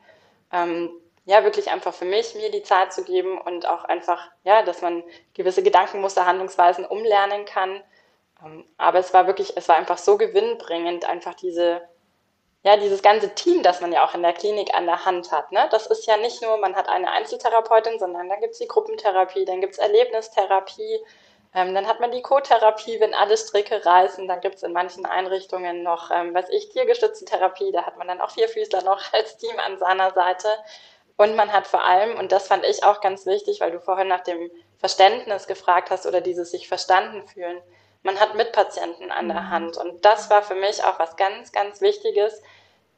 Ähm, 0.52 0.90
ja, 1.26 1.44
wirklich 1.44 1.70
einfach 1.70 1.94
für 1.94 2.06
mich, 2.06 2.34
mir 2.34 2.50
die 2.50 2.64
Zeit 2.64 2.92
zu 2.92 3.04
geben 3.04 3.40
und 3.40 3.68
auch 3.68 3.86
einfach, 3.86 4.32
ja, 4.44 4.64
dass 4.64 4.82
man 4.82 5.04
gewisse 5.36 5.62
Gedankenmuster, 5.62 6.26
Handlungsweisen 6.26 6.86
umlernen 6.86 7.46
kann. 7.46 7.82
Ähm, 8.44 8.66
aber 8.78 8.98
es 8.98 9.14
war 9.14 9.28
wirklich, 9.28 9.56
es 9.56 9.70
war 9.70 9.76
einfach 9.76 10.00
so 10.00 10.18
gewinnbringend, 10.18 11.08
einfach 11.08 11.36
diese 11.36 11.84
ja, 12.66 12.78
dieses 12.78 13.04
ganze 13.04 13.30
Team, 13.36 13.62
das 13.62 13.80
man 13.80 13.94
ja 13.94 14.04
auch 14.04 14.16
in 14.16 14.24
der 14.24 14.34
Klinik 14.34 14.74
an 14.74 14.88
der 14.88 15.06
Hand 15.06 15.32
hat. 15.32 15.52
Ne? 15.52 15.68
Das 15.70 15.86
ist 15.86 16.08
ja 16.08 16.18
nicht 16.18 16.42
nur, 16.42 16.58
man 16.58 16.76
hat 16.76 16.90
eine 16.90 17.12
Einzeltherapeutin, 17.12 18.00
sondern 18.00 18.28
dann 18.28 18.42
gibt's 18.42 18.58
die 18.58 18.68
Gruppentherapie, 18.68 19.46
dann 19.46 19.62
gibt's 19.62 19.78
Erlebnistherapie, 19.78 21.00
ähm, 21.54 21.76
dann 21.76 21.86
hat 21.86 22.00
man 22.00 22.10
die 22.12 22.24
Co-Therapie, 22.24 23.00
wenn 23.00 23.14
alle 23.14 23.38
Stricke 23.38 23.86
reißen, 23.86 24.28
dann 24.28 24.42
gibt's 24.42 24.64
in 24.64 24.74
manchen 24.74 25.06
Einrichtungen 25.06 25.84
noch, 25.84 26.10
ähm, 26.10 26.34
was 26.34 26.50
ich, 26.50 26.70
tiergestützte 26.70 27.26
Therapie, 27.26 27.72
da 27.72 27.84
hat 27.84 27.98
man 27.98 28.08
dann 28.08 28.20
auch 28.20 28.32
vier 28.32 28.50
Füßler 28.50 28.82
noch 28.82 29.00
als 29.14 29.38
Team 29.38 29.60
an 29.60 29.78
seiner 29.78 30.12
Seite. 30.14 30.48
Und 31.18 31.36
man 31.36 31.54
hat 31.54 31.68
vor 31.68 31.86
allem, 31.86 32.18
und 32.18 32.32
das 32.32 32.48
fand 32.48 32.66
ich 32.66 32.84
auch 32.84 33.00
ganz 33.00 33.28
wichtig, 33.28 33.62
weil 33.62 33.72
du 33.72 33.80
vorhin 33.80 34.08
nach 34.08 34.22
dem 34.22 34.50
Verständnis 34.80 35.46
gefragt 35.46 35.92
hast 35.92 36.08
oder 36.08 36.20
dieses 36.20 36.50
sich 36.50 36.68
verstanden 36.68 37.28
fühlen, 37.28 37.62
man 38.06 38.20
hat 38.20 38.36
Mitpatienten 38.36 39.12
an 39.12 39.28
der 39.28 39.42
mhm. 39.42 39.50
Hand. 39.50 39.78
Und 39.78 40.06
das 40.06 40.30
war 40.30 40.44
für 40.44 40.56
mich 40.56 40.84
auch 40.84 41.00
was 41.00 41.18
ganz, 41.18 41.52
ganz 41.52 41.82
Wichtiges, 41.82 42.42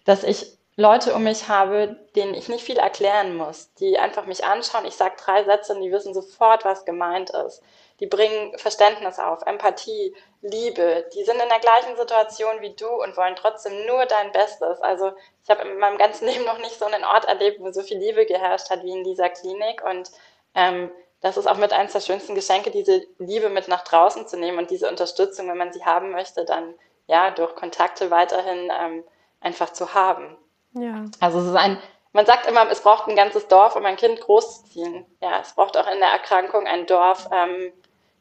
dass 0.05 0.23
ich 0.23 0.57
Leute 0.75 1.15
um 1.15 1.23
mich 1.23 1.47
habe, 1.47 1.97
denen 2.15 2.35
ich 2.35 2.49
nicht 2.49 2.63
viel 2.63 2.77
erklären 2.77 3.35
muss, 3.35 3.73
die 3.75 3.97
einfach 3.97 4.25
mich 4.25 4.43
anschauen. 4.45 4.85
Ich 4.85 4.95
sage 4.95 5.15
drei 5.17 5.43
Sätze 5.43 5.73
und 5.73 5.81
die 5.81 5.91
wissen 5.91 6.13
sofort, 6.13 6.65
was 6.65 6.85
gemeint 6.85 7.31
ist. 7.31 7.63
Die 7.99 8.05
bringen 8.05 8.55
Verständnis 8.59 9.17
auf, 9.17 9.41
Empathie, 9.43 10.13
Liebe. 10.41 11.05
Die 11.15 11.23
sind 11.23 11.41
in 11.41 11.49
der 11.49 11.59
gleichen 11.59 11.95
Situation 11.97 12.61
wie 12.61 12.75
du 12.75 12.87
und 12.87 13.17
wollen 13.17 13.35
trotzdem 13.35 13.87
nur 13.87 14.05
dein 14.05 14.31
Bestes. 14.33 14.79
Also 14.81 15.13
ich 15.41 15.49
habe 15.49 15.67
in 15.67 15.79
meinem 15.79 15.97
ganzen 15.97 16.27
Leben 16.27 16.45
noch 16.45 16.59
nicht 16.59 16.77
so 16.77 16.85
einen 16.85 17.05
Ort 17.05 17.25
erlebt, 17.25 17.59
wo 17.59 17.71
so 17.71 17.81
viel 17.81 17.97
Liebe 17.97 18.25
geherrscht 18.25 18.69
hat 18.69 18.83
wie 18.83 18.91
in 18.91 19.05
dieser 19.05 19.29
Klinik. 19.29 19.81
Und 19.83 20.11
ähm, 20.53 20.91
das 21.21 21.37
ist 21.37 21.47
auch 21.47 21.57
mit 21.57 21.73
eines 21.73 21.93
der 21.93 22.01
schönsten 22.01 22.35
Geschenke, 22.35 22.71
diese 22.71 23.01
Liebe 23.17 23.49
mit 23.49 23.67
nach 23.67 23.83
draußen 23.83 24.27
zu 24.27 24.37
nehmen 24.37 24.59
und 24.59 24.69
diese 24.69 24.89
Unterstützung, 24.89 25.49
wenn 25.49 25.57
man 25.57 25.73
sie 25.73 25.83
haben 25.83 26.11
möchte, 26.11 26.45
dann 26.45 26.75
ja 27.07 27.31
durch 27.31 27.55
Kontakte 27.55 28.11
weiterhin 28.11 28.71
ähm, 28.79 29.03
einfach 29.39 29.71
zu 29.71 29.93
haben. 29.93 30.37
Ja. 30.73 31.05
Also 31.19 31.39
es 31.39 31.45
ist 31.47 31.55
ein, 31.55 31.81
man 32.13 32.25
sagt 32.25 32.47
immer, 32.47 32.69
es 32.69 32.81
braucht 32.81 33.07
ein 33.07 33.15
ganzes 33.15 33.47
Dorf, 33.47 33.75
um 33.75 33.85
ein 33.85 33.95
Kind 33.95 34.21
großzuziehen. 34.21 35.05
Ja, 35.21 35.39
es 35.39 35.53
braucht 35.53 35.77
auch 35.77 35.91
in 35.91 35.99
der 35.99 36.09
Erkrankung 36.09 36.67
ein 36.67 36.85
Dorf, 36.85 37.29
ähm, 37.31 37.71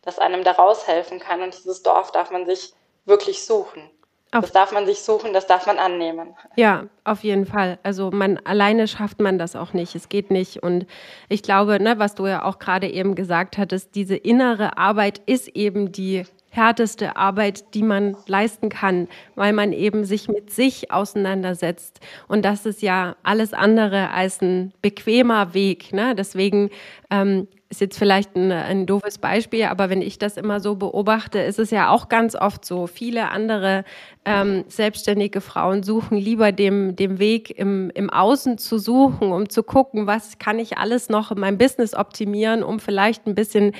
das 0.03 0.19
einem 0.19 0.45
da 0.45 0.53
raushelfen 0.53 1.19
kann. 1.19 1.43
Und 1.43 1.57
dieses 1.57 1.83
Dorf 1.83 2.13
darf 2.13 2.31
man 2.31 2.47
sich 2.47 2.75
wirklich 3.05 3.45
suchen. 3.45 3.91
Auf 4.33 4.43
das 4.43 4.53
darf 4.53 4.73
man 4.73 4.87
sich 4.87 5.01
suchen, 5.01 5.33
das 5.33 5.47
darf 5.47 5.67
man 5.67 5.79
annehmen. 5.79 6.35
Ja, 6.57 6.87
auf 7.05 7.23
jeden 7.23 7.47
Fall. 7.47 7.79
Also 7.85 8.11
man 8.11 8.39
alleine 8.45 8.89
schafft 8.89 9.21
man 9.21 9.39
das 9.39 9.55
auch 9.55 9.73
nicht. 9.73 9.95
Es 9.95 10.09
geht 10.09 10.31
nicht. 10.31 10.63
Und 10.63 10.87
ich 11.29 11.43
glaube, 11.43 11.81
ne, 11.81 11.99
was 11.99 12.17
du 12.17 12.27
ja 12.27 12.45
auch 12.45 12.59
gerade 12.59 12.89
eben 12.89 13.15
gesagt 13.15 13.57
hattest, 13.57 13.95
diese 13.95 14.17
innere 14.17 14.79
Arbeit 14.79 15.23
ist 15.27 15.49
eben 15.49 15.93
die 15.93 16.25
härteste 16.51 17.17
Arbeit, 17.17 17.75
die 17.75 17.83
man 17.83 18.17
leisten 18.27 18.69
kann, 18.69 19.09
weil 19.37 19.53
man 19.53 19.73
eben 19.73 20.05
sich 20.05 20.29
mit 20.29 20.51
sich 20.51 20.91
auseinandersetzt. 20.91 22.01
Und 22.27 22.45
das 22.45 22.67
ist 22.67 22.83
ja 22.83 23.15
alles 23.23 23.53
andere 23.53 24.11
als 24.11 24.41
ein 24.41 24.73
bequemer 24.83 25.55
Weg. 25.55 25.93
Ne? 25.93 26.15
Deswegen 26.17 26.71
ähm, 27.11 27.47
ist 27.69 27.81
jetzt 27.81 27.99
vielleicht 27.99 28.37
ein, 28.37 28.53
ein 28.53 28.87
doofes 28.87 29.19
Beispiel, 29.19 29.65
aber 29.65 29.91
wenn 29.91 30.01
ich 30.01 30.19
das 30.19 30.37
immer 30.37 30.61
so 30.61 30.77
beobachte, 30.77 31.41
ist 31.41 31.59
es 31.59 31.71
ja 31.71 31.91
auch 31.91 32.09
ganz 32.09 32.37
oft 32.37 32.65
so. 32.65 32.87
Viele 32.87 33.31
andere 33.31 33.85
ähm, 34.25 34.65
selbstständige 34.69 35.41
Frauen 35.41 35.83
suchen 35.83 36.17
lieber 36.17 36.53
dem, 36.53 36.95
dem 36.95 37.19
Weg 37.19 37.51
im, 37.59 37.91
im 37.95 38.09
Außen 38.09 38.59
zu 38.59 38.79
suchen, 38.79 39.33
um 39.33 39.49
zu 39.49 39.65
gucken, 39.65 40.07
was 40.07 40.39
kann 40.39 40.61
ich 40.61 40.79
alles 40.79 41.09
noch 41.09 41.33
in 41.33 41.41
meinem 41.41 41.59
Business 41.59 41.95
optimieren, 41.95 42.63
um 42.63 42.79
vielleicht 42.79 43.27
ein 43.27 43.35
bisschen 43.35 43.73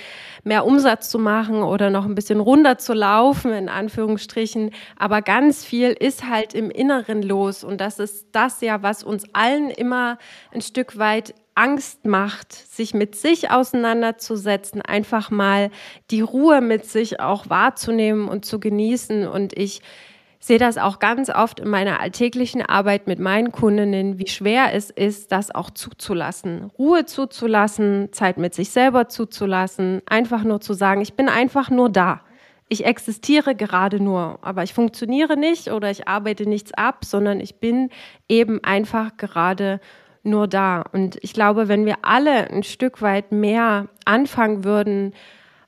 mehr 0.43 0.67
Umsatz 0.67 1.09
zu 1.09 1.21
machen 1.21 1.63
oder 1.63 1.91
noch 1.91 2.07
ein 2.07 2.17
bisschen 2.17 2.41
runder 2.41 2.79
zu 2.79 2.93
laufen, 2.93 3.53
in 3.53 3.69
Anführungsstrichen. 3.69 4.71
Aber 4.97 5.23
ganz 5.23 5.65
viel 5.65 5.91
ist 5.91 6.29
halt 6.29 6.55
im 6.55 6.71
Inneren 6.71 7.23
los 7.23 7.63
und 7.63 7.81
das 7.81 8.01
ist 8.01 8.27
das 8.33 8.61
ja, 8.63 8.83
was 8.83 9.05
uns 9.05 9.25
allen 9.33 9.71
immer 9.71 10.19
ein 10.53 10.61
Stück 10.61 10.99
weit 10.99 11.35
Angst 11.57 12.05
macht, 12.05 12.53
sich 12.53 12.95
mit 12.95 13.17
sich 13.17 13.51
auseinanderzusetzen, 13.51 14.83
einfach 14.83 15.31
mal 15.31 15.71
die 16.11 16.21
Ruhe 16.21 16.61
mit 16.61 16.85
sich 16.85 17.19
auch 17.19 17.49
wahrzunehmen 17.49 18.29
und 18.29 18.45
zu 18.45 18.61
genießen. 18.61 19.27
Und 19.27 19.57
ich 19.59 19.81
sehe 20.39 20.59
das 20.59 20.77
auch 20.77 20.99
ganz 20.99 21.31
oft 21.31 21.61
in 21.61 21.69
meiner 21.69 21.99
alltäglichen 21.99 22.63
Arbeit 22.63 23.07
mit 23.07 23.19
meinen 23.19 23.53
Kundinnen, 23.53 24.19
wie 24.19 24.29
schwer 24.29 24.75
es 24.75 24.91
ist, 24.91 25.33
das 25.33 25.53
auch 25.53 25.71
zuzulassen. 25.71 26.71
Ruhe 26.79 27.07
zuzulassen, 27.07 28.11
Zeit 28.13 28.37
mit 28.37 28.55
sich 28.55 28.71
selber 28.71 29.09
zuzulassen, 29.09 30.03
einfach 30.07 30.45
nur 30.45 30.61
zu 30.61 30.75
sagen, 30.75 31.01
ich 31.01 31.15
bin 31.15 31.29
einfach 31.31 31.71
nur 31.71 31.89
da. 31.89 32.21
Ich 32.69 32.85
existiere 32.85 33.55
gerade 33.55 33.99
nur, 33.99 34.41
aber 34.43 34.63
ich 34.63 34.75
funktioniere 34.75 35.37
nicht 35.37 35.71
oder 35.71 35.91
ich 35.91 36.07
arbeite 36.07 36.47
nichts 36.47 36.75
ab, 36.75 37.05
sondern 37.05 37.41
ich 37.41 37.61
bin 37.61 37.91
eben 38.29 38.63
einfach 38.63 39.17
gerade 39.17 39.75
nur 39.75 40.06
da. 40.47 40.85
Und 40.93 41.19
ich 41.23 41.33
glaube, 41.33 41.69
wenn 41.69 41.87
wir 41.87 41.97
alle 42.03 42.51
ein 42.51 42.63
Stück 42.63 43.01
weit 43.03 43.33
mehr 43.33 43.89
anfangen 44.05 44.65
würden, 44.65 45.13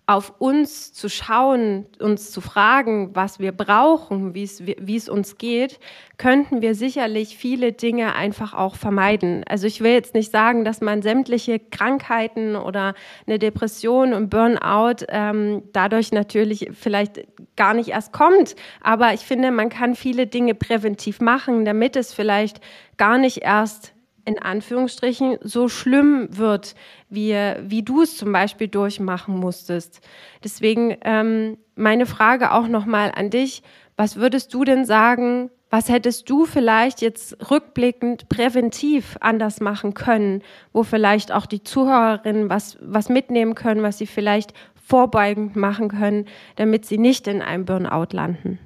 auf 0.09 0.33
uns 0.39 0.95
zu 0.95 1.11
schauen, 1.11 1.85
uns 2.01 2.31
zu 2.31 2.41
fragen, 2.41 3.15
was 3.15 3.41
wir 3.41 3.53
brauchen, 3.53 4.33
wie 4.33 4.43
es, 4.43 4.67
wie 4.67 4.97
es 4.97 5.11
uns 5.11 5.37
geht, 5.37 5.79
könnten 6.17 6.63
wir 6.63 6.75
sicherlich 6.75 7.37
viele 7.37 7.73
Dinge 7.73 8.15
einfach 8.15 8.55
auch 8.55 8.75
vermeiden. 8.75 9.45
Also 9.47 9.67
ich 9.67 9.83
will 9.83 9.93
jetzt 9.93 10.15
nicht 10.15 10.33
sagen, 10.33 10.65
dass 10.65 10.81
man 10.81 11.03
sämtliche 11.03 11.59
Krankheiten 11.59 12.57
oder 12.57 12.95
eine 13.27 13.39
Depression 13.39 14.15
und 14.15 14.31
Burnout 14.31 15.05
ähm, 15.11 15.65
dadurch 15.75 16.11
natürlich 16.11 16.71
vielleicht 16.73 17.27
gar 17.57 17.75
nicht 17.75 17.91
erst 17.91 18.11
kommt, 18.11 18.57
aber 18.81 19.13
ich 19.13 19.21
finde, 19.21 19.51
man 19.51 19.69
kann 19.69 19.95
viele 19.95 20.27
Dinge 20.27 20.55
präventiv 20.55 21.21
machen, 21.21 21.67
damit 21.67 21.97
es 21.97 22.15
vielleicht 22.15 22.63
gar 22.97 23.19
nicht 23.19 23.43
erst 23.43 23.93
in 24.29 24.39
Anführungsstrichen 24.39 25.39
so 25.41 25.69
schlimm 25.71 26.29
wird, 26.31 26.75
wie, 27.09 27.33
wie 27.63 27.83
du 27.83 28.03
es 28.03 28.19
zum 28.19 28.31
Beispiel 28.31 28.69
durchmachen 28.69 29.35
musstest. 29.35 30.07
Deswegen 30.45 30.99
ähm, 31.01 31.57
meine 31.77 32.05
Frage 32.05 32.53
auch 32.53 32.69
nochmal 32.69 33.11
an 33.15 33.31
dich. 33.31 33.63
Was 33.97 34.17
würdest 34.17 34.53
du 34.53 34.65
denn 34.65 34.85
sagen, 34.85 35.51
was 35.71 35.89
hättest 35.89 36.29
du 36.29 36.45
vielleicht 36.45 37.01
jetzt 37.01 37.51
rückblickend 37.51 38.29
präventiv 38.29 39.17
anders 39.21 39.61
machen 39.61 39.95
können, 39.95 40.43
wo 40.75 40.83
vielleicht 40.83 41.33
auch 41.33 41.47
die 41.47 41.63
Zuhörerinnen 41.63 42.51
was, 42.51 42.77
was 42.83 43.09
mitnehmen 43.09 43.55
können, 43.55 43.83
was 43.83 43.97
sie 43.97 44.07
vielleicht 44.07 44.53
vorbeugend 44.75 45.57
machen 45.57 45.89
können, 45.89 46.27
damit 46.57 46.85
sie 46.85 46.99
nicht 46.99 47.27
in 47.27 47.41
einem 47.41 47.65
Burnout 47.65 48.09
landen? 48.13 48.59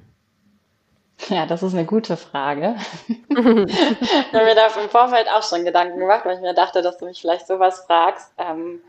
Ja, 1.29 1.45
das 1.45 1.63
ist 1.63 1.73
eine 1.73 1.85
gute 1.85 2.17
Frage. 2.17 2.75
ich 3.07 3.33
habe 3.37 4.45
mir 4.45 4.55
da 4.55 4.67
im 4.67 4.89
Vorfeld 4.89 5.27
auch 5.29 5.43
schon 5.43 5.63
Gedanken 5.63 5.99
gemacht, 5.99 6.25
weil 6.25 6.35
ich 6.35 6.41
mir 6.41 6.53
dachte, 6.53 6.81
dass 6.81 6.97
du 6.97 7.05
mich 7.05 7.21
vielleicht 7.21 7.47
sowas 7.47 7.85
fragst. 7.85 8.31
Ähm, 8.37 8.81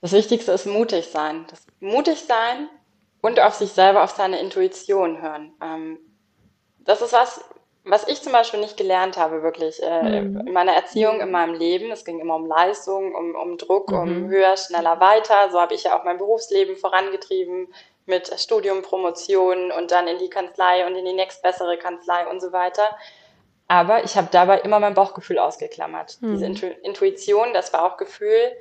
das 0.00 0.12
Wichtigste 0.12 0.52
ist 0.52 0.66
mutig 0.66 1.08
sein. 1.08 1.46
Das 1.48 1.64
mutig 1.80 2.24
sein 2.24 2.68
und 3.20 3.38
auf 3.40 3.54
sich 3.54 3.70
selber, 3.72 4.02
auf 4.02 4.10
seine 4.10 4.40
Intuition 4.40 5.22
hören. 5.22 5.52
Ähm, 5.62 5.98
das 6.80 7.02
ist 7.02 7.12
was, 7.12 7.44
was 7.84 8.06
ich 8.08 8.20
zum 8.20 8.32
Beispiel 8.32 8.60
nicht 8.60 8.76
gelernt 8.76 9.16
habe, 9.16 9.42
wirklich 9.42 9.80
äh, 9.82 10.22
mhm. 10.22 10.46
in 10.46 10.52
meiner 10.52 10.72
Erziehung, 10.72 11.20
in 11.20 11.30
meinem 11.30 11.54
Leben. 11.54 11.90
Es 11.92 12.04
ging 12.04 12.20
immer 12.20 12.36
um 12.36 12.46
Leistung, 12.46 13.14
um, 13.14 13.34
um 13.34 13.58
Druck, 13.58 13.90
mhm. 13.90 13.98
um 13.98 14.28
höher, 14.28 14.56
schneller, 14.56 15.00
weiter. 15.00 15.50
So 15.50 15.60
habe 15.60 15.74
ich 15.74 15.84
ja 15.84 15.98
auch 15.98 16.04
mein 16.04 16.18
Berufsleben 16.18 16.76
vorangetrieben 16.76 17.68
mit 18.06 18.32
Studium, 18.40 18.82
Promotion 18.82 19.70
und 19.70 19.90
dann 19.90 20.08
in 20.08 20.18
die 20.18 20.28
Kanzlei 20.28 20.86
und 20.86 20.96
in 20.96 21.04
die 21.04 21.12
nächstbessere 21.12 21.78
Kanzlei 21.78 22.26
und 22.26 22.40
so 22.40 22.52
weiter. 22.52 22.96
Aber 23.68 24.04
ich 24.04 24.16
habe 24.16 24.28
dabei 24.30 24.60
immer 24.60 24.80
mein 24.80 24.94
Bauchgefühl 24.94 25.38
ausgeklammert. 25.38 26.18
Mhm. 26.20 26.32
Diese 26.32 26.46
Intu 26.46 26.66
Intuition, 26.82 27.54
das 27.54 27.70
Bauchgefühl, 27.70 28.52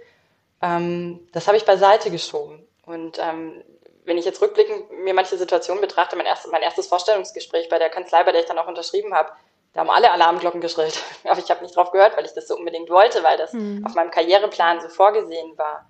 ähm, 0.61 1.27
das 1.33 1.47
habe 1.47 1.57
ich 1.57 1.65
beiseite 1.65 2.11
geschoben. 2.11 2.65
Und 2.85 3.19
ähm, 3.19 3.63
wenn 4.05 4.17
ich 4.17 4.25
jetzt 4.25 4.41
rückblickend 4.41 4.91
mir 5.03 5.13
manche 5.13 5.37
Situationen 5.37 5.81
betrachte, 5.81 6.15
mein, 6.15 6.25
erst, 6.25 6.49
mein 6.51 6.61
erstes 6.61 6.87
Vorstellungsgespräch 6.87 7.69
bei 7.69 7.79
der 7.79 7.89
Kanzlei, 7.89 8.23
bei 8.23 8.31
der 8.31 8.41
ich 8.41 8.47
dann 8.47 8.57
auch 8.57 8.67
unterschrieben 8.67 9.13
habe, 9.13 9.31
da 9.73 9.81
haben 9.81 9.89
alle 9.89 10.11
Alarmglocken 10.11 10.61
geschrillt. 10.61 11.01
Aber 11.23 11.39
ich 11.39 11.49
habe 11.49 11.63
nicht 11.63 11.75
drauf 11.75 11.91
gehört, 11.91 12.17
weil 12.17 12.25
ich 12.25 12.33
das 12.33 12.47
so 12.47 12.55
unbedingt 12.55 12.89
wollte, 12.89 13.23
weil 13.23 13.37
das 13.37 13.53
mhm. 13.53 13.85
auf 13.85 13.95
meinem 13.95 14.11
Karriereplan 14.11 14.81
so 14.81 14.89
vorgesehen 14.89 15.57
war. 15.57 15.87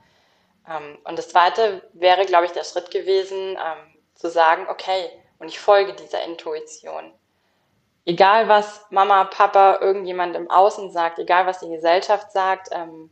Ähm, 0.67 0.97
und 1.03 1.17
das 1.17 1.29
Zweite 1.29 1.81
wäre, 1.93 2.25
glaube 2.25 2.45
ich, 2.45 2.51
der 2.51 2.63
Schritt 2.63 2.91
gewesen, 2.91 3.37
ähm, 3.37 3.95
zu 4.15 4.29
sagen, 4.29 4.67
okay, 4.69 5.09
und 5.39 5.47
ich 5.47 5.59
folge 5.59 5.93
dieser 5.93 6.23
Intuition. 6.23 7.11
Egal 8.05 8.47
was 8.47 8.85
Mama, 8.89 9.25
Papa, 9.25 9.79
irgendjemand 9.81 10.35
im 10.35 10.49
Außen 10.49 10.91
sagt, 10.91 11.19
egal 11.19 11.45
was 11.45 11.59
die 11.59 11.69
Gesellschaft 11.69 12.31
sagt, 12.31 12.69
ähm, 12.71 13.09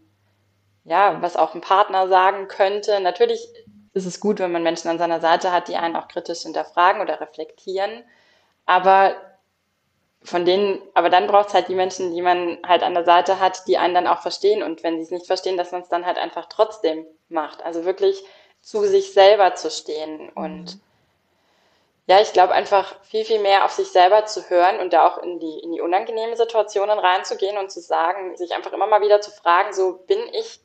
ja, 0.84 1.22
was 1.22 1.36
auch 1.36 1.54
ein 1.54 1.62
Partner 1.62 2.08
sagen 2.08 2.47
könnte. 2.47 3.00
Natürlich 3.00 3.47
ist 3.93 4.06
es 4.06 4.20
gut, 4.20 4.39
wenn 4.39 4.52
man 4.52 4.64
Menschen 4.64 4.89
an 4.89 4.97
seiner 4.97 5.20
Seite 5.20 5.52
hat, 5.52 5.68
die 5.68 5.76
einen 5.76 5.95
auch 5.95 6.08
kritisch 6.08 6.41
hinterfragen 6.41 7.02
oder 7.02 7.20
reflektieren. 7.20 8.04
Aber 8.66 9.16
von 10.22 10.45
denen, 10.45 10.82
aber 10.93 11.09
dann 11.09 11.28
braucht 11.28 11.49
es 11.49 11.53
halt 11.53 11.70
die 11.70 11.76
Menschen, 11.76 12.13
die 12.13 12.22
man 12.22 12.57
halt 12.67 12.84
an 12.84 12.93
der 12.93 13.05
Seite 13.05 13.39
hat, 13.39 13.67
die 13.67 13.78
einen 13.78 13.93
dann 13.93 14.07
auch 14.07 14.22
verstehen. 14.22 14.63
Und 14.63 14.84
wenn 14.84 14.97
sie 14.97 15.03
es 15.03 15.11
nicht 15.11 15.28
verstehen, 15.28 15.57
dass 15.57 15.72
man 15.72 15.82
es 15.82 15.89
dann 15.89 16.05
halt 16.05 16.17
einfach 16.17 16.47
trotzdem 16.47 17.05
macht. 17.30 17.63
Also 17.63 17.86
wirklich 17.86 18.24
zu 18.61 18.86
sich 18.86 19.13
selber 19.13 19.55
zu 19.55 19.72
stehen. 19.72 20.30
Und 20.30 20.76
mhm. 20.76 20.82
ja, 22.07 22.20
ich 22.20 22.34
glaube 22.34 22.53
einfach 22.53 23.01
viel, 23.03 23.24
viel 23.24 23.39
mehr 23.39 23.63
auf 23.63 23.72
sich 23.72 23.88
selber 23.89 24.26
zu 24.26 24.49
hören 24.49 24.80
und 24.80 24.91
da 24.91 25.07
auch 25.07 25.20
in 25.20 25.39
die, 25.39 25.59
in 25.59 25.72
die 25.72 25.82
unangenehmen 25.82 26.36
Situationen 26.36 26.99
reinzugehen 26.99 27.57
und 27.57 27.72
zu 27.72 27.80
sagen, 27.80 28.36
sich 28.36 28.53
einfach 28.53 28.74
immer 28.74 28.88
mal 28.88 29.01
wieder 29.01 29.22
zu 29.22 29.32
fragen, 29.32 29.74
so 29.74 29.93
bin 30.05 30.20
ich 30.34 30.59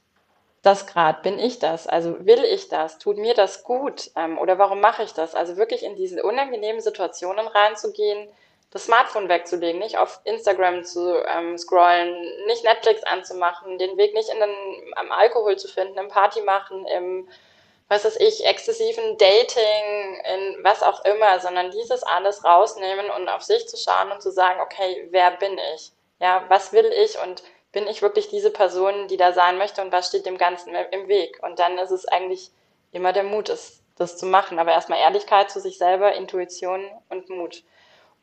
das 0.62 0.86
gerade? 0.86 1.20
Bin 1.22 1.38
ich 1.38 1.59
das? 1.59 1.86
Also 1.86 2.24
will 2.24 2.42
ich 2.42 2.68
das? 2.70 2.98
Tut 2.98 3.18
mir 3.18 3.34
das 3.34 3.64
gut? 3.64 4.11
Ähm, 4.16 4.38
oder 4.38 4.59
warum 4.59 4.80
mache 4.80 5.02
ich 5.02 5.12
das? 5.12 5.34
Also 5.34 5.59
wirklich 5.59 5.82
in 5.82 5.94
diese 5.94 6.22
unangenehmen 6.22 6.80
Situationen 6.80 7.46
reinzugehen, 7.46 8.28
das 8.75 8.87
Smartphone 8.87 9.29
wegzulegen, 9.29 9.79
nicht 9.79 9.97
auf 9.97 10.20
Instagram 10.25 10.83
zu 10.83 11.22
ähm, 11.29 11.57
scrollen, 11.57 12.12
nicht 12.47 12.64
Netflix 12.64 13.05
anzumachen, 13.05 13.79
den 13.79 13.97
Weg 13.97 14.14
nicht 14.14 14.29
in 14.29 14.41
den, 14.41 14.51
am 14.97 15.12
Alkohol 15.12 15.57
zu 15.57 15.68
finden, 15.68 15.97
im 15.97 16.09
Party 16.09 16.43
machen, 16.43 16.85
im, 16.87 17.29
was 17.87 18.05
weiß 18.05 18.16
ich, 18.16 18.45
exzessiven 18.45 19.16
Dating, 19.16 20.20
in 20.35 20.64
was 20.64 20.83
auch 20.83 21.05
immer, 21.05 21.39
sondern 21.39 21.70
dieses 21.70 22.03
alles 22.03 22.45
rausnehmen 22.45 23.11
und 23.11 23.29
auf 23.29 23.43
sich 23.43 23.68
zu 23.68 23.77
schauen 23.77 24.11
und 24.11 24.20
zu 24.20 24.33
sagen, 24.33 24.61
okay, 24.61 25.07
wer 25.11 25.31
bin 25.31 25.57
ich? 25.77 25.93
Ja, 26.18 26.45
was 26.49 26.72
will 26.72 26.93
ich 27.05 27.16
und 27.22 27.45
bin 27.70 27.87
ich 27.87 28.03
wirklich 28.03 28.27
diese 28.29 28.51
Person, 28.51 29.07
die 29.07 29.16
da 29.16 29.33
sein 29.33 29.57
möchte 29.57 29.83
und 29.83 29.93
was 29.93 30.09
steht 30.09 30.27
dem 30.27 30.37
Ganzen 30.37 30.75
im 30.75 31.07
Weg? 31.07 31.39
Und 31.45 31.61
dann 31.61 31.79
ist 31.79 31.93
es 31.93 32.09
eigentlich 32.09 32.51
immer 32.91 33.12
der 33.12 33.25
Mut, 33.25 33.49
das, 33.49 33.83
das 33.97 34.16
zu 34.16 34.27
machen. 34.27 34.59
Aber 34.59 34.72
erstmal 34.72 34.99
Ehrlichkeit 34.99 35.49
zu 35.49 35.61
sich 35.61 35.79
selber, 35.79 36.14
Intuition 36.14 36.91
und 37.09 37.29
Mut. 37.29 37.62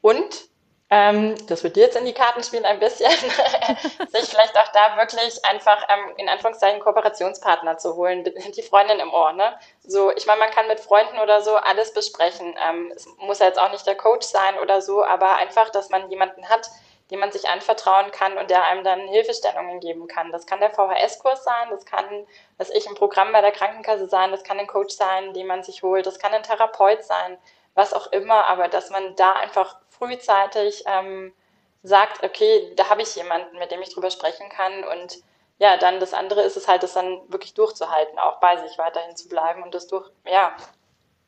Und 0.02 0.52
ähm, 0.94 1.36
das 1.48 1.64
wird 1.64 1.78
dir 1.78 1.84
jetzt 1.84 1.96
in 1.96 2.04
die 2.04 2.14
Karten 2.14 2.44
spielen 2.44 2.66
ein 2.66 2.80
bisschen, 2.80 3.10
sich 4.10 4.26
vielleicht 4.30 4.58
auch 4.58 4.68
da 4.74 4.98
wirklich 4.98 5.44
einfach 5.46 5.88
ähm, 5.88 6.16
in 6.18 6.28
Anführungszeichen 6.28 6.82
Kooperationspartner 6.82 7.78
zu 7.78 7.96
holen, 7.96 8.26
die 8.26 8.62
Freundin 8.62 9.00
im 9.00 9.14
Ohr. 9.14 9.32
Ne? 9.32 9.58
So, 9.88 10.12
ich 10.12 10.26
meine, 10.26 10.40
man 10.40 10.52
kann 10.52 10.68
mit 10.68 10.82
Freunden 10.82 11.18
oder 11.20 11.42
so 11.42 11.56
alles 11.56 11.94
besprechen. 11.94 12.56
Ähm, 12.70 12.92
es 12.94 13.08
muss 13.20 13.40
ja 13.40 13.46
jetzt 13.46 13.58
auch 13.58 13.72
nicht 13.72 13.88
der 13.88 13.96
Coach 13.96 14.28
sein 14.28 14.60
oder 14.60 14.82
so, 14.82 15.02
aber 15.02 15.38
einfach, 15.38 15.70
dass 15.70 15.90
man 15.90 16.10
jemanden 16.10 16.50
hat, 16.50 16.70
dem 17.10 17.22
man 17.22 17.32
sich 17.32 17.48
anvertrauen 17.48 18.12
kann 18.12 18.38
und 18.38 18.50
der 18.50 18.66
einem 18.66 18.84
dann 18.84 19.08
Hilfestellungen 19.08 19.80
geben 19.80 20.08
kann. 20.08 20.34
Das 20.34 20.46
kann 20.46 20.60
der 20.60 20.72
VHS-Kurs 20.72 21.46
sein, 21.46 21.70
das 21.70 21.86
kann, 21.86 22.06
was 22.58 22.70
ich, 22.70 22.88
ein 22.88 22.96
Programm 22.96 23.32
bei 23.32 23.42
der 23.42 23.52
Krankenkasse 23.52 24.08
sein, 24.08 24.32
das 24.32 24.44
kann 24.44 24.60
ein 24.60 24.68
Coach 24.68 24.96
sein, 24.96 25.34
den 25.34 25.48
man 25.48 25.64
sich 25.64 25.84
holt, 25.84 26.06
das 26.06 26.20
kann 26.20 26.34
ein 26.34 26.44
Therapeut 26.44 27.04
sein, 27.04 27.38
was 27.74 27.94
auch 27.94 28.12
immer, 28.12 28.46
aber 28.48 28.68
dass 28.68 28.90
man 28.90 29.16
da 29.16 29.34
einfach 29.34 29.78
frühzeitig 29.90 30.84
ähm, 30.88 31.34
sagt, 31.84 32.24
okay, 32.24 32.74
da 32.76 32.90
habe 32.90 33.02
ich 33.02 33.16
jemanden, 33.16 33.58
mit 33.58 33.72
dem 33.72 33.82
ich 33.82 33.94
drüber 33.94 34.12
sprechen 34.12 34.50
kann 34.50 34.84
und 34.84 35.20
ja, 35.58 35.78
dann 35.78 36.00
das 36.00 36.14
andere 36.14 36.42
ist 36.42 36.58
es 36.58 36.68
halt, 36.68 36.82
das 36.82 36.94
dann 36.94 37.22
wirklich 37.32 37.54
durchzuhalten, 37.54 38.18
auch 38.18 38.40
bei 38.40 38.58
sich 38.58 38.78
weiterhin 38.80 39.16
zu 39.16 39.30
bleiben 39.30 39.62
und 39.62 39.76
das 39.76 39.88
durch, 39.88 40.10
ja, 40.26 40.56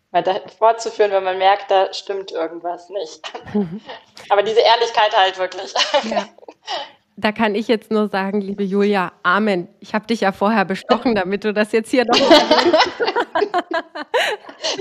weiter 0.09 0.41
fortzuführen, 0.57 1.11
wenn 1.11 1.23
man 1.23 1.37
merkt, 1.37 1.69
da 1.71 1.93
stimmt 1.93 2.31
irgendwas 2.31 2.89
nicht. 2.89 3.31
Aber 4.29 4.43
diese 4.43 4.61
Ehrlichkeit 4.61 5.15
halt 5.17 5.37
wirklich. 5.37 5.73
Ja. 6.03 6.25
Da 7.15 7.31
kann 7.31 7.53
ich 7.53 7.67
jetzt 7.67 7.91
nur 7.91 8.09
sagen, 8.09 8.41
liebe 8.41 8.63
Julia, 8.63 9.11
Amen. 9.21 9.67
Ich 9.79 9.93
habe 9.93 10.07
dich 10.07 10.21
ja 10.21 10.31
vorher 10.31 10.65
bestochen, 10.65 11.13
damit 11.13 11.43
du 11.43 11.53
das 11.53 11.71
jetzt 11.71 11.91
hier 11.91 12.05
noch. 12.05 12.17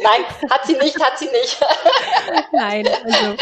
Nein, 0.02 0.24
hat 0.50 0.64
sie 0.66 0.72
nicht, 0.74 0.98
hat 0.98 1.18
sie 1.18 1.26
nicht. 1.26 1.60
Nein, 2.52 2.88
also 3.04 3.36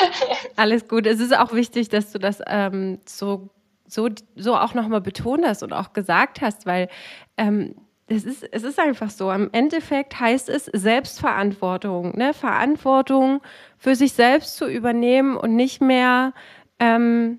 alles 0.56 0.88
gut. 0.88 1.06
Es 1.06 1.20
ist 1.20 1.36
auch 1.36 1.52
wichtig, 1.52 1.88
dass 1.88 2.10
du 2.10 2.18
das 2.18 2.42
ähm, 2.48 2.98
so, 3.06 3.50
so, 3.86 4.08
so 4.34 4.56
auch 4.56 4.74
nochmal 4.74 5.00
betont 5.00 5.46
hast 5.46 5.62
und 5.62 5.72
auch 5.72 5.92
gesagt 5.92 6.40
hast, 6.40 6.66
weil 6.66 6.88
ähm, 7.36 7.76
es 8.08 8.24
ist, 8.24 8.42
es 8.50 8.64
ist 8.64 8.80
einfach 8.80 9.10
so. 9.10 9.30
Am 9.30 9.50
Endeffekt 9.52 10.18
heißt 10.18 10.48
es 10.48 10.64
Selbstverantwortung, 10.64 12.16
ne? 12.16 12.34
Verantwortung 12.34 13.40
für 13.78 13.94
sich 13.94 14.14
selbst 14.14 14.56
zu 14.56 14.66
übernehmen 14.66 15.36
und 15.36 15.54
nicht 15.54 15.80
mehr, 15.80 16.32
ähm, 16.80 17.38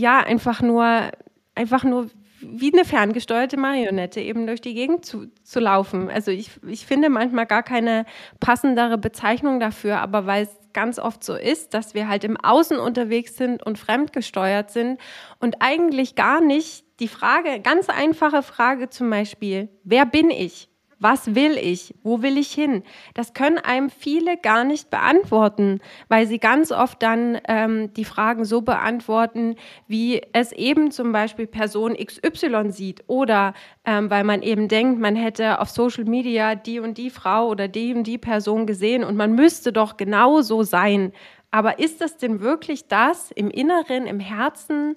ja, 0.00 0.18
einfach 0.20 0.62
nur, 0.62 1.10
einfach 1.54 1.84
nur 1.84 2.08
wie 2.40 2.72
eine 2.72 2.86
ferngesteuerte 2.86 3.58
Marionette 3.58 4.20
eben 4.20 4.46
durch 4.46 4.62
die 4.62 4.74
Gegend 4.74 5.04
zu, 5.04 5.26
zu 5.42 5.60
laufen. 5.60 6.08
Also 6.10 6.30
ich, 6.30 6.50
ich 6.66 6.86
finde 6.86 7.10
manchmal 7.10 7.46
gar 7.46 7.62
keine 7.62 8.06
passendere 8.40 8.96
Bezeichnung 8.96 9.60
dafür, 9.60 10.00
aber 10.00 10.26
weil 10.26 10.44
es 10.44 10.56
ganz 10.72 10.98
oft 10.98 11.22
so 11.22 11.34
ist, 11.34 11.74
dass 11.74 11.94
wir 11.94 12.08
halt 12.08 12.24
im 12.24 12.38
Außen 12.38 12.78
unterwegs 12.78 13.36
sind 13.36 13.62
und 13.62 13.78
fremdgesteuert 13.78 14.70
sind 14.70 15.00
und 15.38 15.56
eigentlich 15.60 16.14
gar 16.14 16.40
nicht 16.40 16.84
die 17.00 17.08
Frage, 17.08 17.60
ganz 17.60 17.88
einfache 17.88 18.42
Frage 18.42 18.88
zum 18.88 19.10
Beispiel, 19.10 19.68
wer 19.84 20.06
bin 20.06 20.30
ich? 20.30 20.68
Was 21.02 21.34
will 21.34 21.56
ich? 21.56 21.94
Wo 22.02 22.20
will 22.20 22.36
ich 22.36 22.52
hin? 22.52 22.82
Das 23.14 23.32
können 23.32 23.56
einem 23.56 23.88
viele 23.88 24.36
gar 24.36 24.64
nicht 24.64 24.90
beantworten, 24.90 25.80
weil 26.08 26.26
sie 26.26 26.38
ganz 26.38 26.70
oft 26.72 27.02
dann 27.02 27.40
ähm, 27.48 27.92
die 27.94 28.04
Fragen 28.04 28.44
so 28.44 28.60
beantworten, 28.60 29.56
wie 29.88 30.20
es 30.34 30.52
eben 30.52 30.90
zum 30.90 31.12
Beispiel 31.12 31.46
Person 31.46 31.96
XY 31.96 32.70
sieht 32.70 33.02
oder 33.06 33.54
ähm, 33.86 34.10
weil 34.10 34.24
man 34.24 34.42
eben 34.42 34.68
denkt, 34.68 35.00
man 35.00 35.16
hätte 35.16 35.60
auf 35.60 35.70
Social 35.70 36.04
Media 36.04 36.54
die 36.54 36.80
und 36.80 36.98
die 36.98 37.08
Frau 37.08 37.48
oder 37.48 37.66
die 37.66 37.94
und 37.94 38.04
die 38.04 38.18
Person 38.18 38.66
gesehen 38.66 39.02
und 39.02 39.16
man 39.16 39.34
müsste 39.34 39.72
doch 39.72 39.96
genau 39.96 40.42
so 40.42 40.62
sein. 40.62 41.12
Aber 41.50 41.78
ist 41.78 42.02
das 42.02 42.18
denn 42.18 42.40
wirklich 42.40 42.88
das 42.88 43.30
im 43.30 43.50
Inneren, 43.50 44.06
im 44.06 44.20
Herzen, 44.20 44.96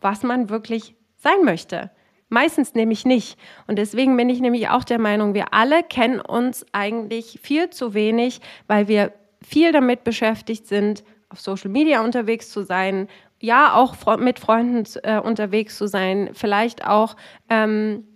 was 0.00 0.22
man 0.22 0.48
wirklich 0.48 0.96
sein 1.16 1.44
möchte? 1.44 1.90
Meistens 2.32 2.74
nämlich 2.74 3.04
nicht. 3.04 3.38
Und 3.66 3.76
deswegen 3.76 4.16
bin 4.16 4.30
ich 4.30 4.40
nämlich 4.40 4.70
auch 4.70 4.84
der 4.84 4.98
Meinung, 4.98 5.34
wir 5.34 5.52
alle 5.52 5.82
kennen 5.82 6.18
uns 6.18 6.64
eigentlich 6.72 7.40
viel 7.42 7.68
zu 7.68 7.92
wenig, 7.92 8.40
weil 8.66 8.88
wir 8.88 9.12
viel 9.42 9.70
damit 9.70 10.02
beschäftigt 10.02 10.66
sind, 10.66 11.04
auf 11.28 11.42
Social 11.42 11.70
Media 11.70 12.02
unterwegs 12.02 12.48
zu 12.48 12.62
sein, 12.62 13.08
ja, 13.38 13.74
auch 13.74 14.16
mit 14.16 14.38
Freunden 14.38 14.84
äh, 15.02 15.20
unterwegs 15.20 15.76
zu 15.76 15.86
sein, 15.86 16.30
vielleicht 16.32 16.86
auch 16.86 17.16
ähm, 17.50 18.06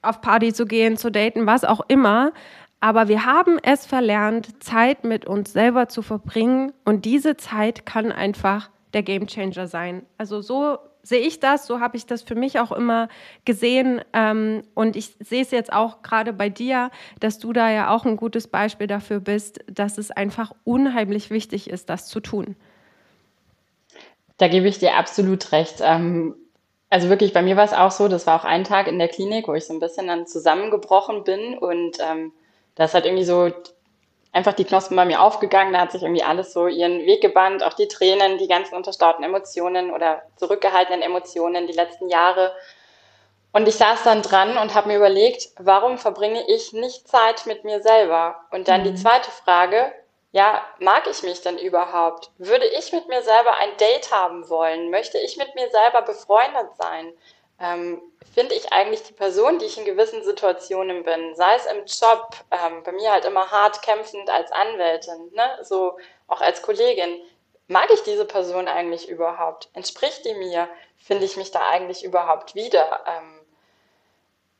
auf 0.00 0.22
Party 0.22 0.54
zu 0.54 0.64
gehen, 0.64 0.96
zu 0.96 1.10
daten, 1.10 1.44
was 1.44 1.64
auch 1.64 1.82
immer. 1.88 2.32
Aber 2.80 3.08
wir 3.08 3.26
haben 3.26 3.58
es 3.62 3.84
verlernt, 3.84 4.62
Zeit 4.64 5.04
mit 5.04 5.26
uns 5.26 5.52
selber 5.52 5.88
zu 5.88 6.00
verbringen 6.00 6.72
und 6.86 7.04
diese 7.04 7.36
Zeit 7.36 7.84
kann 7.84 8.12
einfach 8.12 8.70
der 8.94 9.02
Gamechanger 9.02 9.66
sein. 9.66 10.06
Also 10.16 10.40
so 10.40 10.78
sehe 11.06 11.20
ich 11.20 11.40
das, 11.40 11.66
so 11.66 11.80
habe 11.80 11.96
ich 11.96 12.06
das 12.06 12.22
für 12.22 12.34
mich 12.34 12.58
auch 12.58 12.72
immer 12.72 13.08
gesehen. 13.44 14.00
Ähm, 14.12 14.62
und 14.74 14.96
ich 14.96 15.14
sehe 15.20 15.42
es 15.42 15.50
jetzt 15.50 15.72
auch 15.72 16.02
gerade 16.02 16.32
bei 16.32 16.48
dir, 16.48 16.90
dass 17.20 17.38
du 17.38 17.52
da 17.52 17.70
ja 17.70 17.94
auch 17.94 18.04
ein 18.04 18.16
gutes 18.16 18.48
Beispiel 18.48 18.86
dafür 18.86 19.20
bist, 19.20 19.60
dass 19.70 19.98
es 19.98 20.10
einfach 20.10 20.52
unheimlich 20.64 21.30
wichtig 21.30 21.70
ist, 21.70 21.88
das 21.88 22.06
zu 22.08 22.20
tun. 22.20 22.56
Da 24.38 24.48
gebe 24.48 24.68
ich 24.68 24.78
dir 24.78 24.96
absolut 24.96 25.52
recht. 25.52 25.80
Ähm, 25.80 26.34
Also 26.88 27.08
wirklich, 27.08 27.32
bei 27.32 27.42
mir 27.42 27.56
war 27.56 27.64
es 27.64 27.72
auch 27.72 27.90
so, 27.90 28.06
das 28.08 28.26
war 28.26 28.40
auch 28.40 28.44
ein 28.44 28.62
Tag 28.62 28.86
in 28.86 28.98
der 28.98 29.08
Klinik, 29.08 29.48
wo 29.48 29.54
ich 29.54 29.66
so 29.66 29.72
ein 29.74 29.80
bisschen 29.80 30.06
dann 30.06 30.26
zusammengebrochen 30.26 31.24
bin 31.24 31.58
und 31.58 31.98
ähm, 32.00 32.32
das 32.76 32.94
hat 32.94 33.04
irgendwie 33.06 33.24
so 33.24 33.50
einfach 34.36 34.52
die 34.52 34.64
Knospen 34.64 34.96
bei 34.96 35.06
mir 35.06 35.22
aufgegangen, 35.22 35.72
da 35.72 35.80
hat 35.80 35.92
sich 35.92 36.02
irgendwie 36.02 36.22
alles 36.22 36.52
so 36.52 36.66
ihren 36.66 37.00
Weg 37.06 37.22
gebannt, 37.22 37.64
auch 37.64 37.72
die 37.72 37.88
Tränen, 37.88 38.38
die 38.38 38.48
ganzen 38.48 38.74
unterstauten 38.74 39.24
Emotionen 39.24 39.90
oder 39.90 40.22
zurückgehaltenen 40.36 41.02
Emotionen 41.02 41.66
die 41.66 41.72
letzten 41.72 42.08
Jahre. 42.08 42.52
Und 43.52 43.66
ich 43.66 43.76
saß 43.76 44.02
dann 44.02 44.20
dran 44.20 44.58
und 44.58 44.74
habe 44.74 44.88
mir 44.88 44.96
überlegt, 44.98 45.48
warum 45.58 45.96
verbringe 45.96 46.46
ich 46.48 46.74
nicht 46.74 47.08
Zeit 47.08 47.46
mit 47.46 47.64
mir 47.64 47.80
selber? 47.80 48.36
Und 48.50 48.68
dann 48.68 48.82
mhm. 48.82 48.84
die 48.84 48.94
zweite 48.94 49.30
Frage, 49.30 49.90
ja, 50.32 50.60
mag 50.80 51.06
ich 51.10 51.22
mich 51.22 51.40
denn 51.40 51.56
überhaupt? 51.56 52.30
Würde 52.36 52.66
ich 52.66 52.92
mit 52.92 53.08
mir 53.08 53.22
selber 53.22 53.56
ein 53.56 53.74
Date 53.80 54.12
haben 54.12 54.46
wollen? 54.50 54.90
Möchte 54.90 55.16
ich 55.16 55.38
mit 55.38 55.54
mir 55.54 55.70
selber 55.70 56.02
befreundet 56.02 56.76
sein? 56.78 57.10
Ähm, 57.60 58.02
Finde 58.34 58.54
ich 58.54 58.72
eigentlich 58.72 59.02
die 59.04 59.14
Person, 59.14 59.58
die 59.58 59.64
ich 59.64 59.78
in 59.78 59.86
gewissen 59.86 60.22
Situationen 60.22 61.04
bin, 61.04 61.34
sei 61.36 61.54
es 61.54 61.66
im 61.66 61.86
Job, 61.86 62.28
ähm, 62.50 62.82
bei 62.82 62.92
mir 62.92 63.12
halt 63.12 63.24
immer 63.24 63.50
hart 63.50 63.80
kämpfend 63.82 64.28
als 64.28 64.52
Anwältin, 64.52 65.30
ne? 65.32 65.58
so 65.62 65.96
auch 66.26 66.42
als 66.42 66.60
Kollegin, 66.60 67.18
mag 67.66 67.90
ich 67.90 68.02
diese 68.02 68.26
Person 68.26 68.68
eigentlich 68.68 69.08
überhaupt? 69.08 69.70
Entspricht 69.72 70.24
die 70.24 70.34
mir? 70.34 70.68
Finde 70.98 71.24
ich 71.24 71.36
mich 71.36 71.50
da 71.50 71.66
eigentlich 71.68 72.04
überhaupt 72.04 72.54
wieder? 72.54 73.04
Ähm, 73.06 73.35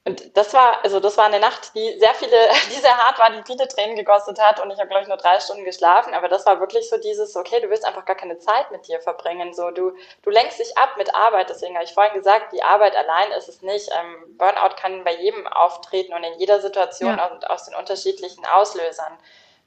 und 0.07 0.36
das 0.36 0.54
war, 0.54 0.84
also 0.84 1.00
das 1.00 1.16
war 1.18 1.24
eine 1.24 1.40
Nacht, 1.40 1.74
die 1.74 1.98
sehr 1.98 2.14
viele, 2.14 2.30
die 2.70 2.80
sehr 2.80 2.96
hart 2.96 3.18
war, 3.18 3.28
die 3.32 3.42
viele 3.44 3.66
Tränen 3.66 3.96
gekostet 3.96 4.40
hat. 4.40 4.61
Und 4.61 4.70
ich 4.70 4.78
habe, 4.78 4.86
glaube 4.86 5.02
ich, 5.02 5.09
nur 5.09 5.16
drei 5.16 5.40
Stunden 5.40 5.64
geschlafen, 5.64 6.14
aber 6.14 6.28
das 6.28 6.46
war 6.46 6.61
wirklich 6.61 6.88
so 6.88 6.96
dieses, 6.96 7.34
okay, 7.34 7.61
du 7.61 7.68
willst 7.70 7.84
einfach 7.84 8.04
gar 8.04 8.14
keine 8.14 8.38
Zeit 8.38 8.70
mit 8.70 8.86
dir 8.86 9.00
verbringen, 9.00 9.52
so, 9.52 9.72
du, 9.72 9.92
du 10.22 10.30
lenkst 10.30 10.61
dich 10.61 10.78
ab 10.78 10.90
mit 10.96 11.12
Arbeit, 11.12 11.50
deswegen 11.50 11.74
habe 11.74 11.84
ich 11.84 11.92
vorhin 11.92 12.14
gesagt, 12.14 12.52
die 12.52 12.62
Arbeit 12.62 12.94
allein 12.94 13.32
ist 13.32 13.48
es 13.48 13.62
nicht, 13.62 13.90
ähm, 13.98 14.38
Burnout 14.38 14.76
kann 14.76 15.02
bei 15.02 15.16
jedem 15.16 15.44
auftreten 15.48 16.14
und 16.14 16.22
in 16.22 16.38
jeder 16.38 16.61
Situation 16.61 17.18
ja. 17.18 17.26
und 17.26 17.50
aus 17.50 17.64
den 17.64 17.74
unterschiedlichen 17.74 18.46
Auslösern. 18.46 19.18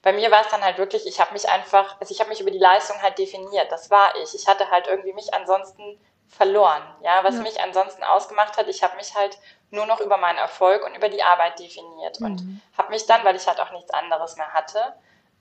Bei 0.01 0.13
mir 0.13 0.31
war 0.31 0.41
es 0.41 0.47
dann 0.47 0.63
halt 0.63 0.77
wirklich, 0.77 1.05
ich 1.05 1.19
habe 1.19 1.33
mich 1.33 1.49
einfach, 1.49 1.99
also 1.99 2.13
ich 2.13 2.21
habe 2.21 2.29
mich 2.29 2.39
über 2.39 2.51
die 2.51 2.59
Leistung 2.59 3.01
halt 3.01 3.17
definiert, 3.17 3.69
das 3.73 3.91
war 3.91 4.13
ich, 4.23 4.33
ich 4.33 4.47
hatte 4.47 4.71
halt 4.71 4.87
irgendwie 4.87 5.11
mich 5.11 5.33
ansonsten 5.33 5.99
verloren, 6.29 6.83
ja, 7.01 7.23
was 7.23 7.35
ja. 7.35 7.41
mich 7.41 7.59
ansonsten 7.59 8.03
ausgemacht 8.03 8.55
hat, 8.55 8.69
ich 8.69 8.83
habe 8.83 8.95
mich 8.95 9.15
halt 9.15 9.37
nur 9.71 9.85
noch 9.85 9.99
über 9.99 10.17
meinen 10.17 10.37
Erfolg 10.37 10.85
und 10.85 10.95
über 10.95 11.09
die 11.09 11.23
Arbeit 11.23 11.59
definiert. 11.59 12.19
Mhm. 12.19 12.25
Und 12.25 12.61
habe 12.77 12.91
mich 12.91 13.05
dann, 13.05 13.23
weil 13.23 13.35
ich 13.35 13.47
halt 13.47 13.59
auch 13.59 13.71
nichts 13.71 13.91
anderes 13.91 14.35
mehr 14.37 14.53
hatte, 14.53 14.93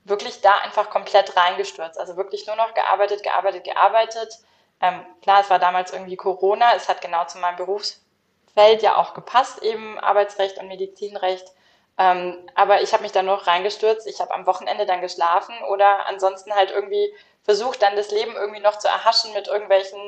wirklich 0.05 0.41
da 0.41 0.59
einfach 0.59 0.91
komplett 0.91 1.37
reingestürzt. 1.37 1.99
Also 1.99 2.17
wirklich 2.17 2.47
nur 2.47 2.57
noch 2.57 2.75
gearbeitet, 2.75 3.23
gearbeitet, 3.23 3.65
gearbeitet. 3.65 4.39
Ähm, 4.81 5.05
klar, 5.23 5.41
es 5.41 5.51
war 5.51 5.59
damals 5.59 5.93
irgendwie 5.93 6.17
Corona, 6.17 6.75
es 6.75 6.89
hat 6.89 7.01
genau 7.01 7.25
zu 7.25 7.39
meinem 7.39 7.57
Berufsfeld 7.57 8.83
ja 8.83 8.97
auch 8.97 9.15
gepasst, 9.15 9.63
eben 9.63 9.99
Arbeitsrecht 9.99 10.59
und 10.59 10.69
Medizinrecht. 10.69 11.53
Ähm, 11.99 12.49
aber 12.55 12.81
ich 12.81 12.93
habe 12.93 13.03
mich 13.03 13.13
da 13.13 13.23
nur 13.23 13.37
noch 13.37 13.47
reingestürzt. 13.49 14.07
Ich 14.07 14.21
habe 14.21 14.33
am 14.33 14.47
Wochenende 14.47 14.87
dann 14.87 15.01
geschlafen 15.01 15.55
oder 15.69 16.07
ansonsten 16.07 16.55
halt 16.55 16.71
irgendwie 16.71 17.13
versucht, 17.43 17.83
dann 17.83 17.97
das 17.97 18.11
Leben 18.11 18.37
irgendwie 18.37 18.61
noch 18.61 18.79
zu 18.79 18.87
erhaschen 18.89 19.33
mit 19.33 19.49
irgendwelchen 19.49 19.99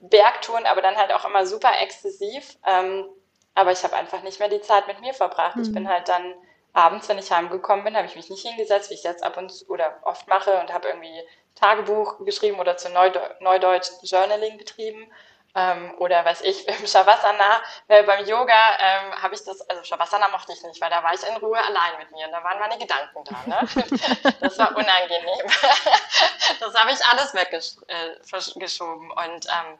Bergtouren, 0.00 0.66
aber 0.66 0.82
dann 0.82 0.96
halt 0.96 1.12
auch 1.12 1.24
immer 1.24 1.46
super 1.46 1.70
exzessiv. 1.80 2.58
Ähm, 2.66 3.06
aber 3.58 3.72
ich 3.72 3.82
habe 3.82 3.96
einfach 3.96 4.22
nicht 4.22 4.38
mehr 4.38 4.48
die 4.48 4.60
Zeit 4.60 4.86
mit 4.86 5.00
mir 5.00 5.12
verbracht. 5.12 5.56
Mhm. 5.56 5.62
Ich 5.62 5.72
bin 5.72 5.88
halt 5.88 6.08
dann 6.08 6.34
abends, 6.72 7.08
wenn 7.08 7.18
ich 7.18 7.32
heimgekommen 7.32 7.84
bin, 7.84 7.96
habe 7.96 8.06
ich 8.06 8.14
mich 8.14 8.30
nicht 8.30 8.46
hingesetzt, 8.46 8.90
wie 8.90 8.94
ich 8.94 9.02
jetzt 9.02 9.24
ab 9.24 9.36
und 9.36 9.50
zu 9.50 9.68
oder 9.68 9.98
oft 10.02 10.28
mache 10.28 10.60
und 10.60 10.72
habe 10.72 10.86
irgendwie 10.86 11.22
Tagebuch 11.56 12.24
geschrieben 12.24 12.60
oder 12.60 12.76
zu 12.76 12.88
Neude 12.90 13.36
Neudeutsch 13.40 13.90
Journaling 14.02 14.58
betrieben. 14.58 15.10
Ähm, 15.56 15.92
oder 15.98 16.24
weiß 16.24 16.42
ich, 16.42 16.68
im 16.80 16.86
Shavasana, 16.86 17.62
äh, 17.88 18.04
beim 18.04 18.24
Yoga 18.26 18.78
ähm, 18.78 19.22
habe 19.22 19.34
ich 19.34 19.42
das, 19.44 19.60
also 19.68 19.82
Shavasana 19.82 20.28
mochte 20.28 20.52
ich 20.52 20.62
nicht, 20.62 20.80
weil 20.80 20.90
da 20.90 21.02
war 21.02 21.14
ich 21.14 21.26
in 21.26 21.36
Ruhe 21.38 21.58
allein 21.58 21.98
mit 21.98 22.12
mir 22.12 22.26
und 22.26 22.32
da 22.32 22.44
waren 22.44 22.60
meine 22.60 22.78
Gedanken 22.78 23.24
da. 23.24 23.42
Ne? 23.46 23.68
das 24.40 24.56
war 24.58 24.70
unangenehm. 24.76 25.46
das 26.60 26.74
habe 26.74 26.92
ich 26.92 27.04
alles 27.06 27.34
weggeschoben 27.34 29.10
äh, 29.10 29.26
und 29.26 29.46
ähm, 29.46 29.78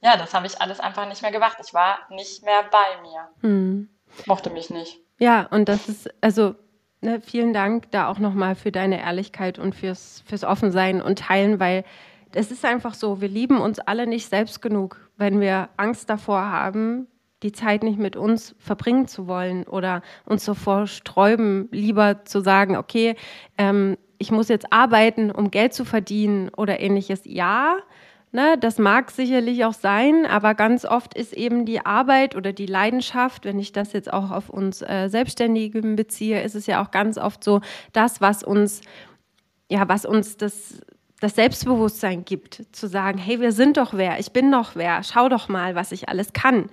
ja, 0.00 0.16
das 0.16 0.34
habe 0.34 0.46
ich 0.46 0.60
alles 0.60 0.80
einfach 0.80 1.08
nicht 1.08 1.22
mehr 1.22 1.32
gemacht. 1.32 1.58
Ich 1.64 1.74
war 1.74 1.98
nicht 2.10 2.44
mehr 2.44 2.64
bei 2.70 3.02
mir. 3.02 3.48
Mhm. 3.48 3.88
Mochte 4.26 4.50
mich 4.50 4.70
nicht. 4.70 4.98
Ja, 5.18 5.46
und 5.50 5.68
das 5.68 5.88
ist, 5.88 6.08
also 6.22 6.54
ne, 7.00 7.20
vielen 7.20 7.52
Dank 7.52 7.90
da 7.90 8.08
auch 8.08 8.18
nochmal 8.18 8.54
für 8.54 8.72
deine 8.72 9.00
Ehrlichkeit 9.00 9.58
und 9.58 9.74
fürs, 9.74 10.22
fürs 10.26 10.44
Offensein 10.44 11.02
und 11.02 11.18
Teilen, 11.20 11.60
weil 11.60 11.84
es 12.32 12.50
ist 12.50 12.64
einfach 12.64 12.94
so, 12.94 13.20
wir 13.20 13.28
lieben 13.28 13.60
uns 13.60 13.78
alle 13.80 14.06
nicht 14.06 14.28
selbst 14.28 14.60
genug, 14.62 15.10
wenn 15.16 15.40
wir 15.40 15.70
Angst 15.76 16.10
davor 16.10 16.42
haben, 16.42 17.08
die 17.42 17.52
Zeit 17.52 17.82
nicht 17.82 17.98
mit 17.98 18.16
uns 18.16 18.54
verbringen 18.58 19.06
zu 19.06 19.26
wollen 19.28 19.64
oder 19.64 20.02
uns 20.24 20.44
davor 20.44 20.86
sträuben, 20.86 21.68
lieber 21.70 22.24
zu 22.24 22.40
sagen, 22.40 22.76
okay, 22.76 23.16
ähm, 23.56 23.96
ich 24.18 24.32
muss 24.32 24.48
jetzt 24.48 24.72
arbeiten, 24.72 25.30
um 25.30 25.50
Geld 25.50 25.72
zu 25.72 25.84
verdienen 25.84 26.50
oder 26.50 26.80
ähnliches. 26.80 27.22
Ja, 27.24 27.78
Ne, 28.30 28.58
das 28.60 28.76
mag 28.78 29.10
sicherlich 29.10 29.64
auch 29.64 29.72
sein, 29.72 30.26
aber 30.26 30.54
ganz 30.54 30.84
oft 30.84 31.14
ist 31.14 31.32
eben 31.32 31.64
die 31.64 31.86
Arbeit 31.86 32.36
oder 32.36 32.52
die 32.52 32.66
Leidenschaft, 32.66 33.46
wenn 33.46 33.58
ich 33.58 33.72
das 33.72 33.94
jetzt 33.94 34.12
auch 34.12 34.30
auf 34.30 34.50
uns 34.50 34.82
äh, 34.82 35.08
Selbstständigen 35.08 35.96
beziehe, 35.96 36.42
ist 36.42 36.54
es 36.54 36.66
ja 36.66 36.84
auch 36.84 36.90
ganz 36.90 37.16
oft 37.16 37.42
so, 37.42 37.62
das, 37.94 38.20
was 38.20 38.42
uns, 38.42 38.82
ja, 39.70 39.88
was 39.88 40.04
uns 40.04 40.36
das, 40.36 40.82
das 41.20 41.36
Selbstbewusstsein 41.36 42.26
gibt, 42.26 42.66
zu 42.72 42.86
sagen, 42.86 43.16
hey, 43.16 43.40
wir 43.40 43.52
sind 43.52 43.78
doch 43.78 43.94
wer, 43.94 44.20
ich 44.20 44.30
bin 44.32 44.52
doch 44.52 44.72
wer, 44.74 45.02
schau 45.04 45.30
doch 45.30 45.48
mal, 45.48 45.74
was 45.74 45.90
ich 45.90 46.10
alles 46.10 46.34
kann. 46.34 46.68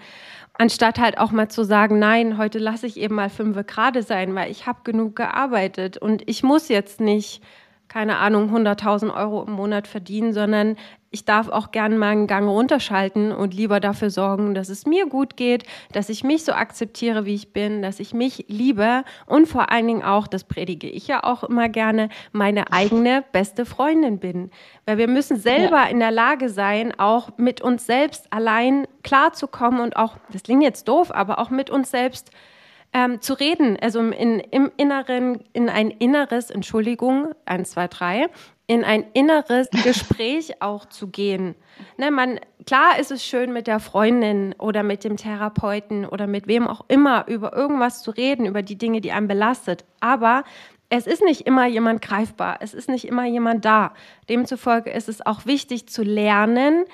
Anstatt 0.55 0.99
halt 0.99 1.17
auch 1.17 1.31
mal 1.31 1.47
zu 1.47 1.63
sagen, 1.63 1.99
nein, 1.99 2.37
heute 2.37 2.59
lasse 2.59 2.85
ich 2.85 2.97
eben 2.97 3.15
mal 3.15 3.29
fünf 3.29 3.57
gerade 3.65 4.03
sein, 4.03 4.35
weil 4.35 4.51
ich 4.51 4.67
habe 4.67 4.79
genug 4.83 5.15
gearbeitet 5.15 5.97
und 5.97 6.21
ich 6.27 6.43
muss 6.43 6.67
jetzt 6.67 6.99
nicht 6.99 7.41
keine 7.87 8.17
Ahnung, 8.17 8.53
100.000 8.53 9.13
Euro 9.15 9.43
im 9.43 9.53
Monat 9.53 9.87
verdienen, 9.87 10.33
sondern 10.33 10.75
ich 11.15 11.23
darf 11.23 11.47
auch 11.47 11.71
gern 11.71 11.97
mal 11.97 12.09
einen 12.09 12.27
Gang 12.27 12.49
runterschalten 12.49 13.31
und 13.31 13.53
lieber 13.53 13.79
dafür 13.79 14.09
sorgen, 14.09 14.53
dass 14.53 14.67
es 14.67 14.85
mir 14.85 15.07
gut 15.07 15.37
geht, 15.37 15.63
dass 15.93 16.09
ich 16.09 16.25
mich 16.25 16.43
so 16.43 16.51
akzeptiere, 16.51 17.25
wie 17.25 17.33
ich 17.33 17.53
bin, 17.53 17.81
dass 17.81 18.01
ich 18.01 18.13
mich 18.13 18.43
liebe 18.49 19.05
und 19.25 19.47
vor 19.47 19.71
allen 19.71 19.87
Dingen 19.87 20.03
auch, 20.03 20.27
das 20.27 20.43
predige 20.43 20.89
ich 20.89 21.07
ja 21.07 21.23
auch 21.23 21.45
immer 21.45 21.69
gerne, 21.69 22.09
meine 22.33 22.73
eigene 22.73 23.23
beste 23.31 23.65
Freundin 23.65 24.19
bin. 24.19 24.51
Weil 24.85 24.97
wir 24.97 25.07
müssen 25.07 25.37
selber 25.37 25.83
ja. 25.83 25.87
in 25.87 25.99
der 25.99 26.11
Lage 26.11 26.49
sein, 26.49 26.93
auch 26.99 27.29
mit 27.37 27.61
uns 27.61 27.85
selbst 27.85 28.33
allein 28.33 28.85
klarzukommen 29.03 29.79
und 29.79 29.95
auch, 29.95 30.17
das 30.33 30.43
klingt 30.43 30.63
jetzt 30.63 30.89
doof, 30.89 31.11
aber 31.15 31.39
auch 31.39 31.49
mit 31.49 31.69
uns 31.69 31.91
selbst 31.91 32.29
ähm, 32.91 33.21
zu 33.21 33.35
reden, 33.35 33.77
also 33.81 34.01
in, 34.01 34.39
im 34.39 34.69
Inneren, 34.75 35.39
in 35.53 35.69
ein 35.69 35.91
inneres, 35.91 36.49
Entschuldigung, 36.49 37.29
eins, 37.45 37.71
zwei, 37.71 37.87
drei, 37.87 38.27
in 38.67 38.83
ein 38.83 39.05
inneres 39.13 39.69
Gespräch 39.83 40.61
auch 40.61 40.85
zu 40.85 41.07
gehen. 41.07 41.55
Ne, 41.97 42.09
man, 42.09 42.39
klar 42.65 42.97
ist 42.99 43.11
es 43.11 43.23
schön, 43.23 43.53
mit 43.53 43.67
der 43.67 43.79
Freundin 43.79 44.55
oder 44.57 44.81
mit 44.81 45.03
dem 45.03 45.17
Therapeuten 45.17 46.05
oder 46.05 46.25
mit 46.25 46.47
wem 46.47 46.67
auch 46.67 46.85
immer 46.87 47.27
über 47.27 47.55
irgendwas 47.55 48.01
zu 48.01 48.11
reden, 48.11 48.45
über 48.45 48.63
die 48.63 48.77
Dinge, 48.77 49.01
die 49.01 49.11
einen 49.11 49.27
belastet. 49.27 49.85
Aber 49.99 50.43
es 50.89 51.07
ist 51.07 51.23
nicht 51.23 51.41
immer 51.41 51.65
jemand 51.67 52.01
greifbar, 52.01 52.57
es 52.61 52.73
ist 52.73 52.89
nicht 52.89 53.05
immer 53.05 53.25
jemand 53.25 53.65
da. 53.65 53.93
Demzufolge 54.29 54.91
ist 54.91 55.09
es 55.09 55.25
auch 55.25 55.45
wichtig 55.45 55.87
zu 55.87 56.03
lernen, 56.03 56.85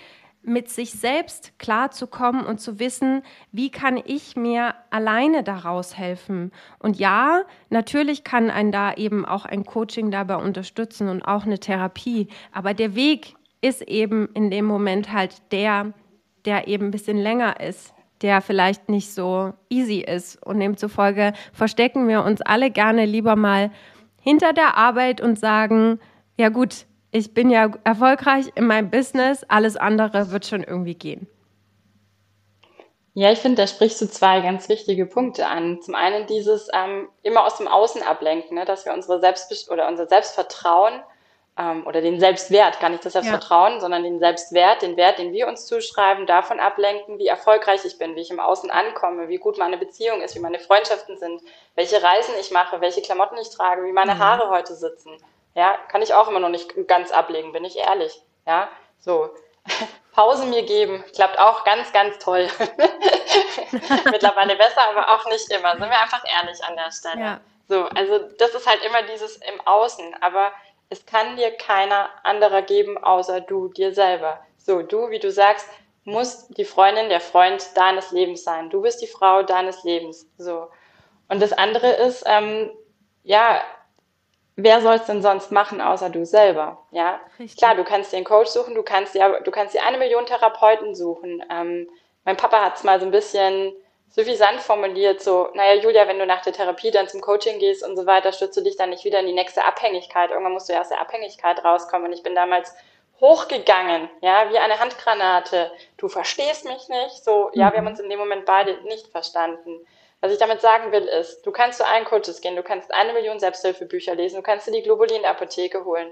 mit 0.44 0.70
sich 0.70 0.92
selbst 0.92 1.58
klarzukommen 1.60 2.46
und 2.46 2.60
zu 2.60 2.80
wissen, 2.80 3.22
wie 3.52 3.70
kann 3.70 4.02
ich 4.04 4.36
mir 4.36 4.74
alleine 4.90 5.44
daraus 5.44 5.98
helfen. 5.98 6.52
Und 6.80 6.98
ja, 6.98 7.44
natürlich 7.70 8.24
kann 8.24 8.50
ein 8.50 8.72
da 8.72 8.94
eben 8.94 9.26
auch 9.26 9.46
ein 9.46 9.66
Coaching 9.66 10.10
dabei 10.10 10.38
unterstützen 10.38 11.10
und 11.10 11.24
auch 11.24 11.46
eine 11.46 11.60
Therapie. 11.60 12.28
Aber 12.52 12.74
der 12.74 12.96
Weg 12.96 13.36
ist 13.62 13.84
eben 13.84 14.30
in 14.34 14.50
dem 14.50 14.66
Moment 14.66 15.14
halt 15.14 15.52
der, 15.52 15.94
der 16.46 16.68
eben 16.68 16.88
ein 16.88 16.92
bisschen 16.92 17.18
länger 17.18 17.60
ist, 17.60 17.94
der 18.24 18.42
vielleicht 18.42 18.90
nicht 18.90 19.14
so 19.14 19.54
easy 19.70 20.00
ist. 20.00 20.44
Und 20.44 20.60
demzufolge 20.60 21.34
verstecken 21.54 22.08
wir 22.08 22.24
uns 22.24 22.42
alle 22.42 22.72
gerne 22.72 23.06
lieber 23.06 23.36
mal 23.36 23.72
hinter 24.22 24.54
der 24.54 24.78
Arbeit 24.78 25.22
und 25.22 25.40
sagen, 25.40 26.00
ja 26.38 26.50
gut, 26.50 26.86
ich 27.12 27.34
bin 27.34 27.50
ja 27.50 27.70
erfolgreich 27.84 28.48
in 28.56 28.68
meinem 28.68 28.90
Business, 28.90 29.44
alles 29.48 29.78
andere 29.78 30.32
wird 30.32 30.46
schon 30.46 30.64
irgendwie 30.64 30.96
gehen. 30.96 31.28
Ja, 33.14 33.30
ich 33.30 33.40
finde, 33.40 33.62
da 33.62 33.68
sprichst 33.68 34.02
du 34.02 34.10
zwei 34.10 34.40
ganz 34.40 34.70
wichtige 34.70 35.06
Punkte 35.06 35.46
an. 35.46 35.82
Zum 35.82 35.96
einen 35.96 36.28
dieses 36.28 36.70
ähm, 36.74 37.10
immer 37.24 37.46
aus 37.46 37.58
dem 37.58 37.68
Außen 37.68 38.02
ablenken, 38.04 38.56
ne, 38.58 38.64
dass 38.64 38.86
wir 38.86 38.94
unsere 38.94 39.20
Selbstbest 39.20 39.70
oder 39.70 39.90
unser 39.90 40.08
Selbstvertrauen 40.08 41.02
ähm, 41.58 41.86
oder 41.86 42.00
den 42.00 42.22
Selbstwert, 42.22 42.80
gar 42.80 42.90
nicht 42.90 43.04
das 43.04 43.12
Selbstvertrauen, 43.12 43.74
ja. 43.74 43.80
sondern 43.82 44.04
den 44.04 44.20
Selbstwert, 44.20 44.82
den 44.82 44.96
Wert, 44.96 45.20
den 45.20 45.34
wir 45.34 45.50
uns 45.50 45.66
zuschreiben, 45.66 46.26
davon 46.26 46.62
ablenken, 46.62 47.20
wie 47.20 47.28
erfolgreich 47.28 47.84
ich 47.84 47.98
bin, 47.98 48.16
wie 48.16 48.22
ich 48.22 48.32
im 48.32 48.40
Außen 48.40 48.72
ankomme, 48.72 49.28
wie 49.28 49.40
gut 49.40 49.58
meine 49.58 49.78
Beziehung 49.78 50.22
ist, 50.22 50.36
wie 50.36 50.40
meine 50.40 50.60
Freundschaften 50.60 51.18
sind, 51.18 51.42
welche 51.76 52.02
Reisen 52.02 52.36
ich 52.40 52.52
mache, 52.52 52.80
welche 52.80 53.02
Klamotten 53.02 53.38
ich 53.42 53.50
trage, 53.50 53.84
wie 53.84 53.92
meine 53.92 54.16
mhm. 54.16 54.20
Haare 54.20 54.50
heute 54.50 54.74
sitzen. 54.74 55.12
Ja, 55.56 55.78
kann 55.90 56.02
ich 56.02 56.14
auch 56.14 56.28
immer 56.28 56.40
noch 56.40 56.50
nicht 56.50 56.88
ganz 56.88 57.12
ablegen, 57.12 57.52
bin 57.52 57.66
ich 57.66 57.78
ehrlich. 57.78 58.22
Ja, 58.46 58.70
so. 59.00 59.30
Pause 60.14 60.46
mir 60.46 60.64
geben, 60.64 61.04
klappt 61.16 61.40
auch 61.40 61.64
ganz, 61.64 61.94
ganz 61.94 62.20
toll. 62.20 62.48
Mittlerweile 64.12 64.58
besser, 64.58 64.82
aber 64.90 65.10
auch 65.10 65.26
nicht 65.28 65.50
immer. 65.52 65.72
Sind 65.72 65.90
wir 65.90 66.02
einfach 66.02 66.24
ehrlich 66.26 66.62
an 66.64 66.76
der 66.76 66.92
Stelle. 66.92 67.22
Ja. 67.22 67.40
So, 67.70 67.86
also 67.86 68.20
das 68.38 68.54
ist 68.54 68.68
halt 68.68 68.84
immer 68.84 69.04
dieses 69.04 69.38
im 69.38 69.62
Außen, 69.62 70.16
aber 70.20 70.52
es 70.90 71.06
kann 71.06 71.38
dir 71.38 71.52
keiner 71.52 72.10
anderer 72.24 72.62
geben, 72.62 73.02
außer 73.02 73.40
du 73.40 73.70
dir 73.70 73.94
selber. 73.94 74.46
So, 74.58 74.82
du, 74.82 75.10
wie 75.10 75.20
du 75.20 75.32
sagst, 75.32 75.70
musst 76.04 76.58
die 76.58 76.66
Freundin, 76.66 77.08
der 77.08 77.22
Freund 77.22 77.66
deines 77.76 78.12
Lebens 78.12 78.44
sein. 78.44 78.70
Du 78.70 78.82
bist 78.82 79.02
die 79.02 79.08
Frau 79.08 79.44
deines 79.44 79.84
Lebens. 79.84 80.28
So. 80.38 80.68
Und 81.30 81.42
das 81.42 81.54
andere 81.54 81.92
ist, 81.92 82.24
ähm, 82.26 82.72
ja, 83.24 83.62
wer 84.56 84.82
soll 84.82 84.96
es 84.96 85.06
denn 85.06 85.22
sonst 85.22 85.52
machen, 85.52 85.82
außer 85.82 86.10
du 86.10 86.26
selber? 86.26 86.86
Ja, 86.92 87.20
Richtig. 87.40 87.58
klar, 87.58 87.76
du 87.76 87.84
kannst 87.84 88.12
dir 88.12 88.18
einen 88.18 88.26
Coach 88.26 88.50
suchen, 88.50 88.76
du 88.76 88.84
kannst 88.84 89.16
dir, 89.16 89.42
du 89.44 89.52
kannst 89.52 89.74
dir 89.74 89.84
eine 89.84 89.98
Million 89.98 90.26
Therapeuten 90.26 90.96
suchen. 90.96 91.44
Ähm, 91.50 91.90
mein 92.26 92.38
Papa 92.38 92.64
hat 92.64 92.78
es 92.78 92.84
mal 92.84 93.00
so 93.00 93.06
ein 93.06 93.12
bisschen 93.12 93.74
suffisant 94.10 94.60
formuliert, 94.60 95.22
so, 95.22 95.50
naja, 95.54 95.82
Julia, 95.82 96.08
wenn 96.08 96.20
du 96.20 96.26
nach 96.26 96.42
der 96.42 96.54
Therapie 96.54 96.92
dann 96.92 97.08
zum 97.08 97.22
Coaching 97.22 97.60
gehst 97.60 97.84
und 97.84 97.96
so 97.96 98.06
weiter, 98.06 98.34
stürzt 98.34 98.58
du 98.58 98.62
dich 98.62 98.76
dann 98.76 98.90
nicht 98.90 99.06
wieder 99.06 99.22
in 99.22 99.26
die 99.26 99.34
nächste 99.34 99.64
Abhängigkeit. 99.64 100.32
Irgendwann 100.32 100.52
musst 100.52 100.68
du 100.68 100.74
ja 100.74 100.82
aus 100.82 100.90
der 100.90 101.00
Abhängigkeit 101.00 101.64
rauskommen. 101.64 102.08
Und 102.08 102.14
ich 102.14 102.22
bin 102.22 102.36
damals 102.36 102.76
hochgegangen, 103.22 104.10
ja, 104.20 104.50
wie 104.50 104.58
eine 104.58 104.80
Handgranate. 104.80 105.72
Du 105.98 106.10
verstehst 106.10 106.66
mich 106.66 106.90
nicht, 106.90 107.24
so, 107.24 107.52
ja, 107.54 107.72
wir 107.72 107.78
haben 107.78 107.86
mhm. 107.86 107.92
uns 107.92 108.00
in 108.02 108.10
dem 108.10 108.20
Moment 108.20 108.46
beide 108.46 108.82
nicht 108.84 109.08
verstanden. 109.08 109.80
Was 110.22 110.32
ich 110.32 110.38
damit 110.38 110.62
sagen 110.62 110.92
will, 110.92 111.04
ist, 111.04 111.42
du 111.46 111.52
kannst 111.52 111.80
zu 111.80 111.86
allen 111.86 112.06
Coaches 112.06 112.42
gehen, 112.42 112.56
du 112.56 112.64
kannst 112.64 112.94
eine 112.94 113.14
Million 113.14 113.40
Selbsthilfebücher 113.40 114.14
lesen, 114.14 114.38
du 114.38 114.44
kannst 114.44 114.68
dir 114.68 114.72
die 114.72 114.84
Globuli 114.84 115.16
in 115.16 115.24
der 115.24 115.32
Apotheke 115.32 115.84
holen. 115.84 116.12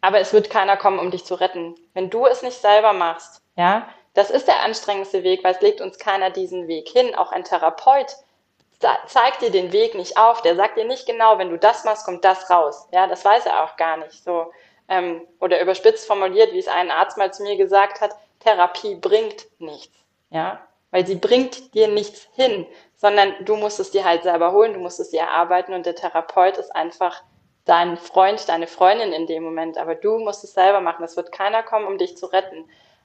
Aber 0.00 0.18
es 0.18 0.32
wird 0.32 0.50
keiner 0.50 0.76
kommen, 0.76 0.98
um 0.98 1.10
dich 1.10 1.24
zu 1.24 1.34
retten. 1.34 1.76
Wenn 1.92 2.10
du 2.10 2.26
es 2.26 2.42
nicht 2.42 2.60
selber 2.60 2.92
machst, 2.94 3.42
ja, 3.56 3.88
das 4.14 4.30
ist 4.30 4.48
der 4.48 4.62
anstrengendste 4.62 5.22
Weg, 5.24 5.44
weil 5.44 5.54
es 5.54 5.60
legt 5.60 5.80
uns 5.80 5.98
keiner 5.98 6.30
diesen 6.30 6.68
Weg 6.68 6.88
hin. 6.88 7.14
Auch 7.14 7.32
ein 7.32 7.44
Therapeut 7.44 8.16
zeigt 9.06 9.42
dir 9.42 9.50
den 9.50 9.72
Weg 9.72 9.94
nicht 9.94 10.16
auf. 10.16 10.40
Der 10.42 10.56
sagt 10.56 10.78
dir 10.78 10.84
nicht 10.84 11.06
genau, 11.06 11.38
wenn 11.38 11.50
du 11.50 11.58
das 11.58 11.84
machst, 11.84 12.04
kommt 12.04 12.24
das 12.24 12.48
raus. 12.48 12.88
Ja, 12.92 13.06
das 13.06 13.24
weiß 13.24 13.46
er 13.46 13.64
auch 13.64 13.76
gar 13.76 13.96
nicht 13.96 14.22
so. 14.22 14.52
Ähm, 14.88 15.26
oder 15.40 15.60
überspitzt 15.60 16.06
formuliert, 16.06 16.52
wie 16.52 16.58
es 16.58 16.68
ein 16.68 16.90
Arzt 16.90 17.16
mal 17.16 17.32
zu 17.32 17.42
mir 17.42 17.56
gesagt 17.56 18.00
hat, 18.00 18.14
Therapie 18.40 18.94
bringt 18.94 19.46
nichts. 19.58 19.96
Ja, 20.30 20.60
weil 20.90 21.06
sie 21.06 21.16
bringt 21.16 21.74
dir 21.74 21.88
nichts 21.88 22.28
hin 22.34 22.66
sondern 23.04 23.34
du 23.44 23.56
musst 23.56 23.80
es 23.80 23.90
dir 23.90 24.02
halt 24.02 24.22
selber 24.22 24.52
holen, 24.52 24.72
du 24.72 24.80
musst 24.80 24.98
es 24.98 25.10
dir 25.10 25.20
erarbeiten 25.20 25.74
und 25.74 25.84
der 25.84 25.94
Therapeut 25.94 26.56
ist 26.56 26.74
einfach 26.74 27.22
dein 27.66 27.98
Freund, 27.98 28.48
deine 28.48 28.66
Freundin 28.66 29.12
in 29.12 29.26
dem 29.26 29.42
Moment, 29.42 29.76
aber 29.76 29.94
du 29.94 30.18
musst 30.20 30.42
es 30.42 30.54
selber 30.54 30.80
machen. 30.80 31.04
Es 31.04 31.14
wird 31.14 31.30
keiner 31.30 31.62
kommen, 31.62 31.86
um 31.86 31.98
dich 31.98 32.16
zu 32.16 32.24
retten. 32.24 32.64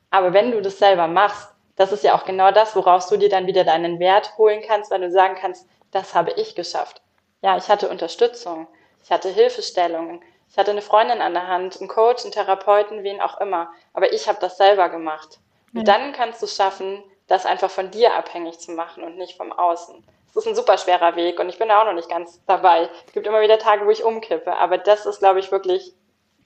Aber 0.09 0.31
wenn 0.31 0.51
du 0.51 0.61
das 0.61 0.79
selber 0.79 1.07
machst, 1.07 1.49
das 1.75 1.91
ist 1.91 2.05
ja 2.05 2.15
auch 2.15 2.23
genau 2.23 2.49
das, 2.51 2.77
woraus 2.77 3.09
du 3.09 3.17
dir 3.17 3.27
dann 3.27 3.45
wieder 3.45 3.65
deinen 3.65 3.99
Wert 3.99 4.37
holen 4.37 4.61
kannst, 4.65 4.89
weil 4.89 5.01
du 5.01 5.11
sagen 5.11 5.35
kannst, 5.35 5.67
das 5.91 6.15
habe 6.15 6.31
ich 6.37 6.55
geschafft. 6.55 7.01
Ja, 7.41 7.57
ich 7.57 7.67
hatte 7.67 7.89
Unterstützung, 7.89 8.67
ich 9.03 9.11
hatte 9.11 9.27
Hilfestellungen, 9.27 10.21
ich 10.49 10.57
hatte 10.57 10.71
eine 10.71 10.81
Freundin 10.81 11.19
an 11.19 11.33
der 11.33 11.49
Hand, 11.49 11.77
einen 11.77 11.89
Coach, 11.89 12.23
einen 12.23 12.31
Therapeuten, 12.31 13.03
wen 13.03 13.19
auch 13.19 13.41
immer. 13.41 13.73
Aber 13.93 14.13
ich 14.13 14.29
habe 14.29 14.39
das 14.39 14.55
selber 14.55 14.87
gemacht. 14.87 15.39
Und 15.73 15.85
ja. 15.85 15.93
dann 15.93 16.13
kannst 16.13 16.41
du 16.41 16.45
es 16.45 16.55
schaffen, 16.55 17.03
das 17.29 17.45
einfach 17.45 17.69
von 17.69 17.91
dir 17.91 18.15
abhängig 18.15 18.59
zu 18.59 18.71
machen 18.73 19.03
und 19.03 19.17
nicht 19.17 19.37
vom 19.37 19.53
Außen. 19.53 20.03
Es 20.29 20.35
ist 20.35 20.47
ein 20.47 20.55
super 20.55 20.77
schwerer 20.77 21.15
Weg 21.15 21.39
und 21.39 21.49
ich 21.49 21.57
bin 21.57 21.69
da 21.69 21.81
auch 21.81 21.85
noch 21.85 21.93
nicht 21.93 22.09
ganz 22.09 22.43
dabei. 22.45 22.89
Es 23.07 23.13
gibt 23.13 23.25
immer 23.25 23.41
wieder 23.41 23.57
Tage, 23.57 23.85
wo 23.85 23.89
ich 23.89 24.03
umkippe, 24.03 24.57
aber 24.57 24.77
das 24.77 25.05
ist, 25.05 25.19
glaube 25.19 25.39
ich, 25.39 25.51
wirklich 25.51 25.93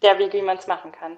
der 0.01 0.19
Weg, 0.19 0.33
wie 0.33 0.41
man 0.41 0.57
es 0.57 0.67
machen 0.67 0.91
kann. 0.91 1.17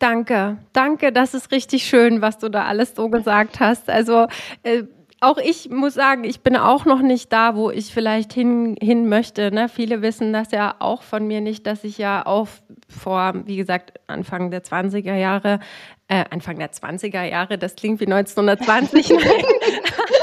Danke, 0.00 0.58
danke, 0.72 1.12
das 1.12 1.34
ist 1.34 1.52
richtig 1.52 1.84
schön, 1.86 2.20
was 2.20 2.38
du 2.38 2.48
da 2.48 2.64
alles 2.64 2.94
so 2.94 3.08
gesagt 3.08 3.60
hast. 3.60 3.88
Also 3.88 4.26
äh, 4.62 4.82
auch 5.24 5.38
ich 5.38 5.70
muss 5.70 5.94
sagen, 5.94 6.24
ich 6.24 6.40
bin 6.40 6.56
auch 6.56 6.84
noch 6.84 7.00
nicht 7.00 7.32
da, 7.32 7.56
wo 7.56 7.70
ich 7.70 7.92
vielleicht 7.92 8.32
hin, 8.32 8.76
hin 8.80 9.08
möchte. 9.08 9.50
Ne? 9.50 9.68
Viele 9.68 10.02
wissen 10.02 10.32
das 10.32 10.50
ja 10.50 10.76
auch 10.78 11.02
von 11.02 11.26
mir 11.26 11.40
nicht, 11.40 11.66
dass 11.66 11.84
ich 11.84 11.98
ja 11.98 12.24
auch 12.26 12.48
vor, 12.88 13.32
wie 13.46 13.56
gesagt, 13.56 13.94
Anfang 14.06 14.50
der 14.50 14.62
20er 14.62 15.16
Jahre, 15.16 15.60
äh, 16.08 16.24
Anfang 16.30 16.58
der 16.58 16.72
20er 16.72 17.24
Jahre, 17.24 17.58
das 17.58 17.74
klingt 17.76 18.00
wie 18.00 18.06
1920. 18.06 19.08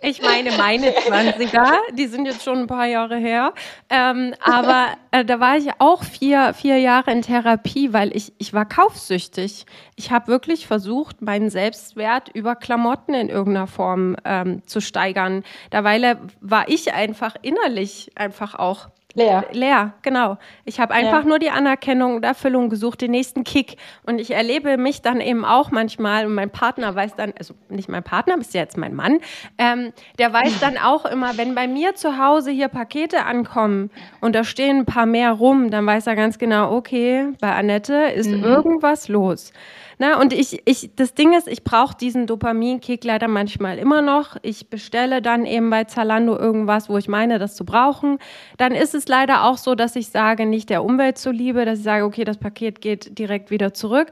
Ich 0.00 0.22
meine, 0.22 0.52
meine 0.52 0.90
20er, 0.92 1.72
die 1.92 2.06
sind 2.06 2.26
jetzt 2.26 2.44
schon 2.44 2.58
ein 2.58 2.66
paar 2.68 2.86
Jahre 2.86 3.16
her. 3.16 3.52
Ähm, 3.90 4.32
aber 4.40 4.88
äh, 5.10 5.24
da 5.24 5.40
war 5.40 5.56
ich 5.56 5.68
auch 5.78 6.04
vier, 6.04 6.54
vier 6.54 6.78
Jahre 6.78 7.10
in 7.10 7.22
Therapie, 7.22 7.92
weil 7.92 8.16
ich, 8.16 8.32
ich 8.38 8.54
war 8.54 8.64
kaufsüchtig. 8.64 9.66
Ich 9.96 10.12
habe 10.12 10.28
wirklich 10.28 10.68
versucht, 10.68 11.20
meinen 11.20 11.50
Selbstwert 11.50 12.28
über 12.32 12.54
Klamotten 12.54 13.14
in 13.14 13.28
irgendeiner 13.28 13.66
Form 13.66 14.16
ähm, 14.24 14.62
zu 14.66 14.80
steigern. 14.80 15.42
Derweil 15.72 16.18
war 16.40 16.68
ich 16.68 16.94
einfach 16.94 17.34
innerlich 17.42 18.12
einfach 18.14 18.54
auch 18.54 18.88
Leer. 19.14 19.46
Leer, 19.52 19.94
genau. 20.02 20.36
Ich 20.64 20.80
habe 20.80 20.92
einfach 20.92 21.22
ja. 21.22 21.28
nur 21.28 21.38
die 21.38 21.50
Anerkennung 21.50 22.16
und 22.16 22.24
Erfüllung 22.24 22.68
gesucht, 22.68 23.00
den 23.00 23.10
nächsten 23.10 23.42
Kick. 23.42 23.76
Und 24.06 24.20
ich 24.20 24.32
erlebe 24.32 24.76
mich 24.76 25.00
dann 25.00 25.20
eben 25.20 25.46
auch 25.46 25.70
manchmal, 25.70 26.26
und 26.26 26.34
mein 26.34 26.50
Partner 26.50 26.94
weiß 26.94 27.16
dann, 27.16 27.32
also 27.38 27.54
nicht 27.70 27.88
mein 27.88 28.02
Partner, 28.02 28.36
bist 28.36 28.52
ja 28.52 28.60
jetzt 28.60 28.76
mein 28.76 28.94
Mann, 28.94 29.20
ähm, 29.56 29.92
der 30.18 30.32
weiß 30.32 30.60
dann 30.60 30.76
auch 30.76 31.06
immer, 31.06 31.38
wenn 31.38 31.54
bei 31.54 31.66
mir 31.66 31.94
zu 31.94 32.18
Hause 32.18 32.50
hier 32.50 32.68
Pakete 32.68 33.24
ankommen 33.24 33.90
und 34.20 34.34
da 34.34 34.44
stehen 34.44 34.80
ein 34.80 34.86
paar 34.86 35.06
mehr 35.06 35.32
rum, 35.32 35.70
dann 35.70 35.86
weiß 35.86 36.06
er 36.06 36.14
ganz 36.14 36.38
genau, 36.38 36.72
okay, 36.72 37.28
bei 37.40 37.54
Annette 37.54 37.94
ist 38.14 38.30
mhm. 38.30 38.44
irgendwas 38.44 39.08
los. 39.08 39.52
Na, 40.00 40.20
und 40.20 40.32
ich, 40.32 40.62
ich, 40.64 40.94
das 40.94 41.14
Ding 41.14 41.36
ist, 41.36 41.48
ich 41.48 41.64
brauche 41.64 41.96
diesen 41.96 42.28
Dopaminkick 42.28 43.02
leider 43.02 43.26
manchmal 43.26 43.78
immer 43.78 44.00
noch. 44.00 44.36
Ich 44.42 44.70
bestelle 44.70 45.20
dann 45.20 45.44
eben 45.44 45.70
bei 45.70 45.84
Zalando 45.84 46.38
irgendwas, 46.38 46.88
wo 46.88 46.98
ich 46.98 47.08
meine, 47.08 47.40
das 47.40 47.56
zu 47.56 47.64
brauchen. 47.64 48.18
Dann 48.58 48.72
ist 48.72 48.94
es 48.94 48.97
leider 49.06 49.44
auch 49.44 49.58
so, 49.58 49.74
dass 49.74 49.94
ich 49.96 50.08
sage, 50.08 50.46
nicht 50.46 50.70
der 50.70 50.82
Umwelt 50.82 51.18
zuliebe, 51.18 51.66
dass 51.66 51.78
ich 51.78 51.84
sage, 51.84 52.04
okay, 52.04 52.24
das 52.24 52.38
Paket 52.38 52.80
geht 52.80 53.18
direkt 53.18 53.50
wieder 53.50 53.74
zurück. 53.74 54.10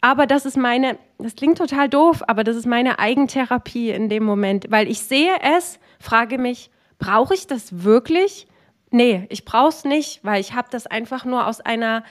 Aber 0.00 0.26
das 0.26 0.44
ist 0.44 0.56
meine, 0.56 0.98
das 1.18 1.36
klingt 1.36 1.58
total 1.58 1.88
doof, 1.88 2.22
aber 2.26 2.44
das 2.44 2.56
ist 2.56 2.66
meine 2.66 2.98
Eigentherapie 2.98 3.90
in 3.90 4.08
dem 4.08 4.24
Moment, 4.24 4.66
weil 4.68 4.88
ich 4.88 5.00
sehe 5.00 5.32
es, 5.56 5.78
frage 5.98 6.38
mich, 6.38 6.70
brauche 6.98 7.34
ich 7.34 7.46
das 7.46 7.84
wirklich? 7.84 8.46
Nee, 8.90 9.26
ich 9.30 9.44
brauche 9.44 9.68
es 9.68 9.84
nicht, 9.84 10.20
weil 10.22 10.40
ich 10.40 10.54
habe 10.54 10.68
das 10.70 10.86
einfach 10.86 11.24
nur 11.24 11.46
aus 11.46 11.60
einer 11.60 12.04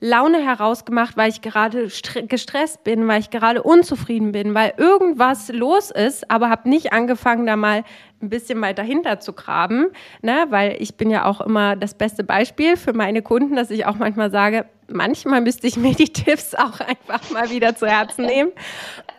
Laune 0.00 0.38
herausgemacht, 0.38 1.16
weil 1.16 1.28
ich 1.28 1.42
gerade 1.42 1.88
gestresst 2.26 2.84
bin, 2.84 3.06
weil 3.06 3.20
ich 3.20 3.30
gerade 3.30 3.62
unzufrieden 3.62 4.32
bin, 4.32 4.54
weil 4.54 4.72
irgendwas 4.78 5.52
los 5.52 5.90
ist, 5.90 6.30
aber 6.30 6.48
habe 6.48 6.68
nicht 6.68 6.92
angefangen, 6.92 7.46
da 7.46 7.56
mal 7.56 7.84
ein 8.22 8.30
bisschen 8.30 8.58
mal 8.58 8.74
dahinter 8.74 9.20
zu 9.20 9.32
graben, 9.32 9.86
ne? 10.22 10.46
weil 10.48 10.76
ich 10.78 10.96
bin 10.96 11.10
ja 11.10 11.24
auch 11.24 11.40
immer 11.40 11.76
das 11.76 11.94
beste 11.94 12.24
Beispiel 12.24 12.76
für 12.76 12.92
meine 12.92 13.22
Kunden, 13.22 13.56
dass 13.56 13.70
ich 13.70 13.86
auch 13.86 13.96
manchmal 13.96 14.30
sage, 14.30 14.66
manchmal 14.92 15.40
müsste 15.40 15.66
ich 15.66 15.76
mir 15.76 15.94
die 15.94 16.12
Tipps 16.12 16.54
auch 16.54 16.80
einfach 16.80 17.30
mal 17.30 17.50
wieder 17.50 17.76
zu 17.76 17.86
Herzen 17.86 18.26
nehmen. 18.26 18.52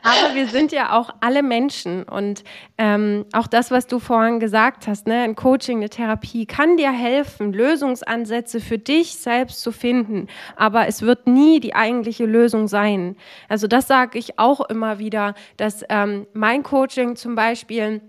Aber 0.04 0.36
wir 0.36 0.48
sind 0.48 0.72
ja 0.72 0.98
auch 0.98 1.12
alle 1.20 1.44
Menschen 1.44 2.04
und 2.04 2.44
ähm, 2.78 3.26
auch 3.34 3.46
das, 3.46 3.70
was 3.70 3.86
du 3.86 4.00
vorhin 4.00 4.40
gesagt 4.40 4.88
hast, 4.88 5.06
ne, 5.06 5.22
ein 5.22 5.36
Coaching, 5.36 5.78
eine 5.78 5.90
Therapie 5.90 6.46
kann 6.46 6.78
dir 6.78 6.92
helfen, 6.92 7.54
Lösungsansätze 7.54 8.60
für 8.60 8.80
dich 8.80 9.16
selbst 9.18 9.62
zu 9.62 9.72
finden. 9.72 10.28
Aber 10.56 10.88
es 10.88 11.04
wird 11.04 11.28
nie 11.28 11.60
die 11.60 11.76
eigentliche 11.76 12.26
Lösung 12.26 12.68
sein. 12.68 13.16
Also 13.48 13.68
das 13.68 13.88
sage 13.88 14.18
ich 14.18 14.40
auch 14.40 14.62
immer 14.62 14.98
wieder, 14.98 15.36
dass 15.58 15.84
ähm, 15.90 16.26
mein 16.34 16.64
Coaching 16.64 17.16
zum 17.16 17.36
Beispiel 17.36 18.02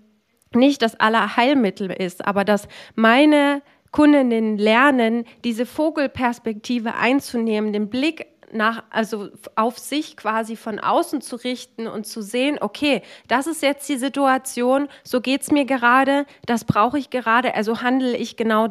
nicht 0.54 0.82
das 0.82 0.98
Allerheilmittel 0.98 1.90
ist, 1.90 2.26
aber 2.26 2.44
dass 2.44 2.68
meine 2.94 3.62
Kundinnen 3.93 4.59
lernen, 4.59 5.24
diese 5.45 5.66
Vogelperspektive 5.66 6.95
einzunehmen, 6.95 7.72
den 7.72 7.88
Blick 7.88 8.26
nach, 8.53 8.82
also 8.90 9.28
auf 9.57 9.78
sich 9.78 10.16
quasi 10.16 10.57
von 10.57 10.78
außen 10.78 11.20
zu 11.20 11.36
richten 11.36 11.86
und 11.86 12.07
zu 12.07 12.22
sehen, 12.22 12.59
okay, 12.61 13.03
das 13.28 13.47
ist 13.47 13.62
jetzt 13.62 13.88
die 13.88 13.97
Situation, 13.97 14.88
so 15.05 15.20
geht's 15.20 15.51
mir 15.51 15.64
gerade, 15.64 16.26
das 16.47 16.64
brauche 16.64 16.99
ich 16.99 17.11
gerade, 17.11 17.55
also 17.55 17.80
handle 17.80 18.16
ich 18.16 18.36
genau 18.36 18.68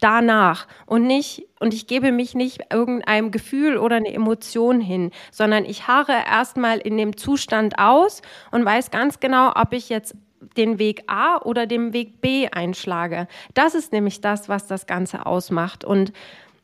danach 0.00 0.66
und 0.86 1.06
nicht, 1.06 1.46
und 1.60 1.74
ich 1.74 1.86
gebe 1.86 2.10
mich 2.10 2.34
nicht 2.34 2.62
irgendeinem 2.72 3.30
Gefühl 3.30 3.76
oder 3.76 3.96
eine 3.96 4.12
Emotion 4.12 4.80
hin, 4.80 5.10
sondern 5.30 5.64
ich 5.64 5.86
harre 5.88 6.24
erstmal 6.26 6.78
in 6.78 6.96
dem 6.96 7.16
Zustand 7.16 7.78
aus 7.78 8.22
und 8.50 8.64
weiß 8.64 8.90
ganz 8.90 9.20
genau, 9.20 9.52
ob 9.54 9.72
ich 9.72 9.90
jetzt 9.90 10.14
den 10.56 10.78
Weg 10.78 11.04
A 11.06 11.38
oder 11.38 11.66
den 11.66 11.92
Weg 11.92 12.20
B 12.20 12.48
einschlage. 12.48 13.28
Das 13.54 13.74
ist 13.74 13.92
nämlich 13.92 14.20
das, 14.20 14.48
was 14.48 14.66
das 14.66 14.86
Ganze 14.86 15.26
ausmacht. 15.26 15.84
Und 15.84 16.12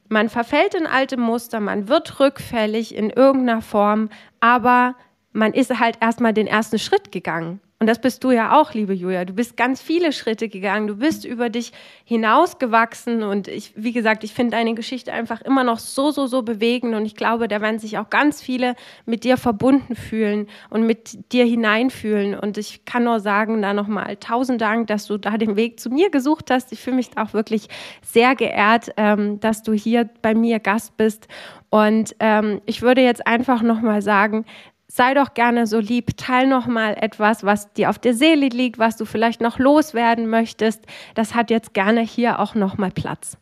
man 0.09 0.29
verfällt 0.29 0.75
in 0.75 0.87
alte 0.87 1.17
Muster, 1.17 1.61
man 1.61 1.89
wird 1.89 2.21
rückfällig 2.21 2.95
in 2.95 3.11
irgendeiner 3.11 3.63
Form, 3.63 4.09
aber 4.41 4.95
man 5.33 5.53
ist 5.53 5.79
halt 5.79 5.99
erstmal 6.01 6.33
den 6.33 6.47
ersten 6.47 6.79
Schritt 6.79 7.13
gegangen. 7.13 7.61
Und 7.79 7.89
das 7.89 8.01
bist 8.01 8.25
du 8.25 8.31
ja 8.31 8.59
auch, 8.59 8.73
liebe 8.73 8.95
Julia. 8.95 9.27
Du 9.27 9.35
bist 9.35 9.55
ganz 9.55 9.83
viele 9.83 10.13
Schritte 10.13 10.49
gegangen. 10.49 10.87
Du 10.87 10.97
bist 10.97 11.27
über 11.27 11.51
dich 11.51 11.73
hinausgewachsen. 12.05 13.23
Und 13.23 13.49
ich, 13.49 13.75
wie 13.77 13.93
gesagt, 13.93 14.25
ich 14.25 14.33
finde 14.33 14.57
deine 14.57 14.75
Geschichte 14.75 15.13
einfach 15.13 15.43
immer 15.43 15.63
noch 15.63 15.79
so, 15.79 16.11
so, 16.11 16.27
so 16.27 16.41
bewegend. 16.41 16.95
Und 16.95 17.05
ich 17.05 17.17
glaube, 17.17 17.49
da 17.49 17.61
werden 17.61 17.79
sich 17.79 17.99
auch 17.99 18.09
ganz 18.09 18.41
viele 18.41 18.77
mit 19.05 19.25
dir 19.25 19.37
verbunden 19.37 19.95
fühlen 19.95 20.47
und 20.71 20.87
mit 20.87 21.33
dir 21.33 21.45
hineinfühlen. 21.45 22.35
Und 22.39 22.57
ich 22.57 22.87
kann 22.87 23.05
nur 23.05 23.21
sagen, 23.21 23.61
da 23.61 23.75
nochmal 23.75 24.17
tausend 24.17 24.63
Dank, 24.63 24.87
dass 24.87 25.07
du 25.07 25.19
da 25.19 25.37
den 25.37 25.57
Weg 25.57 25.79
zu 25.79 25.91
mir 25.91 26.09
gesucht 26.11 26.51
hast. 26.51 26.73
Ich 26.73 26.81
fühle 26.81 26.97
mich 26.97 27.11
auch 27.17 27.35
wirklich 27.35 27.69
sehr 28.01 28.35
geehrt, 28.37 28.89
ähm, 28.97 29.39
dass 29.41 29.63
du 29.63 29.75
hier 29.75 30.09
bei 30.23 30.35
mir 30.35 30.61
Gast 30.61 30.97
bist. 30.97 31.29
Und 31.69 32.17
ähm, 32.21 32.63
ich 32.65 32.81
würde 32.81 33.03
jetzt 33.03 33.27
einfach 33.27 33.61
nochmal 33.61 34.01
sagen, 34.01 34.47
sei 34.89 35.15
doch 35.15 35.35
gerne 35.35 35.67
so 35.67 35.79
lieb, 35.79 36.17
teil 36.17 36.47
noch 36.47 36.67
mal 36.67 36.97
etwas, 37.01 37.45
was 37.45 37.73
dir 37.73 37.91
auf 37.91 37.99
der 37.99 38.15
Seele 38.15 38.49
liegt, 38.49 38.79
was 38.79 38.97
du 38.97 39.05
vielleicht 39.05 39.41
noch 39.41 39.59
loswerden 39.59 40.29
möchtest. 40.29 40.85
Das 41.15 41.35
hat 41.35 41.51
jetzt 41.51 41.75
gerne 41.75 42.01
hier 42.01 42.41
auch 42.41 42.55
noch 42.55 42.79
mal 42.79 42.91
Platz. 42.91 43.37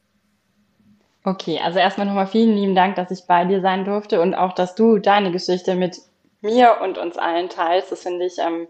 Okay, 1.24 1.58
also 1.62 1.78
erstmal 1.78 2.06
nochmal 2.06 2.26
vielen 2.26 2.54
lieben 2.54 2.74
Dank, 2.74 2.96
dass 2.96 3.10
ich 3.10 3.26
bei 3.26 3.44
dir 3.44 3.60
sein 3.60 3.84
durfte 3.84 4.20
und 4.20 4.34
auch, 4.34 4.52
dass 4.52 4.74
du 4.74 4.98
deine 4.98 5.32
Geschichte 5.32 5.74
mit 5.74 5.98
mir 6.42 6.78
und 6.82 6.98
uns 6.98 7.16
allen 7.16 7.48
teilst. 7.48 7.90
Das 7.90 8.02
finde 8.02 8.26
ich 8.26 8.38
ähm, 8.38 8.68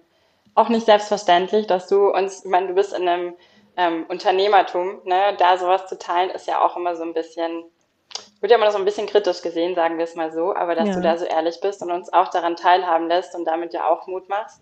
auch 0.55 0.69
nicht 0.69 0.87
selbstverständlich, 0.87 1.67
dass 1.67 1.89
du 1.89 2.11
uns, 2.11 2.45
ich 2.45 2.51
meine, 2.51 2.69
du 2.69 2.75
bist 2.75 2.93
in 2.97 3.09
einem 3.09 3.35
ähm, 3.77 4.07
Unternehmertum, 4.09 5.01
ne, 5.05 5.35
da 5.37 5.59
sowas 5.59 5.89
zu 5.89 5.99
teilen, 5.99 6.31
ist 6.31 6.47
ja 6.47 6.61
auch 6.61 6.77
immer 6.77 6.95
so 6.95 7.03
ein 7.03 7.13
bisschen 7.13 7.65
wird 8.41 8.51
ja 8.51 8.57
immer 8.57 8.67
noch 8.67 8.73
so 8.73 8.79
ein 8.79 8.85
bisschen 8.85 9.07
kritisch 9.07 9.43
gesehen, 9.43 9.75
sagen 9.75 9.97
wir 9.97 10.05
es 10.05 10.15
mal 10.15 10.33
so, 10.33 10.55
aber 10.55 10.75
dass 10.75 10.89
ja. 10.89 10.95
du 10.95 11.01
da 11.01 11.17
so 11.17 11.25
ehrlich 11.25 11.61
bist 11.61 11.83
und 11.83 11.91
uns 11.91 12.13
auch 12.13 12.29
daran 12.29 12.57
teilhaben 12.57 13.09
lässt 13.09 13.35
und 13.35 13.45
damit 13.45 13.73
ja 13.73 13.89
auch 13.89 14.07
Mut 14.07 14.29
machst. 14.29 14.61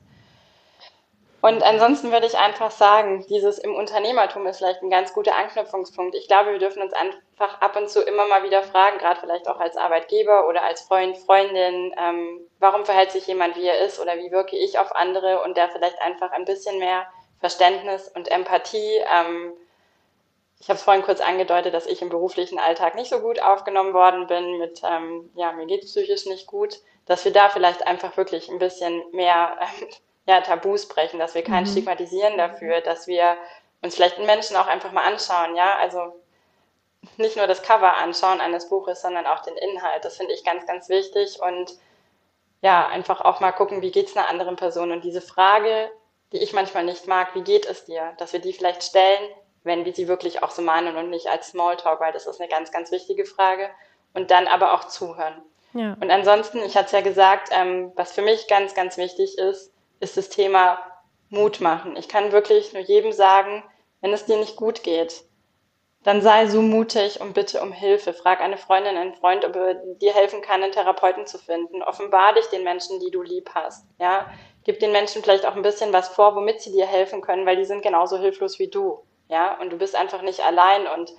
Und 1.42 1.64
ansonsten 1.64 2.12
würde 2.12 2.26
ich 2.26 2.38
einfach 2.38 2.70
sagen, 2.70 3.26
dieses 3.28 3.58
im 3.58 3.74
Unternehmertum 3.74 4.46
ist 4.46 4.58
vielleicht 4.58 4.80
ein 4.80 4.90
ganz 4.90 5.12
guter 5.12 5.34
Anknüpfungspunkt. 5.36 6.14
Ich 6.14 6.28
glaube, 6.28 6.52
wir 6.52 6.60
dürfen 6.60 6.80
uns 6.80 6.92
einfach 6.92 7.60
ab 7.60 7.76
und 7.76 7.90
zu 7.90 8.00
immer 8.00 8.26
mal 8.28 8.44
wieder 8.44 8.62
fragen, 8.62 8.98
gerade 8.98 9.18
vielleicht 9.18 9.48
auch 9.48 9.58
als 9.58 9.76
Arbeitgeber 9.76 10.46
oder 10.48 10.62
als 10.62 10.82
Freund, 10.82 11.18
Freundin, 11.18 11.92
ähm, 11.98 12.48
warum 12.60 12.84
verhält 12.84 13.10
sich 13.10 13.26
jemand, 13.26 13.56
wie 13.56 13.66
er 13.66 13.80
ist 13.80 13.98
oder 13.98 14.16
wie 14.18 14.30
wirke 14.30 14.56
ich 14.56 14.78
auf 14.78 14.94
andere 14.94 15.42
und 15.42 15.56
der 15.56 15.68
vielleicht 15.68 16.00
einfach 16.00 16.30
ein 16.30 16.44
bisschen 16.44 16.78
mehr 16.78 17.08
Verständnis 17.40 18.06
und 18.06 18.30
Empathie 18.30 18.98
ähm, 19.12 19.54
ich 20.62 20.68
habe 20.68 20.76
es 20.76 20.84
vorhin 20.84 21.02
kurz 21.02 21.20
angedeutet, 21.20 21.74
dass 21.74 21.86
ich 21.86 22.02
im 22.02 22.08
beruflichen 22.08 22.60
Alltag 22.60 22.94
nicht 22.94 23.10
so 23.10 23.18
gut 23.18 23.42
aufgenommen 23.42 23.94
worden 23.94 24.28
bin 24.28 24.58
mit, 24.58 24.80
ähm, 24.88 25.28
ja, 25.34 25.50
mir 25.50 25.66
geht 25.66 25.82
es 25.82 25.90
psychisch 25.90 26.26
nicht 26.26 26.46
gut, 26.46 26.78
dass 27.04 27.24
wir 27.24 27.32
da 27.32 27.48
vielleicht 27.48 27.84
einfach 27.84 28.16
wirklich 28.16 28.48
ein 28.48 28.60
bisschen 28.60 29.02
mehr 29.10 29.58
ähm, 29.60 29.88
ja, 30.26 30.40
Tabus 30.40 30.86
brechen, 30.86 31.18
dass 31.18 31.34
wir 31.34 31.42
kein 31.42 31.64
mhm. 31.64 31.68
Stigmatisieren 31.68 32.38
dafür, 32.38 32.80
dass 32.80 33.08
wir 33.08 33.36
uns 33.82 33.96
vielleicht 33.96 34.18
einen 34.18 34.26
Menschen 34.26 34.54
auch 34.54 34.68
einfach 34.68 34.92
mal 34.92 35.02
anschauen, 35.02 35.56
ja, 35.56 35.78
also 35.78 36.14
nicht 37.16 37.36
nur 37.36 37.48
das 37.48 37.64
Cover 37.64 37.96
anschauen 37.96 38.40
eines 38.40 38.68
Buches, 38.68 39.02
sondern 39.02 39.26
auch 39.26 39.40
den 39.40 39.56
Inhalt. 39.56 40.04
Das 40.04 40.16
finde 40.16 40.32
ich 40.32 40.44
ganz, 40.44 40.64
ganz 40.68 40.88
wichtig 40.88 41.40
und 41.42 41.72
ja, 42.60 42.86
einfach 42.86 43.20
auch 43.20 43.40
mal 43.40 43.50
gucken, 43.50 43.82
wie 43.82 43.90
geht 43.90 44.06
es 44.06 44.16
einer 44.16 44.28
anderen 44.28 44.54
Person 44.54 44.92
und 44.92 45.02
diese 45.02 45.22
Frage, 45.22 45.90
die 46.30 46.38
ich 46.38 46.52
manchmal 46.52 46.84
nicht 46.84 47.08
mag, 47.08 47.34
wie 47.34 47.42
geht 47.42 47.66
es 47.66 47.84
dir, 47.84 48.14
dass 48.18 48.32
wir 48.32 48.38
die 48.38 48.52
vielleicht 48.52 48.84
stellen, 48.84 49.28
wenn 49.64 49.84
wir 49.84 49.94
sie 49.94 50.08
wirklich 50.08 50.42
auch 50.42 50.50
so 50.50 50.62
meinen 50.62 50.96
und 50.96 51.10
nicht 51.10 51.28
als 51.28 51.48
Smalltalk, 51.48 52.00
weil 52.00 52.12
das 52.12 52.26
ist 52.26 52.40
eine 52.40 52.48
ganz, 52.48 52.72
ganz 52.72 52.90
wichtige 52.90 53.24
Frage. 53.24 53.70
Und 54.14 54.30
dann 54.30 54.46
aber 54.46 54.74
auch 54.74 54.84
zuhören. 54.84 55.42
Ja. 55.72 55.96
Und 56.00 56.10
ansonsten, 56.10 56.58
ich 56.58 56.76
hatte 56.76 56.86
es 56.86 56.92
ja 56.92 57.00
gesagt, 57.00 57.48
ähm, 57.50 57.92
was 57.94 58.12
für 58.12 58.22
mich 58.22 58.46
ganz, 58.46 58.74
ganz 58.74 58.98
wichtig 58.98 59.38
ist, 59.38 59.72
ist 60.00 60.16
das 60.16 60.28
Thema 60.28 60.78
Mut 61.30 61.60
machen. 61.60 61.96
Ich 61.96 62.08
kann 62.08 62.32
wirklich 62.32 62.74
nur 62.74 62.82
jedem 62.82 63.12
sagen, 63.12 63.64
wenn 64.02 64.12
es 64.12 64.26
dir 64.26 64.36
nicht 64.36 64.56
gut 64.56 64.82
geht, 64.82 65.24
dann 66.02 66.20
sei 66.20 66.46
so 66.46 66.60
mutig 66.60 67.20
und 67.20 67.32
bitte 67.32 67.62
um 67.62 67.72
Hilfe. 67.72 68.12
Frag 68.12 68.40
eine 68.40 68.58
Freundin, 68.58 68.96
einen 68.96 69.14
Freund, 69.14 69.44
ob 69.44 69.54
er 69.54 69.74
dir 69.74 70.12
helfen 70.12 70.42
kann, 70.42 70.62
einen 70.62 70.72
Therapeuten 70.72 71.26
zu 71.26 71.38
finden. 71.38 71.82
Offenbar 71.82 72.34
dich 72.34 72.46
den 72.46 72.64
Menschen, 72.64 72.98
die 73.00 73.10
du 73.10 73.22
lieb 73.22 73.50
hast. 73.54 73.86
Ja, 73.98 74.30
gib 74.64 74.80
den 74.80 74.92
Menschen 74.92 75.22
vielleicht 75.22 75.46
auch 75.46 75.54
ein 75.54 75.62
bisschen 75.62 75.92
was 75.92 76.08
vor, 76.08 76.34
womit 76.34 76.60
sie 76.60 76.72
dir 76.72 76.86
helfen 76.86 77.22
können, 77.22 77.46
weil 77.46 77.56
die 77.56 77.64
sind 77.64 77.82
genauso 77.82 78.18
hilflos 78.18 78.58
wie 78.58 78.68
du 78.68 79.04
ja, 79.32 79.58
und 79.60 79.70
du 79.70 79.78
bist 79.78 79.96
einfach 79.96 80.20
nicht 80.20 80.40
allein 80.40 80.86
und 80.86 81.10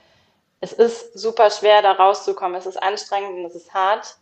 es 0.61 0.72
ist 0.72 1.18
super 1.18 1.49
schwer, 1.49 1.82
da 1.82 1.93
rauszukommen. 1.93 2.55
Es 2.55 2.68
ist 2.68 2.82
anstrengend 2.82 3.39
und 3.39 3.45
es 3.45 3.55
ist 3.55 3.74
hart, 3.74 4.18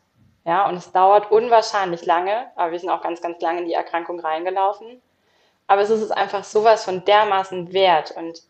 ja, 0.46 0.68
und 0.68 0.78
es 0.78 0.92
dauert 0.94 1.30
unwahrscheinlich 1.30 2.06
lange, 2.06 2.50
aber 2.56 2.72
wir 2.72 2.80
sind 2.80 2.90
auch 2.90 3.02
ganz, 3.02 3.22
ganz 3.22 3.42
lange 3.42 3.60
in 3.60 3.66
die 3.66 3.74
Erkrankung 3.74 4.22
reingelaufen. 4.22 5.02
Aber 5.68 5.82
es 5.82 5.90
ist 5.90 6.12
einfach 6.12 6.46
sowas 6.46 6.86
von 6.86 7.04
dermaßen 7.04 7.74
wert 7.74 8.12
und 8.12 8.42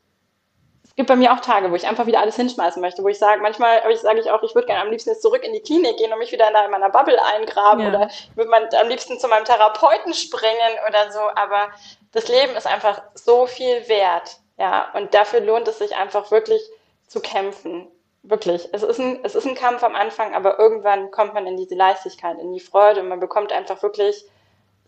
es 0.84 0.96
gibt 0.96 1.08
bei 1.08 1.16
mir 1.16 1.34
auch 1.34 1.40
Tage, 1.40 1.72
wo 1.72 1.76
ich 1.76 1.88
einfach 1.88 2.06
wieder 2.06 2.20
alles 2.20 2.36
hinschmeißen 2.36 2.82
möchte, 2.82 3.04
wo 3.04 3.08
ich 3.08 3.18
sage, 3.18 3.42
manchmal 3.42 3.82
sage 3.98 4.20
ich 4.20 4.30
auch, 4.30 4.44
ich 4.44 4.54
würde 4.54 4.68
gerne 4.68 4.82
am 4.82 4.92
liebsten 4.92 5.10
jetzt 5.10 5.22
zurück 5.22 5.44
in 5.44 5.54
die 5.54 5.62
Klinik 5.62 5.98
gehen 5.98 6.12
und 6.12 6.20
mich 6.20 6.32
wieder 6.32 6.50
in 6.50 6.72
meiner 6.72 6.90
Bubble 6.90 7.18
eingraben 7.24 7.84
ja. 7.84 7.90
oder 7.90 8.08
ich 8.10 8.30
würde 8.36 8.80
am 8.80 8.90
liebsten 8.90 9.18
zu 9.18 9.28
meinem 9.28 9.46
Therapeuten 9.46 10.14
springen 10.14 10.74
oder 10.88 11.12
so, 11.12 11.22
aber 11.36 11.70
das 12.12 12.28
Leben 12.28 12.56
ist 12.56 12.68
einfach 12.68 13.02
so 13.16 13.48
viel 13.48 13.88
wert 13.88 14.42
ja, 14.62 14.92
und 14.94 15.16
dafür 15.16 15.40
lohnt 15.40 15.68
es 15.68 15.80
sich 15.80 15.96
einfach 15.96 16.30
wirklich 16.30 16.62
zu 17.08 17.20
kämpfen. 17.20 17.88
Wirklich. 18.22 18.70
Es 18.72 18.84
ist 18.84 19.00
ein, 19.00 19.20
es 19.24 19.34
ist 19.34 19.48
ein 19.48 19.56
Kampf 19.56 19.82
am 19.82 19.96
Anfang, 19.96 20.36
aber 20.36 20.60
irgendwann 20.60 21.10
kommt 21.10 21.34
man 21.34 21.48
in 21.48 21.58
diese 21.58 21.74
Leichtigkeit, 21.74 22.38
in 22.38 22.54
die 22.54 22.60
Freude 22.60 23.02
und 23.02 23.08
man 23.08 23.20
bekommt 23.20 23.52
einfach 23.52 23.82
wirklich 23.82 24.24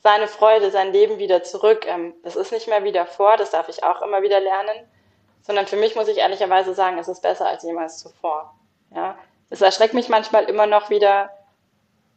seine 0.03 0.27
Freude, 0.27 0.69
sein 0.69 0.93
Leben 0.93 1.17
wieder 1.17 1.41
zurück. 1.41 1.87
Ähm, 1.87 2.13
das 2.21 2.35
ist 2.35 2.51
nicht 2.51 2.67
mehr 2.67 2.83
wie 2.83 2.91
davor, 2.91 3.35
das 3.35 3.49
darf 3.49 3.67
ich 3.67 3.83
auch 3.83 4.03
immer 4.03 4.21
wieder 4.21 4.39
lernen, 4.39 4.87
sondern 5.41 5.65
für 5.65 5.77
mich 5.77 5.95
muss 5.95 6.07
ich 6.07 6.17
ehrlicherweise 6.17 6.75
sagen, 6.75 6.99
es 6.99 7.07
ist 7.07 7.23
besser 7.23 7.47
als 7.47 7.63
jemals 7.63 7.97
zuvor. 7.97 8.53
Ja, 8.93 9.17
es 9.49 9.61
erschreckt 9.61 9.95
mich 9.95 10.07
manchmal 10.07 10.43
immer 10.43 10.67
noch 10.67 10.91
wieder, 10.91 11.31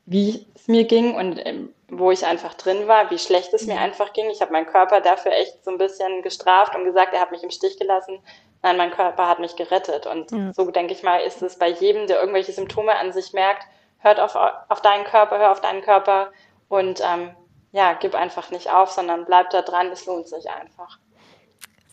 wie 0.04 0.46
es 0.54 0.68
mir 0.68 0.84
ging 0.84 1.14
und 1.14 1.38
ähm, 1.46 1.72
wo 1.88 2.10
ich 2.10 2.26
einfach 2.26 2.54
drin 2.54 2.88
war, 2.88 3.10
wie 3.10 3.18
schlecht 3.18 3.52
es 3.54 3.66
mir 3.66 3.74
mhm. 3.74 3.82
einfach 3.82 4.12
ging. 4.12 4.28
Ich 4.30 4.40
habe 4.40 4.52
meinen 4.52 4.66
Körper 4.66 5.00
dafür 5.00 5.32
echt 5.32 5.64
so 5.64 5.70
ein 5.70 5.78
bisschen 5.78 6.22
gestraft 6.22 6.74
und 6.74 6.84
gesagt, 6.84 7.14
er 7.14 7.20
hat 7.20 7.30
mich 7.30 7.42
im 7.42 7.50
Stich 7.50 7.78
gelassen. 7.78 8.18
Nein, 8.62 8.76
mein 8.76 8.90
Körper 8.90 9.28
hat 9.28 9.38
mich 9.38 9.54
gerettet. 9.54 10.06
Und 10.06 10.32
ja. 10.32 10.52
so 10.52 10.70
denke 10.70 10.92
ich 10.92 11.02
mal, 11.02 11.18
ist 11.18 11.42
es 11.42 11.58
bei 11.58 11.68
jedem, 11.68 12.06
der 12.06 12.18
irgendwelche 12.18 12.52
Symptome 12.52 12.96
an 12.96 13.12
sich 13.12 13.32
merkt, 13.32 13.62
hört 13.98 14.18
auf, 14.18 14.34
auf 14.68 14.80
deinen 14.80 15.04
Körper, 15.04 15.38
hör 15.38 15.52
auf 15.52 15.60
deinen 15.60 15.82
Körper 15.82 16.32
und 16.68 17.00
ähm, 17.00 17.36
ja, 17.72 17.92
gib 17.92 18.14
einfach 18.14 18.50
nicht 18.50 18.72
auf, 18.72 18.90
sondern 18.90 19.24
bleib 19.24 19.50
da 19.50 19.62
dran, 19.62 19.88
es 19.92 20.06
lohnt 20.06 20.28
sich 20.28 20.50
einfach. 20.50 20.98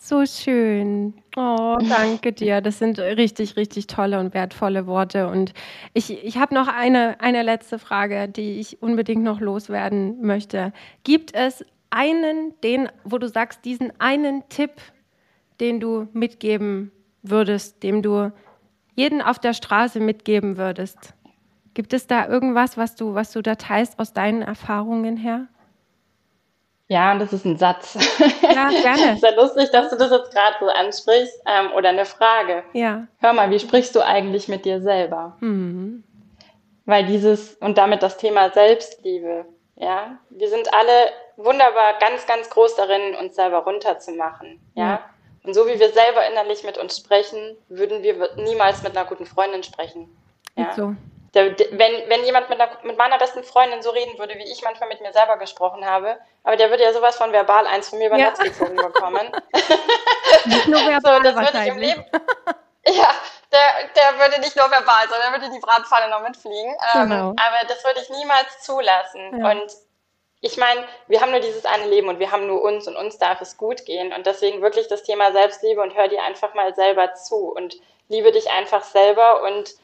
So 0.06 0.26
schön. 0.26 1.14
Oh, 1.34 1.78
danke 1.88 2.34
dir. 2.34 2.60
Das 2.60 2.78
sind 2.78 2.98
richtig, 2.98 3.56
richtig 3.56 3.86
tolle 3.86 4.20
und 4.20 4.34
wertvolle 4.34 4.86
Worte. 4.86 5.28
Und 5.28 5.54
ich, 5.94 6.22
ich 6.22 6.36
habe 6.36 6.54
noch 6.54 6.68
eine, 6.68 7.22
eine 7.22 7.42
letzte 7.42 7.78
Frage, 7.78 8.28
die 8.28 8.60
ich 8.60 8.82
unbedingt 8.82 9.22
noch 9.22 9.40
loswerden 9.40 10.20
möchte. 10.20 10.74
Gibt 11.04 11.34
es 11.34 11.64
einen, 11.88 12.52
den, 12.62 12.90
wo 13.04 13.16
du 13.16 13.30
sagst, 13.30 13.64
diesen 13.64 13.98
einen 13.98 14.46
Tipp, 14.50 14.72
den 15.58 15.80
du 15.80 16.06
mitgeben 16.12 16.92
würdest, 17.22 17.82
dem 17.82 18.02
du 18.02 18.30
jeden 18.96 19.22
auf 19.22 19.38
der 19.38 19.54
Straße 19.54 20.00
mitgeben 20.00 20.58
würdest? 20.58 21.14
Gibt 21.72 21.94
es 21.94 22.06
da 22.06 22.28
irgendwas, 22.28 22.76
was 22.76 22.94
du, 22.94 23.14
was 23.14 23.32
du 23.32 23.40
da 23.40 23.54
teilst 23.54 23.98
aus 23.98 24.12
deinen 24.12 24.42
Erfahrungen 24.42 25.16
her? 25.16 25.48
Ja, 26.88 27.12
und 27.12 27.18
das 27.18 27.32
ist 27.32 27.46
ein 27.46 27.56
Satz. 27.56 27.96
Ja, 28.42 28.68
gerne. 28.68 29.16
Sehr 29.20 29.36
lustig, 29.36 29.70
dass 29.70 29.90
du 29.90 29.96
das 29.96 30.10
jetzt 30.10 30.32
gerade 30.32 30.56
so 30.60 30.66
ansprichst. 30.66 31.42
Ähm, 31.46 31.72
oder 31.72 31.88
eine 31.88 32.04
Frage. 32.04 32.62
Ja. 32.72 33.06
Hör 33.20 33.32
mal, 33.32 33.50
wie 33.50 33.58
sprichst 33.58 33.94
du 33.94 34.04
eigentlich 34.04 34.48
mit 34.48 34.64
dir 34.64 34.82
selber? 34.82 35.36
Mhm. 35.40 36.04
Weil 36.84 37.06
dieses, 37.06 37.54
und 37.54 37.78
damit 37.78 38.02
das 38.02 38.18
Thema 38.18 38.50
Selbstliebe, 38.50 39.46
ja, 39.76 40.18
wir 40.28 40.48
sind 40.48 40.72
alle 40.74 41.10
wunderbar 41.36 41.98
ganz, 41.98 42.26
ganz 42.26 42.50
groß 42.50 42.76
darin, 42.76 43.14
uns 43.20 43.34
selber 43.34 43.58
runterzumachen, 43.58 44.60
ja. 44.74 44.84
ja. 44.84 45.00
Und 45.42 45.54
so 45.54 45.66
wie 45.66 45.78
wir 45.78 45.90
selber 45.90 46.26
innerlich 46.30 46.64
mit 46.64 46.78
uns 46.78 46.96
sprechen, 46.96 47.56
würden 47.68 48.02
wir 48.02 48.30
niemals 48.36 48.82
mit 48.82 48.96
einer 48.96 49.06
guten 49.06 49.26
Freundin 49.26 49.62
sprechen. 49.62 50.08
Ja. 50.56 50.72
So. 50.74 50.94
Wenn, 51.34 52.08
wenn 52.08 52.24
jemand 52.24 52.48
mit, 52.48 52.60
einer, 52.60 52.70
mit, 52.82 52.96
meiner 52.96 53.18
besten 53.18 53.42
Freundin 53.42 53.82
so 53.82 53.90
reden 53.90 54.18
würde, 54.18 54.36
wie 54.36 54.50
ich 54.50 54.62
manchmal 54.62 54.88
mit 54.88 55.00
mir 55.00 55.12
selber 55.12 55.36
gesprochen 55.36 55.84
habe, 55.84 56.18
aber 56.44 56.56
der 56.56 56.70
würde 56.70 56.84
ja 56.84 56.92
sowas 56.92 57.16
von 57.16 57.32
verbal 57.32 57.66
eins 57.66 57.88
von 57.88 57.98
mir 57.98 58.06
über 58.08 58.16
ja. 58.16 58.26
Netz 58.26 58.38
gezogen 58.38 58.76
bekommen. 58.76 59.32
Nicht 60.44 60.68
nur 60.68 60.80
verbal 60.80 61.16
so, 61.16 61.22
das 61.22 61.34
würde 61.34 61.58
ich 61.58 61.66
im 61.68 61.78
Leben. 61.78 62.04
Ja, 62.86 63.14
der, 63.50 63.88
der 63.96 64.18
würde 64.18 64.40
nicht 64.40 64.56
nur 64.56 64.70
verbal, 64.70 65.08
sondern 65.08 65.32
würde 65.32 65.54
die 65.54 65.60
Bratpfanne 65.60 66.10
noch 66.10 66.20
mitfliegen. 66.20 66.76
Ähm, 66.94 67.08
genau. 67.08 67.28
aber 67.30 67.66
das 67.66 67.82
würde 67.84 68.00
ich 68.00 68.10
niemals 68.10 68.60
zulassen. 68.60 69.40
Ja. 69.40 69.50
Und 69.50 69.72
ich 70.40 70.58
meine, 70.58 70.86
wir 71.06 71.22
haben 71.22 71.30
nur 71.30 71.40
dieses 71.40 71.64
eine 71.64 71.86
Leben 71.86 72.08
und 72.08 72.18
wir 72.18 72.30
haben 72.30 72.46
nur 72.46 72.60
uns 72.60 72.86
und 72.86 72.96
uns 72.96 73.16
darf 73.16 73.40
es 73.40 73.56
gut 73.56 73.86
gehen. 73.86 74.12
Und 74.12 74.26
deswegen 74.26 74.60
wirklich 74.60 74.88
das 74.88 75.02
Thema 75.02 75.32
Selbstliebe 75.32 75.80
und 75.80 75.94
hör 75.94 76.08
dir 76.08 76.22
einfach 76.22 76.52
mal 76.52 76.74
selber 76.74 77.14
zu 77.14 77.54
und 77.54 77.76
liebe 78.08 78.30
dich 78.30 78.50
einfach 78.50 78.84
selber 78.84 79.42
und 79.42 79.74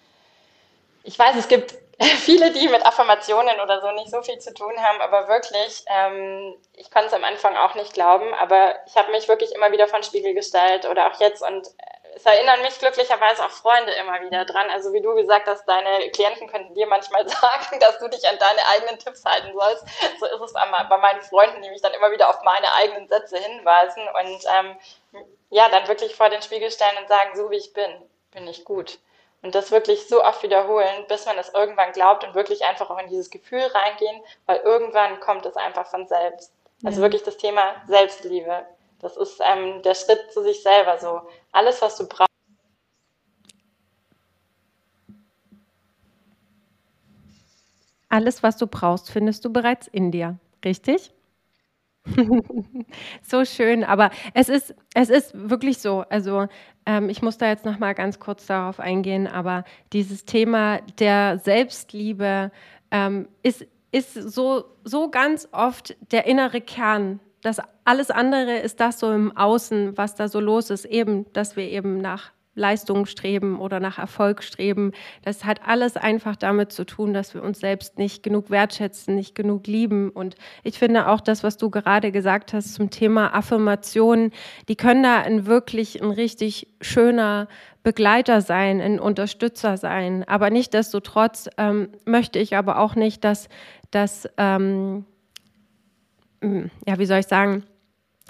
ich 1.03 1.19
weiß, 1.19 1.37
es 1.37 1.49
gibt 1.49 1.75
viele, 2.01 2.51
die 2.53 2.69
mit 2.69 2.85
Affirmationen 2.85 3.61
oder 3.61 3.81
so 3.81 3.91
nicht 3.93 4.11
so 4.11 4.23
viel 4.23 4.39
zu 4.39 4.55
tun 4.55 4.73
haben, 4.79 5.01
aber 5.01 5.29
wirklich, 5.29 5.85
ähm, 5.87 6.55
ich 6.77 6.91
konnte 6.91 7.09
es 7.09 7.15
am 7.15 7.25
Anfang 7.25 7.57
auch 7.57 7.75
nicht 7.75 7.93
glauben, 7.93 8.33
aber 8.35 8.75
ich 8.87 8.97
habe 8.97 9.11
mich 9.11 9.29
wirklich 9.29 9.55
immer 9.55 9.73
wieder 9.73 9.89
von 9.89 10.03
Spiegel 10.03 10.35
gestellt 10.35 10.87
oder 10.87 11.11
auch 11.11 11.21
jetzt 11.21 11.43
und 11.43 11.69
es 12.15 12.27
erinnern 12.27 12.63
mich 12.63 12.79
glücklicherweise 12.79 13.45
auch 13.45 13.51
Freunde 13.51 13.93
immer 13.93 14.21
wieder 14.21 14.45
dran. 14.45 14.69
Also 14.71 14.93
wie 14.93 15.01
du 15.01 15.15
gesagt 15.15 15.47
hast, 15.47 15.65
deine 15.67 16.11
Klienten 16.11 16.49
könnten 16.49 16.75
dir 16.75 16.87
manchmal 16.87 17.29
sagen, 17.29 17.79
dass 17.81 17.99
du 17.99 18.09
dich 18.09 18.27
an 18.29 18.39
deine 18.39 18.67
eigenen 18.67 18.99
Tipps 18.99 19.25
halten 19.25 19.53
sollst. 19.57 19.85
So 20.19 20.27
ist 20.27 20.41
es 20.41 20.53
bei 20.53 20.99
meinen 20.99 21.23
Freunden, 21.23 21.63
die 21.63 21.71
mich 21.71 21.83
dann 21.83 21.95
immer 21.95 22.11
wieder 22.11 22.29
auf 22.29 22.43
meine 22.43 22.73
eigenen 22.75 23.09
Sätze 23.09 23.39
hinweisen 23.39 24.03
und 24.21 24.45
ähm, 24.59 25.25
ja, 25.51 25.69
dann 25.69 25.89
wirklich 25.89 26.15
vor 26.15 26.29
den 26.29 26.43
Spiegel 26.43 26.71
stellen 26.71 26.99
und 27.01 27.09
sagen, 27.09 27.37
so 27.37 27.51
wie 27.51 27.57
ich 27.57 27.73
bin, 27.73 27.91
bin 28.33 28.47
ich 28.47 28.65
gut. 28.65 28.99
Und 29.43 29.55
das 29.55 29.71
wirklich 29.71 30.07
so 30.07 30.23
oft 30.23 30.43
wiederholen, 30.43 31.07
bis 31.09 31.25
man 31.25 31.39
es 31.39 31.49
irgendwann 31.55 31.93
glaubt 31.93 32.25
und 32.25 32.35
wirklich 32.35 32.65
einfach 32.65 32.91
auch 32.91 32.99
in 32.99 33.09
dieses 33.09 33.31
Gefühl 33.31 33.63
reingehen, 33.63 34.23
weil 34.47 34.59
irgendwann 34.59 35.19
kommt 35.21 35.47
es 35.47 35.57
einfach 35.57 35.87
von 35.87 36.07
selbst. 36.07 36.53
Also 36.85 36.99
ja. 36.99 37.03
wirklich 37.03 37.23
das 37.23 37.37
Thema 37.39 37.75
Selbstliebe. 37.87 38.67
Das 39.01 39.17
ist 39.17 39.41
ähm, 39.43 39.83
der 39.83 39.95
Schritt 39.95 40.31
zu 40.33 40.43
sich 40.43 40.63
selber 40.63 40.99
so. 40.99 41.23
Alles, 41.53 41.81
was 41.81 41.97
du 41.97 42.07
brauchst. 42.07 42.29
Alles, 48.11 48.43
was 48.43 48.57
du 48.57 48.67
brauchst, 48.67 49.11
findest 49.11 49.45
du 49.45 49.53
bereits 49.53 49.87
in 49.87 50.11
dir. 50.11 50.39
Richtig? 50.65 51.13
so 53.23 53.45
schön, 53.45 53.85
aber 53.85 54.11
es 54.35 54.49
ist, 54.49 54.75
es 54.95 55.11
ist 55.11 55.33
wirklich 55.35 55.79
so. 55.79 56.05
Also 56.09 56.47
ähm, 56.87 57.09
ich 57.09 57.23
muss 57.23 57.39
da 57.39 57.49
jetzt 57.49 57.65
noch 57.65 57.79
mal 57.79 57.95
ganz 57.95 58.19
kurz 58.19 58.47
darauf 58.47 58.81
eingehen, 58.81 59.27
aber 59.27 59.65
dieses 59.93 60.25
Thema 60.25 60.81
der 60.99 61.39
Selbstliebe 61.39 62.51
ähm, 62.91 63.29
ist, 63.43 63.67
ist 63.93 64.15
so, 64.15 64.65
so 64.85 65.11
ganz 65.11 65.49
oft 65.53 65.97
der 66.13 66.27
innere 66.27 66.61
Kern. 66.61 67.21
Das 67.43 67.59
alles 67.85 68.11
andere 68.11 68.59
ist 68.59 68.81
das 68.81 68.99
so 68.99 69.13
im 69.13 69.37
Außen, 69.37 69.97
was 69.97 70.15
da 70.15 70.29
so 70.29 70.41
los 70.41 70.71
ist, 70.71 70.85
eben, 70.85 71.31
dass 71.33 71.57
wir 71.57 71.65
eben 71.65 71.99
nach 71.99 72.33
Leistung 72.61 73.07
streben 73.07 73.59
oder 73.59 73.81
nach 73.81 73.99
Erfolg 73.99 74.45
streben. 74.45 74.93
Das 75.23 75.45
hat 75.45 75.67
alles 75.67 75.97
einfach 75.97 76.37
damit 76.37 76.71
zu 76.71 76.85
tun, 76.85 77.13
dass 77.13 77.35
wir 77.35 77.43
uns 77.43 77.59
selbst 77.59 77.99
nicht 77.99 78.23
genug 78.23 78.51
wertschätzen, 78.51 79.17
nicht 79.17 79.35
genug 79.35 79.67
lieben. 79.67 80.11
Und 80.11 80.37
ich 80.63 80.79
finde 80.79 81.09
auch 81.09 81.21
das, 81.21 81.43
was 81.43 81.57
du 81.57 81.71
gerade 81.71 82.13
gesagt 82.13 82.53
hast 82.53 82.75
zum 82.75 82.91
Thema 82.91 83.35
Affirmationen, 83.35 84.31
die 84.69 84.77
können 84.77 85.03
da 85.03 85.23
ein 85.23 85.47
wirklich 85.47 86.01
ein 86.01 86.11
richtig 86.11 86.69
schöner 86.81 87.49
Begleiter 87.83 88.43
sein, 88.43 88.81
ein 88.81 89.01
Unterstützer 89.01 89.77
sein. 89.77 90.23
Aber 90.29 90.51
nichtdestotrotz 90.51 91.49
ähm, 91.57 91.89
möchte 92.05 92.39
ich 92.39 92.57
aber 92.57 92.79
auch 92.79 92.95
nicht, 92.95 93.25
dass 93.25 93.49
das, 93.91 94.29
ähm, 94.37 95.07
ja, 96.43 96.99
wie 96.99 97.07
soll 97.07 97.21
ich 97.21 97.27
sagen, 97.27 97.65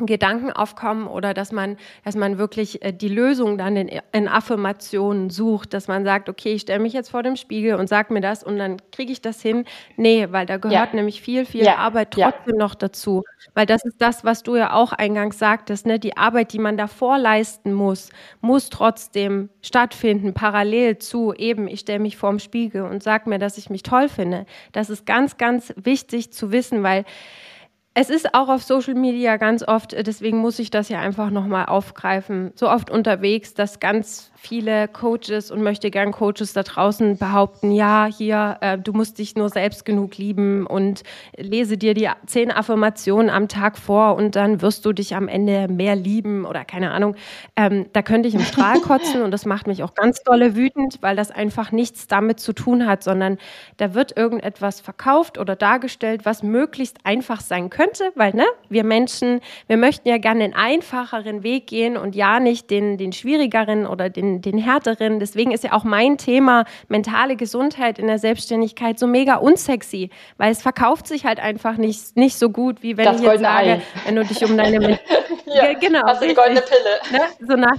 Gedanken 0.07 0.53
aufkommen 0.53 1.07
oder 1.07 1.35
dass 1.35 1.53
man, 1.53 1.77
dass 2.05 2.17
man 2.17 2.39
wirklich 2.39 2.85
äh, 2.85 2.93
die 2.93 3.09
Lösung 3.09 3.59
dann 3.59 3.77
in, 3.77 4.01
in 4.13 4.29
Affirmationen 4.29 5.31
sucht, 5.31 5.75
dass 5.75 5.89
man 5.89 6.05
sagt, 6.05 6.29
okay, 6.29 6.53
ich 6.55 6.63
stelle 6.63 6.81
mich 6.81 6.93
jetzt 6.93 7.11
vor 7.11 7.23
dem 7.23 7.37
Spiegel 7.37 7.75
und 7.75 7.89
sag 7.89 8.11
mir 8.11 8.21
das 8.21 8.43
und 8.43 8.59
dann 8.59 8.79
kriege 8.93 9.13
ich 9.13 9.21
das 9.21 9.41
hin. 9.43 9.65
Nee, 9.97 10.29
weil 10.31 10.47
da 10.47 10.57
gehört 10.57 10.91
ja. 10.91 10.97
nämlich 10.97 11.21
viel, 11.21 11.45
viel 11.45 11.65
ja. 11.65 11.77
Arbeit 11.77 12.13
trotzdem 12.13 12.55
ja. 12.55 12.59
noch 12.59 12.75
dazu. 12.75 13.25
Weil 13.55 13.67
das 13.67 13.85
ist 13.85 14.01
das, 14.01 14.25
was 14.25 14.43
du 14.43 14.57
ja 14.57 14.73
auch 14.73 14.93
eingangs 14.93 15.39
sagtest, 15.39 15.87
ne? 15.87 15.99
Die 15.99 16.17
Arbeit, 16.17 16.53
die 16.53 16.59
man 16.59 16.77
davor 16.77 17.19
leisten 17.19 17.73
muss, 17.73 18.11
muss 18.41 18.71
trotzdem 18.71 19.49
stattfinden, 19.63 20.35
parallel 20.35 20.99
zu 20.99 21.33
eben, 21.35 21.69
ich 21.69 21.81
stelle 21.81 22.01
mich 22.01 22.17
vor 22.17 22.31
dem 22.31 22.39
Spiegel 22.39 22.83
und 22.83 23.03
sag 23.03 23.27
mir, 23.27 23.39
dass 23.39 23.59
ich 23.59 23.71
mich 23.71 23.83
toll 23.83 24.09
finde. 24.09 24.47
Das 24.73 24.91
ist 24.91 25.07
ganz, 25.07 25.37
ganz 25.37 25.73
wichtig 25.77 26.33
zu 26.33 26.53
wissen, 26.53 26.83
weil 26.83 27.05
es 27.95 28.09
ist 28.09 28.35
auch 28.35 28.49
auf 28.49 28.63
Social 28.63 28.95
Media 28.95 29.37
ganz 29.37 29.63
oft, 29.67 29.93
deswegen 29.93 30.39
muss 30.39 30.59
ich 30.59 30.71
das 30.71 30.89
ja 30.89 31.01
einfach 31.01 31.31
nochmal 31.31 31.67
aufgreifen, 31.67 32.53
so 32.55 32.71
oft 32.71 32.91
unterwegs, 32.91 33.55
dass 33.55 33.81
ganz 33.81 34.30
viele 34.43 34.89
Coaches 34.89 35.51
und 35.51 35.63
möchte 35.63 35.91
gern 35.91 36.13
Coaches 36.13 36.55
da 36.55 36.63
draußen 36.63 37.19
behaupten, 37.19 37.73
ja, 37.73 38.07
hier, 38.07 38.57
äh, 38.63 38.79
du 38.79 38.95
musst 38.95 39.19
dich 39.19 39.37
nur 39.37 39.51
selbst 39.51 39.85
genug 39.85 40.17
lieben 40.17 40.67
und 40.67 41.03
lese 41.37 41.77
dir 41.77 41.93
die 41.93 42.09
zehn 42.25 42.51
Affirmationen 42.51 43.29
am 43.29 43.49
Tag 43.49 43.77
vor 43.77 44.17
und 44.17 44.37
dann 44.37 44.63
wirst 44.63 44.87
du 44.87 44.95
dich 44.95 45.15
am 45.15 45.29
Ende 45.29 45.69
mehr 45.69 45.95
lieben 45.95 46.47
oder 46.47 46.65
keine 46.65 46.93
Ahnung. 46.93 47.17
Ähm, 47.55 47.87
da 47.93 48.01
könnte 48.01 48.29
ich 48.29 48.35
im 48.35 48.41
Strahl 48.41 48.81
kotzen 48.81 49.21
und 49.21 49.31
das 49.31 49.45
macht 49.45 49.67
mich 49.67 49.83
auch 49.83 49.93
ganz 49.95 50.23
dolle 50.23 50.57
wütend, 50.57 50.99
weil 51.03 51.17
das 51.17 51.31
einfach 51.31 51.71
nichts 51.71 52.07
damit 52.09 52.41
zu 52.41 52.55
tun 52.55 52.87
hat, 52.87 53.03
sondern 53.03 53.37
da 53.77 53.93
wird 53.93 54.17
irgendetwas 54.17 54.81
verkauft 54.81 55.37
oder 55.37 55.55
dargestellt, 55.55 56.25
was 56.25 56.43
möglichst 56.43 57.05
einfach 57.05 57.43
sein 57.43 57.69
könnte, 57.69 58.11
weil 58.15 58.35
ne, 58.35 58.47
wir 58.71 58.85
Menschen, 58.85 59.41
wir 59.67 59.77
möchten 59.77 60.09
ja 60.09 60.17
gerne 60.17 60.41
den 60.41 60.55
einfacheren 60.55 61.43
Weg 61.43 61.67
gehen 61.67 61.99
und 61.99 62.17
ja 62.17 62.41
nicht 62.41 62.71
den, 62.71 62.97
den 62.97 63.13
schwierigeren 63.13 63.87
oder 63.87 64.09
den 64.09 64.30
den, 64.41 64.59
härteren. 64.59 65.19
Deswegen 65.19 65.53
ist 65.53 65.65
ja 65.65 65.73
auch 65.73 65.85
mein 65.85 66.19
Thema 66.19 66.65
mentale 66.89 67.37
Gesundheit 67.37 67.99
in 67.99 68.07
der 68.07 68.19
Selbstständigkeit 68.19 68.99
so 68.99 69.07
mega 69.07 69.37
unsexy, 69.37 70.11
weil 70.37 70.53
es 70.53 70.63
verkauft 70.63 71.07
sich 71.07 71.25
halt 71.25 71.41
einfach 71.41 71.77
nicht, 71.77 72.17
nicht 72.17 72.37
so 72.37 72.51
gut, 72.51 72.83
wie 72.83 72.97
wenn 72.97 73.07
das 73.07 73.21
ich 73.21 73.27
jetzt 73.27 73.41
sage, 73.41 73.71
Ei. 73.71 73.83
wenn 74.07 74.17
du 74.17 74.25
dich 74.25 74.45
um 74.45 74.57
deine... 74.57 74.79
ja, 75.47 75.73
genau. 75.75 76.03
Hast 76.07 76.23
die 76.23 76.35
goldene 76.35 76.63
Pille. 76.63 77.21
Ne? 77.21 77.27
So 77.47 77.55
nach, 77.55 77.77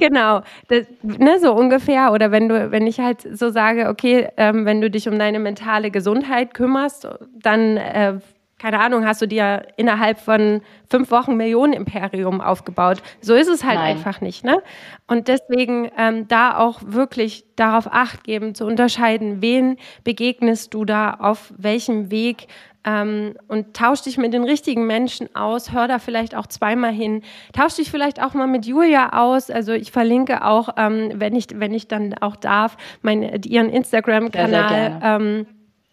Genau, 0.00 0.40
das, 0.68 0.86
ne, 1.02 1.38
so 1.38 1.52
ungefähr. 1.52 2.12
Oder 2.12 2.32
wenn 2.32 2.48
du, 2.48 2.70
wenn 2.72 2.86
ich 2.86 2.98
halt 2.98 3.20
so 3.20 3.50
sage, 3.50 3.88
okay, 3.88 4.28
ähm, 4.38 4.64
wenn 4.64 4.80
du 4.80 4.90
dich 4.90 5.06
um 5.08 5.18
deine 5.18 5.38
mentale 5.38 5.90
Gesundheit 5.90 6.54
kümmerst, 6.54 7.06
dann 7.34 7.76
äh, 7.76 8.14
keine 8.60 8.78
Ahnung, 8.78 9.06
hast 9.06 9.22
du 9.22 9.26
dir 9.26 9.68
innerhalb 9.76 10.20
von 10.20 10.60
fünf 10.90 11.10
Wochen 11.10 11.36
Millionen-Imperium 11.36 12.42
aufgebaut. 12.42 13.02
So 13.22 13.34
ist 13.34 13.48
es 13.48 13.64
halt 13.64 13.78
Nein. 13.78 13.96
einfach 13.96 14.20
nicht. 14.20 14.44
Ne? 14.44 14.62
Und 15.06 15.28
deswegen 15.28 15.90
ähm, 15.96 16.28
da 16.28 16.58
auch 16.58 16.80
wirklich 16.84 17.44
darauf 17.56 17.90
acht 17.90 18.22
geben, 18.22 18.54
zu 18.54 18.66
unterscheiden, 18.66 19.40
wen 19.40 19.78
begegnest 20.04 20.74
du 20.74 20.84
da, 20.84 21.14
auf 21.14 21.54
welchem 21.56 22.10
Weg 22.10 22.48
ähm, 22.84 23.34
und 23.48 23.74
tausch 23.74 24.02
dich 24.02 24.18
mit 24.18 24.34
den 24.34 24.44
richtigen 24.44 24.86
Menschen 24.86 25.34
aus, 25.34 25.72
hör 25.72 25.88
da 25.88 25.98
vielleicht 25.98 26.34
auch 26.34 26.46
zweimal 26.46 26.92
hin, 26.92 27.22
tausch 27.54 27.76
dich 27.76 27.90
vielleicht 27.90 28.22
auch 28.22 28.34
mal 28.34 28.46
mit 28.46 28.66
Julia 28.66 29.18
aus. 29.18 29.50
Also 29.50 29.72
ich 29.72 29.90
verlinke 29.90 30.44
auch, 30.44 30.70
ähm, 30.76 31.12
wenn 31.14 31.34
ich 31.34 31.46
wenn 31.54 31.72
ich 31.72 31.88
dann 31.88 32.14
auch 32.20 32.36
darf, 32.36 32.76
mein, 33.00 33.22
ihren 33.42 33.70
Instagram-Kanal 33.70 35.46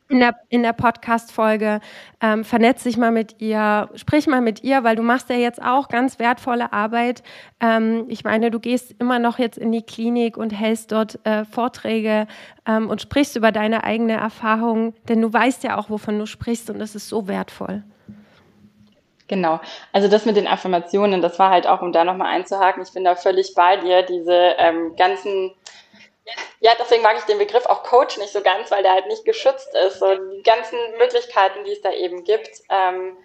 in 0.09 0.19
der, 0.19 0.35
in 0.49 0.63
der 0.63 0.73
Podcast-Folge. 0.73 1.79
Ähm, 2.21 2.43
vernetz 2.43 2.83
dich 2.83 2.97
mal 2.97 3.11
mit 3.11 3.41
ihr, 3.41 3.89
sprich 3.95 4.27
mal 4.27 4.41
mit 4.41 4.63
ihr, 4.63 4.83
weil 4.83 4.95
du 4.95 5.03
machst 5.03 5.29
ja 5.29 5.35
jetzt 5.35 5.61
auch 5.61 5.89
ganz 5.89 6.19
wertvolle 6.19 6.73
Arbeit. 6.73 7.23
Ähm, 7.59 8.05
ich 8.07 8.23
meine, 8.23 8.51
du 8.51 8.59
gehst 8.59 8.95
immer 8.99 9.19
noch 9.19 9.39
jetzt 9.39 9.57
in 9.57 9.71
die 9.71 9.81
Klinik 9.81 10.37
und 10.37 10.51
hältst 10.51 10.91
dort 10.91 11.19
äh, 11.25 11.45
Vorträge 11.45 12.27
ähm, 12.65 12.89
und 12.89 13.01
sprichst 13.01 13.35
über 13.35 13.51
deine 13.51 13.83
eigene 13.83 14.13
Erfahrung, 14.13 14.93
denn 15.09 15.21
du 15.21 15.31
weißt 15.31 15.63
ja 15.63 15.77
auch, 15.77 15.89
wovon 15.89 16.19
du 16.19 16.25
sprichst 16.25 16.69
und 16.69 16.79
das 16.79 16.95
ist 16.95 17.09
so 17.09 17.27
wertvoll. 17.27 17.83
Genau. 19.27 19.59
Also 19.91 20.07
das 20.07 20.25
mit 20.25 20.37
den 20.37 20.47
Affirmationen, 20.47 21.21
das 21.21 21.37
war 21.37 21.49
halt 21.49 21.67
auch, 21.67 21.81
um 21.81 21.91
da 21.91 22.05
nochmal 22.05 22.33
einzuhaken, 22.33 22.81
ich 22.83 22.93
bin 22.93 23.03
da 23.03 23.15
völlig 23.15 23.53
bei 23.55 23.75
dir, 23.77 24.03
diese 24.03 24.55
ähm, 24.57 24.95
ganzen 24.95 25.51
ja, 26.59 26.71
deswegen 26.79 27.03
mag 27.03 27.17
ich 27.17 27.23
den 27.23 27.37
Begriff 27.37 27.65
auch 27.65 27.83
Coach 27.83 28.17
nicht 28.17 28.33
so 28.33 28.41
ganz, 28.41 28.71
weil 28.71 28.83
der 28.83 28.93
halt 28.93 29.07
nicht 29.07 29.25
geschützt 29.25 29.73
ist. 29.73 29.99
So 29.99 30.15
die 30.15 30.43
ganzen 30.43 30.77
Möglichkeiten, 30.97 31.63
die 31.63 31.71
es 31.71 31.81
da 31.81 31.91
eben 31.91 32.23
gibt. 32.23 32.61
Ähm, 32.69 33.17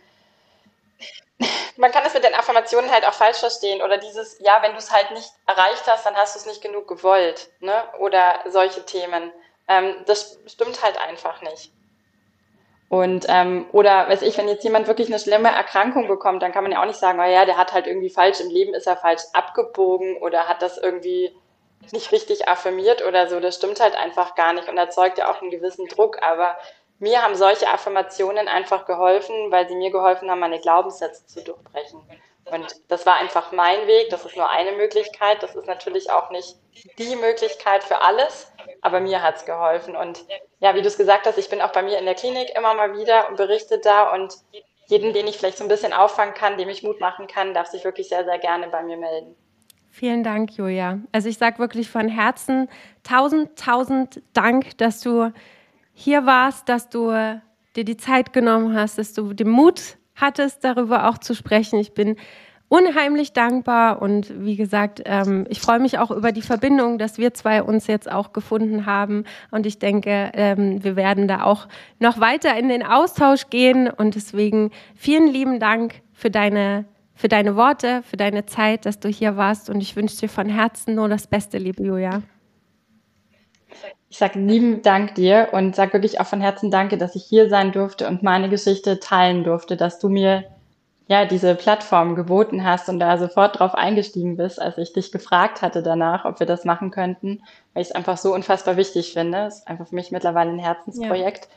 man 1.76 1.90
kann 1.90 2.04
es 2.06 2.14
mit 2.14 2.24
den 2.24 2.34
Affirmationen 2.34 2.90
halt 2.90 3.06
auch 3.06 3.14
falsch 3.14 3.38
verstehen. 3.38 3.82
Oder 3.82 3.98
dieses, 3.98 4.38
ja, 4.40 4.62
wenn 4.62 4.72
du 4.72 4.78
es 4.78 4.92
halt 4.92 5.10
nicht 5.12 5.30
erreicht 5.46 5.86
hast, 5.86 6.06
dann 6.06 6.16
hast 6.16 6.34
du 6.34 6.40
es 6.40 6.46
nicht 6.46 6.62
genug 6.62 6.86
gewollt. 6.86 7.48
Ne? 7.60 7.74
Oder 7.98 8.40
solche 8.48 8.84
Themen. 8.84 9.32
Ähm, 9.68 9.96
das 10.06 10.38
stimmt 10.46 10.82
halt 10.82 11.00
einfach 11.00 11.40
nicht. 11.42 11.72
Und 12.88 13.24
ähm, 13.30 13.64
oder 13.72 14.06
weiß 14.10 14.20
ich, 14.20 14.36
wenn 14.36 14.48
jetzt 14.48 14.64
jemand 14.64 14.86
wirklich 14.86 15.08
eine 15.08 15.18
schlimme 15.18 15.48
Erkrankung 15.48 16.08
bekommt, 16.08 16.42
dann 16.42 16.52
kann 16.52 16.62
man 16.62 16.72
ja 16.72 16.82
auch 16.82 16.86
nicht 16.86 16.98
sagen, 16.98 17.18
oh 17.20 17.24
ja, 17.24 17.46
der 17.46 17.56
hat 17.56 17.72
halt 17.72 17.86
irgendwie 17.86 18.10
falsch 18.10 18.40
im 18.40 18.50
Leben, 18.50 18.74
ist 18.74 18.86
er 18.86 18.98
falsch 18.98 19.22
abgebogen 19.32 20.18
oder 20.18 20.46
hat 20.46 20.60
das 20.60 20.76
irgendwie 20.76 21.34
nicht 21.90 22.12
richtig 22.12 22.48
affirmiert 22.48 23.04
oder 23.04 23.28
so. 23.28 23.40
Das 23.40 23.56
stimmt 23.56 23.80
halt 23.80 23.96
einfach 23.96 24.34
gar 24.34 24.52
nicht 24.52 24.68
und 24.68 24.78
erzeugt 24.78 25.18
ja 25.18 25.30
auch 25.30 25.42
einen 25.42 25.50
gewissen 25.50 25.86
Druck. 25.88 26.22
Aber 26.22 26.56
mir 26.98 27.22
haben 27.22 27.34
solche 27.34 27.68
Affirmationen 27.68 28.46
einfach 28.46 28.86
geholfen, 28.86 29.50
weil 29.50 29.68
sie 29.68 29.74
mir 29.74 29.90
geholfen 29.90 30.30
haben, 30.30 30.38
meine 30.38 30.60
Glaubenssätze 30.60 31.26
zu 31.26 31.42
durchbrechen. 31.42 32.00
Und 32.44 32.74
das 32.88 33.06
war 33.06 33.16
einfach 33.16 33.52
mein 33.52 33.86
Weg. 33.86 34.10
Das 34.10 34.24
ist 34.24 34.36
nur 34.36 34.48
eine 34.48 34.72
Möglichkeit. 34.72 35.42
Das 35.42 35.54
ist 35.54 35.66
natürlich 35.66 36.10
auch 36.10 36.30
nicht 36.30 36.56
die 36.98 37.16
Möglichkeit 37.16 37.84
für 37.84 38.00
alles, 38.00 38.52
aber 38.80 39.00
mir 39.00 39.22
hat 39.22 39.36
es 39.36 39.44
geholfen. 39.44 39.96
Und 39.96 40.24
ja, 40.60 40.74
wie 40.74 40.82
du 40.82 40.88
es 40.88 40.96
gesagt 40.96 41.26
hast, 41.26 41.38
ich 41.38 41.48
bin 41.48 41.60
auch 41.60 41.72
bei 41.72 41.82
mir 41.82 41.98
in 41.98 42.04
der 42.04 42.14
Klinik 42.14 42.54
immer 42.56 42.74
mal 42.74 42.96
wieder 42.96 43.28
und 43.28 43.36
berichte 43.36 43.78
da 43.78 44.12
und 44.12 44.34
jeden, 44.86 45.12
den 45.12 45.26
ich 45.26 45.38
vielleicht 45.38 45.58
so 45.58 45.64
ein 45.64 45.68
bisschen 45.68 45.92
auffangen 45.92 46.34
kann, 46.34 46.58
dem 46.58 46.68
ich 46.68 46.82
Mut 46.82 47.00
machen 47.00 47.26
kann, 47.26 47.54
darf 47.54 47.68
sich 47.68 47.84
wirklich 47.84 48.08
sehr, 48.08 48.24
sehr 48.24 48.38
gerne 48.38 48.68
bei 48.68 48.82
mir 48.82 48.96
melden. 48.96 49.36
Vielen 49.94 50.24
Dank, 50.24 50.56
Julia. 50.56 51.00
Also 51.12 51.28
ich 51.28 51.36
sage 51.36 51.58
wirklich 51.58 51.90
von 51.90 52.08
Herzen 52.08 52.68
tausend, 53.02 53.58
tausend 53.58 54.22
Dank, 54.32 54.78
dass 54.78 55.02
du 55.02 55.34
hier 55.92 56.24
warst, 56.24 56.70
dass 56.70 56.88
du 56.88 57.10
dir 57.76 57.84
die 57.84 57.98
Zeit 57.98 58.32
genommen 58.32 58.74
hast, 58.74 58.96
dass 58.96 59.12
du 59.12 59.34
den 59.34 59.50
Mut 59.50 59.98
hattest, 60.14 60.64
darüber 60.64 61.10
auch 61.10 61.18
zu 61.18 61.34
sprechen. 61.34 61.78
Ich 61.78 61.92
bin 61.92 62.16
unheimlich 62.68 63.34
dankbar 63.34 64.00
und 64.00 64.32
wie 64.42 64.56
gesagt, 64.56 65.02
ähm, 65.04 65.44
ich 65.50 65.60
freue 65.60 65.78
mich 65.78 65.98
auch 65.98 66.10
über 66.10 66.32
die 66.32 66.40
Verbindung, 66.40 66.96
dass 66.96 67.18
wir 67.18 67.34
zwei 67.34 67.62
uns 67.62 67.86
jetzt 67.86 68.10
auch 68.10 68.32
gefunden 68.32 68.86
haben 68.86 69.24
und 69.50 69.66
ich 69.66 69.78
denke, 69.78 70.32
ähm, 70.32 70.82
wir 70.82 70.96
werden 70.96 71.28
da 71.28 71.42
auch 71.42 71.68
noch 71.98 72.18
weiter 72.18 72.56
in 72.56 72.70
den 72.70 72.82
Austausch 72.82 73.50
gehen 73.50 73.90
und 73.90 74.14
deswegen 74.14 74.70
vielen 74.94 75.28
lieben 75.28 75.60
Dank 75.60 76.00
für 76.14 76.30
deine 76.30 76.86
für 77.14 77.28
deine 77.28 77.56
Worte, 77.56 78.02
für 78.02 78.16
deine 78.16 78.46
Zeit, 78.46 78.86
dass 78.86 78.98
du 78.98 79.08
hier 79.08 79.36
warst 79.36 79.70
und 79.70 79.80
ich 79.80 79.96
wünsche 79.96 80.16
dir 80.16 80.28
von 80.28 80.48
Herzen 80.48 80.94
nur 80.94 81.08
das 81.08 81.26
Beste, 81.26 81.58
liebe 81.58 81.82
Julia. 81.82 82.22
Ich 84.08 84.18
sage 84.18 84.38
lieben 84.38 84.82
Dank 84.82 85.14
dir 85.14 85.48
und 85.52 85.74
sage 85.74 85.94
wirklich 85.94 86.20
auch 86.20 86.26
von 86.26 86.40
Herzen 86.40 86.70
Danke, 86.70 86.98
dass 86.98 87.14
ich 87.14 87.24
hier 87.24 87.48
sein 87.48 87.72
durfte 87.72 88.06
und 88.08 88.22
meine 88.22 88.48
Geschichte 88.50 89.00
teilen 89.00 89.44
durfte, 89.44 89.76
dass 89.76 89.98
du 89.98 90.08
mir 90.08 90.44
ja, 91.08 91.26
diese 91.26 91.54
Plattform 91.54 92.14
geboten 92.14 92.64
hast 92.64 92.88
und 92.88 92.98
da 92.98 93.18
sofort 93.18 93.58
drauf 93.58 93.74
eingestiegen 93.74 94.36
bist, 94.36 94.60
als 94.60 94.78
ich 94.78 94.92
dich 94.92 95.12
gefragt 95.12 95.60
hatte 95.60 95.82
danach, 95.82 96.24
ob 96.24 96.40
wir 96.40 96.46
das 96.46 96.64
machen 96.64 96.90
könnten, 96.90 97.42
weil 97.74 97.82
ich 97.82 97.88
es 97.88 97.94
einfach 97.94 98.16
so 98.16 98.32
unfassbar 98.32 98.76
wichtig 98.76 99.12
finde. 99.12 99.46
Es 99.46 99.58
ist 99.58 99.68
einfach 99.68 99.88
für 99.88 99.94
mich 99.94 100.10
mittlerweile 100.10 100.50
ein 100.50 100.58
Herzensprojekt. 100.58 101.48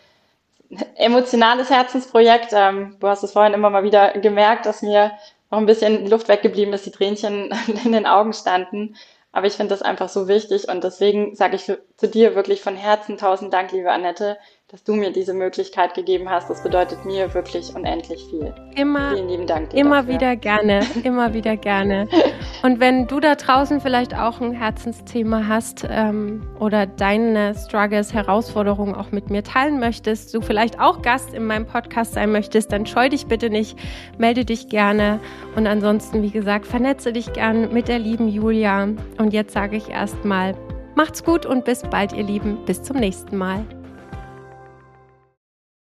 Ja. 0.69 0.85
Emotionales 0.95 1.69
Herzensprojekt. 1.69 2.51
Ähm, 2.51 2.97
du 2.99 3.07
hast 3.07 3.23
es 3.23 3.33
vorhin 3.33 3.53
immer 3.53 3.69
mal 3.69 3.83
wieder 3.83 4.11
gemerkt, 4.19 4.65
dass 4.65 4.81
mir 4.81 5.11
noch 5.55 5.61
ein 5.61 5.65
bisschen 5.65 6.07
Luft 6.07 6.27
weggeblieben 6.27 6.73
ist, 6.73 6.85
die 6.85 6.91
Tränchen 6.91 7.53
in 7.85 7.93
den 7.93 8.05
Augen 8.05 8.33
standen. 8.33 8.95
Aber 9.31 9.47
ich 9.47 9.53
finde 9.53 9.69
das 9.69 9.81
einfach 9.81 10.09
so 10.09 10.27
wichtig 10.27 10.69
und 10.69 10.83
deswegen 10.83 11.35
sage 11.35 11.55
ich 11.55 11.63
zu 11.63 12.07
dir 12.07 12.35
wirklich 12.35 12.61
von 12.61 12.75
Herzen 12.75 13.17
tausend 13.17 13.53
Dank, 13.53 13.71
liebe 13.71 13.91
Annette, 13.91 14.37
dass 14.69 14.83
du 14.83 14.95
mir 14.95 15.11
diese 15.11 15.35
Möglichkeit 15.35 15.93
gegeben 15.93 16.27
hast. 16.27 16.49
Das 16.49 16.63
bedeutet 16.63 17.05
mir 17.05 17.35
wirklich 17.35 17.75
unendlich 17.75 18.25
viel. 18.31 18.51
Immer, 18.75 19.11
Vielen 19.13 19.29
lieben 19.29 19.45
Dank. 19.45 19.69
Dir 19.69 19.77
immer 19.77 19.97
dafür. 19.97 20.13
wieder 20.15 20.35
gerne, 20.35 20.79
immer 21.03 21.35
wieder 21.35 21.55
gerne. 21.55 22.07
Und 22.63 22.79
wenn 22.79 23.05
du 23.05 23.19
da 23.19 23.35
draußen 23.35 23.79
vielleicht 23.79 24.17
auch 24.17 24.41
ein 24.41 24.53
Herzensthema 24.53 25.47
hast 25.47 25.85
ähm, 25.87 26.41
oder 26.59 26.87
deine 26.87 27.53
Struggles, 27.53 28.11
Herausforderungen 28.11 28.95
auch 28.95 29.11
mit 29.11 29.29
mir 29.29 29.43
teilen 29.43 29.79
möchtest, 29.79 30.33
du 30.33 30.41
vielleicht 30.41 30.79
auch 30.79 31.03
Gast 31.03 31.35
in 31.35 31.45
meinem 31.45 31.67
Podcast 31.67 32.13
sein 32.13 32.31
möchtest, 32.31 32.71
dann 32.71 32.87
scheu 32.87 33.07
dich 33.09 33.27
bitte 33.27 33.51
nicht, 33.51 33.77
melde 34.17 34.45
dich 34.45 34.67
gerne. 34.69 35.19
Und 35.55 35.67
ansonsten, 35.67 36.23
wie 36.23 36.31
gesagt, 36.31 36.65
vernetze 36.65 37.13
dich 37.13 37.33
gern 37.33 37.71
mit 37.71 37.87
der 37.87 37.99
lieben 37.99 38.27
Julia. 38.27 38.87
Und 39.19 39.31
jetzt 39.31 39.53
sage 39.53 39.77
ich 39.77 39.89
erstmal, 39.89 40.55
macht's 40.95 41.23
gut 41.23 41.45
und 41.45 41.65
bis 41.65 41.83
bald, 41.83 42.13
ihr 42.13 42.23
Lieben. 42.23 42.65
Bis 42.65 42.81
zum 42.81 42.97
nächsten 42.97 43.37
Mal. 43.37 43.63